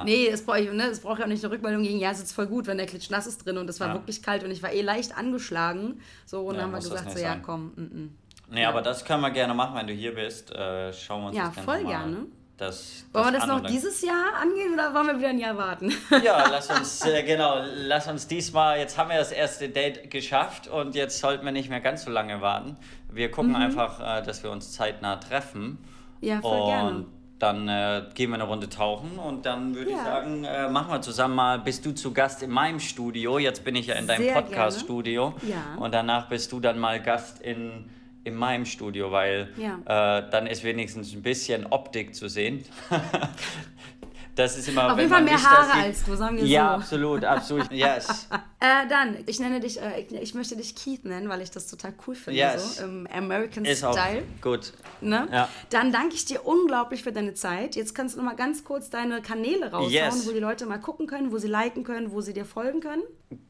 [0.04, 2.34] Nee, es braucht ne, es braucht ja auch nicht eine Rückmeldung gegen, ja, es ist
[2.34, 3.94] voll gut, wenn der Klitsch nass ist drin und es war ja.
[3.94, 6.02] wirklich kalt und ich war eh leicht angeschlagen.
[6.26, 8.10] So, und dann haben wir gesagt, so, ja, komm, mm, mm.
[8.50, 8.68] Nee, ja.
[8.68, 10.50] aber das können wir gerne machen, wenn du hier bist.
[10.50, 12.26] Äh, schauen wir uns ja, das voll mal gerne.
[12.56, 15.58] Das, das wollen wir das noch dieses Jahr angehen oder wollen wir wieder ein Jahr
[15.58, 15.92] warten?
[16.24, 20.66] Ja, lass uns, äh, genau, lass uns diesmal, jetzt haben wir das erste Date geschafft
[20.66, 22.76] und jetzt sollten wir nicht mehr ganz so lange warten.
[23.12, 23.56] Wir gucken mhm.
[23.56, 25.78] einfach, äh, dass wir uns zeitnah treffen.
[26.22, 27.04] Ja, voll und gerne.
[27.38, 29.98] Dann äh, gehen wir eine Runde tauchen und dann würde ja.
[29.98, 33.62] ich sagen, äh, machen wir zusammen mal, bist du zu Gast in meinem Studio, jetzt
[33.62, 35.76] bin ich ja in deinem Podcast-Studio ja.
[35.78, 37.90] und danach bist du dann mal Gast in
[38.26, 39.78] in meinem Studio, weil ja.
[40.18, 42.64] äh, dann ist wenigstens ein bisschen Optik zu sehen.
[44.36, 44.92] Das ist immer.
[44.92, 46.52] Auf jeden Fall mehr Haare als du, sagen wir ja, so.
[46.52, 47.70] Ja, absolut, absolut.
[47.76, 48.28] Yes.
[48.60, 51.94] äh, dann, ich nenne dich, äh, ich möchte dich Keith nennen, weil ich das total
[52.06, 52.38] cool finde.
[52.38, 52.76] Yes.
[52.76, 54.22] So, Im American ist Style.
[54.22, 54.72] Auch gut.
[55.00, 55.26] Ne?
[55.32, 55.48] Ja.
[55.70, 57.76] Dann danke ich dir unglaublich für deine Zeit.
[57.76, 60.26] Jetzt kannst du noch mal ganz kurz deine Kanäle raushauen, yes.
[60.26, 63.02] wo die Leute mal gucken können, wo sie liken können, wo sie dir folgen können.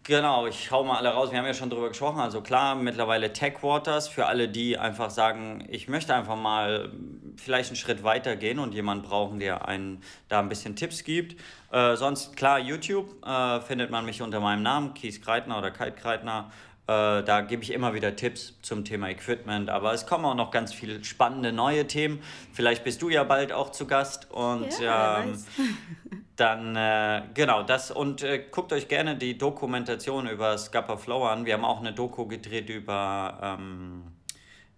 [0.04, 1.32] Genau, ich hau mal alle raus.
[1.32, 2.20] Wir haben ja schon drüber gesprochen.
[2.20, 6.92] Also klar, mittlerweile Tech Waters für alle, die einfach sagen, ich möchte einfach mal
[7.40, 11.40] vielleicht einen Schritt weiter gehen und jemanden brauchen, der einen da ein bisschen Tipps gibt.
[11.72, 15.92] Äh, sonst klar, YouTube äh, findet man mich unter meinem Namen, Kies Kreitner oder Kite
[15.92, 16.50] Kreitner.
[16.88, 20.52] Äh, da gebe ich immer wieder Tipps zum Thema Equipment, aber es kommen auch noch
[20.52, 22.22] ganz viele spannende neue Themen.
[22.52, 25.44] Vielleicht bist du ja bald auch zu Gast und ja, ähm,
[26.36, 31.44] dann äh, genau das und äh, guckt euch gerne die Dokumentation über Scupper Flow an.
[31.44, 34.04] Wir haben auch eine Doku gedreht über ähm,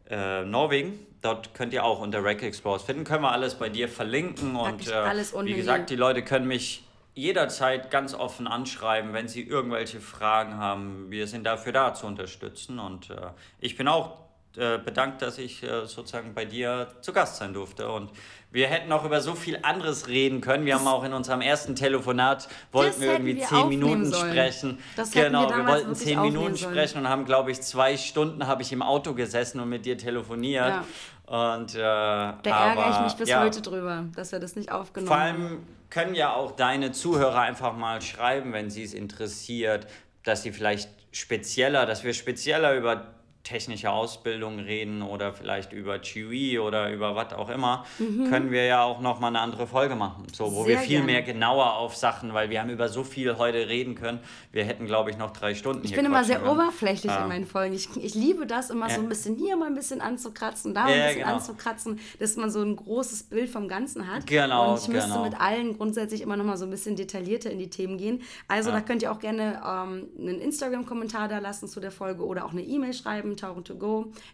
[0.08, 1.07] äh, Norwegen.
[1.20, 3.04] Dort könnt ihr auch unter Rack Explorers finden.
[3.04, 6.84] Können wir alles bei dir verlinken und äh, wie gesagt, die Leute können mich
[7.14, 11.10] jederzeit ganz offen anschreiben, wenn Sie irgendwelche Fragen haben.
[11.10, 15.62] Wir sind dafür da zu unterstützen und äh, ich bin auch äh, bedankt, dass ich
[15.62, 18.10] äh, sozusagen bei dir zu Gast sein durfte und
[18.50, 20.64] wir hätten auch über so viel anderes reden können.
[20.64, 24.30] Wir das haben auch in unserem ersten Telefonat wollten wir irgendwie wir zehn Minuten sollen.
[24.30, 24.78] sprechen.
[24.96, 28.62] Das genau, wir, wir wollten zehn Minuten sprechen und haben, glaube ich, zwei Stunden habe
[28.62, 30.66] ich im Auto gesessen und mit dir telefoniert.
[30.66, 31.54] Ja.
[31.56, 35.10] Und, äh, da ärgere ich mich bis ja, heute drüber, dass wir das nicht aufgenommen
[35.10, 35.36] haben.
[35.36, 39.86] Vor allem können ja auch deine Zuhörer einfach mal schreiben, wenn sie es interessiert,
[40.24, 43.08] dass sie vielleicht spezieller, dass wir spezieller über
[43.48, 48.28] technische Ausbildung reden oder vielleicht über Chewy oder über was auch immer, mhm.
[48.28, 50.96] können wir ja auch noch mal eine andere Folge machen, so wo Sehr wir viel
[50.98, 51.06] gerne.
[51.06, 54.18] mehr genauer auf Sachen, weil wir haben über so viel heute reden können.
[54.52, 55.82] Wir hätten glaube ich noch drei Stunden.
[55.84, 56.50] Ich bin immer sehr können.
[56.50, 57.22] oberflächlich ja.
[57.22, 57.74] in meinen Folgen.
[57.74, 58.96] Ich, ich liebe das immer ja.
[58.96, 61.34] so ein bisschen hier mal ein bisschen anzukratzen, da ja, ein bisschen genau.
[61.36, 64.26] anzukratzen, dass man so ein großes Bild vom Ganzen hat.
[64.26, 64.72] Genau.
[64.72, 65.24] Und ich müsste genau.
[65.24, 68.20] mit allen grundsätzlich immer noch mal so ein bisschen detaillierter in die Themen gehen.
[68.46, 72.44] Also da könnt ihr auch gerne ähm, einen Instagram-Kommentar da lassen zu der Folge oder
[72.44, 73.64] auch eine E-Mail schreiben tauchen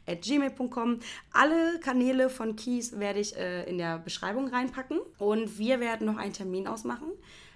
[0.06, 1.00] at gmail.com.
[1.32, 6.16] Alle Kanäle von Keys werde ich äh, in der Beschreibung reinpacken und wir werden noch
[6.16, 7.08] einen Termin ausmachen,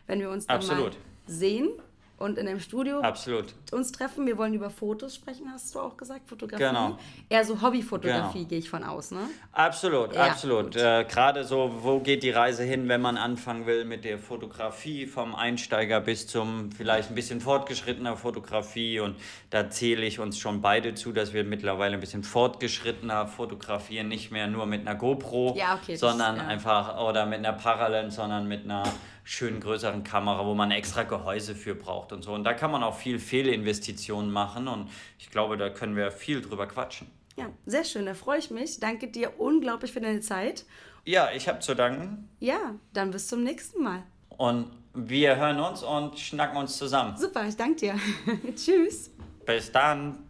[0.07, 0.93] wenn wir uns dann Absolut.
[0.93, 1.71] mal sehen
[2.19, 3.55] und in einem Studio Absolut.
[3.71, 4.27] uns treffen.
[4.27, 6.65] Wir wollen über Fotos sprechen, hast du auch gesagt, Fotografie.
[6.65, 6.99] Genau.
[7.29, 8.49] Eher so Hobbyfotografie genau.
[8.49, 9.21] gehe ich von aus, ne?
[9.53, 10.75] Absolut, ja, absolut.
[10.75, 15.07] Äh, Gerade so, wo geht die Reise hin, wenn man anfangen will mit der Fotografie,
[15.07, 18.99] vom Einsteiger bis zum vielleicht ein bisschen fortgeschrittener Fotografie.
[18.99, 19.17] Und
[19.51, 24.33] da zähle ich uns schon beide zu, dass wir mittlerweile ein bisschen fortgeschrittener fotografieren, nicht
[24.33, 26.51] mehr nur mit einer GoPro, ja, okay, sondern das, ja.
[26.51, 28.83] einfach, oder mit einer Parallel, sondern mit einer
[29.29, 32.33] schönen größeren Kamera, wo man extra Gehäuse für braucht und so.
[32.33, 36.41] Und da kann man auch viel Fehlinvestitionen machen und ich glaube, da können wir viel
[36.41, 37.11] drüber quatschen.
[37.37, 38.81] Ja, sehr schön, da freue ich mich.
[38.81, 40.65] Danke dir unglaublich für deine Zeit.
[41.05, 42.31] Ja, ich habe zu danken.
[42.41, 44.03] Ja, dann bis zum nächsten Mal.
[44.31, 47.15] Und wir hören uns und schnacken uns zusammen.
[47.19, 48.01] Super, ich danke dir.
[48.57, 49.11] Tschüss.
[49.45, 50.27] Bis dann.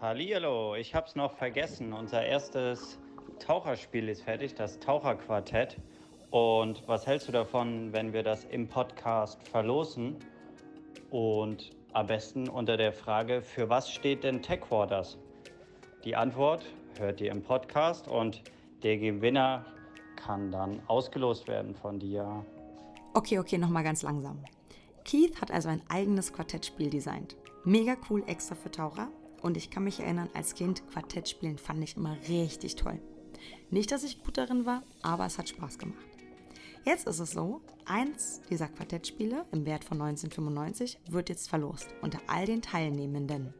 [0.00, 1.92] Hallihallo, ich habe es noch vergessen.
[1.92, 2.98] Unser erstes
[3.40, 5.76] Taucherspiel ist fertig, das Taucherquartett.
[6.30, 10.16] Und was hältst du davon, wenn wir das im Podcast verlosen?
[11.10, 15.16] Und am besten unter der Frage, für was steht denn TechWaters?
[16.04, 16.66] Die Antwort
[16.98, 18.42] hört ihr im Podcast und
[18.82, 19.64] der Gewinner
[20.16, 22.44] kann dann ausgelost werden von dir.
[23.14, 24.38] Okay, okay, nochmal ganz langsam.
[25.04, 27.36] Keith hat also ein eigenes Quartettspiel designt.
[27.64, 29.08] Mega cool extra für Taucher.
[29.40, 33.00] Und ich kann mich erinnern, als Kind Quartettspielen fand ich immer richtig toll.
[33.70, 36.07] Nicht, dass ich gut darin war, aber es hat Spaß gemacht.
[36.88, 42.18] Jetzt ist es so, eins dieser Quartettspiele im Wert von 1995 wird jetzt verlost unter
[42.28, 43.52] all den Teilnehmenden.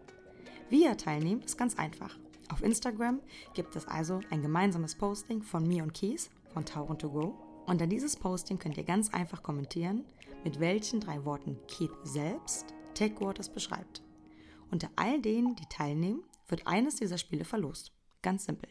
[0.71, 2.19] Wie ihr teilnehmt, ist ganz einfach.
[2.49, 3.21] Auf Instagram
[3.53, 7.35] gibt es also ein gemeinsames Posting von mir und Kies von Tauchen to Go.
[7.67, 10.07] Unter dieses Posting könnt ihr ganz einfach kommentieren,
[10.43, 14.03] mit welchen drei Worten Keith selbst TechWaters beschreibt.
[14.71, 17.93] Unter all denen, die teilnehmen, wird eines dieser Spiele verlost.
[18.23, 18.71] Ganz simpel.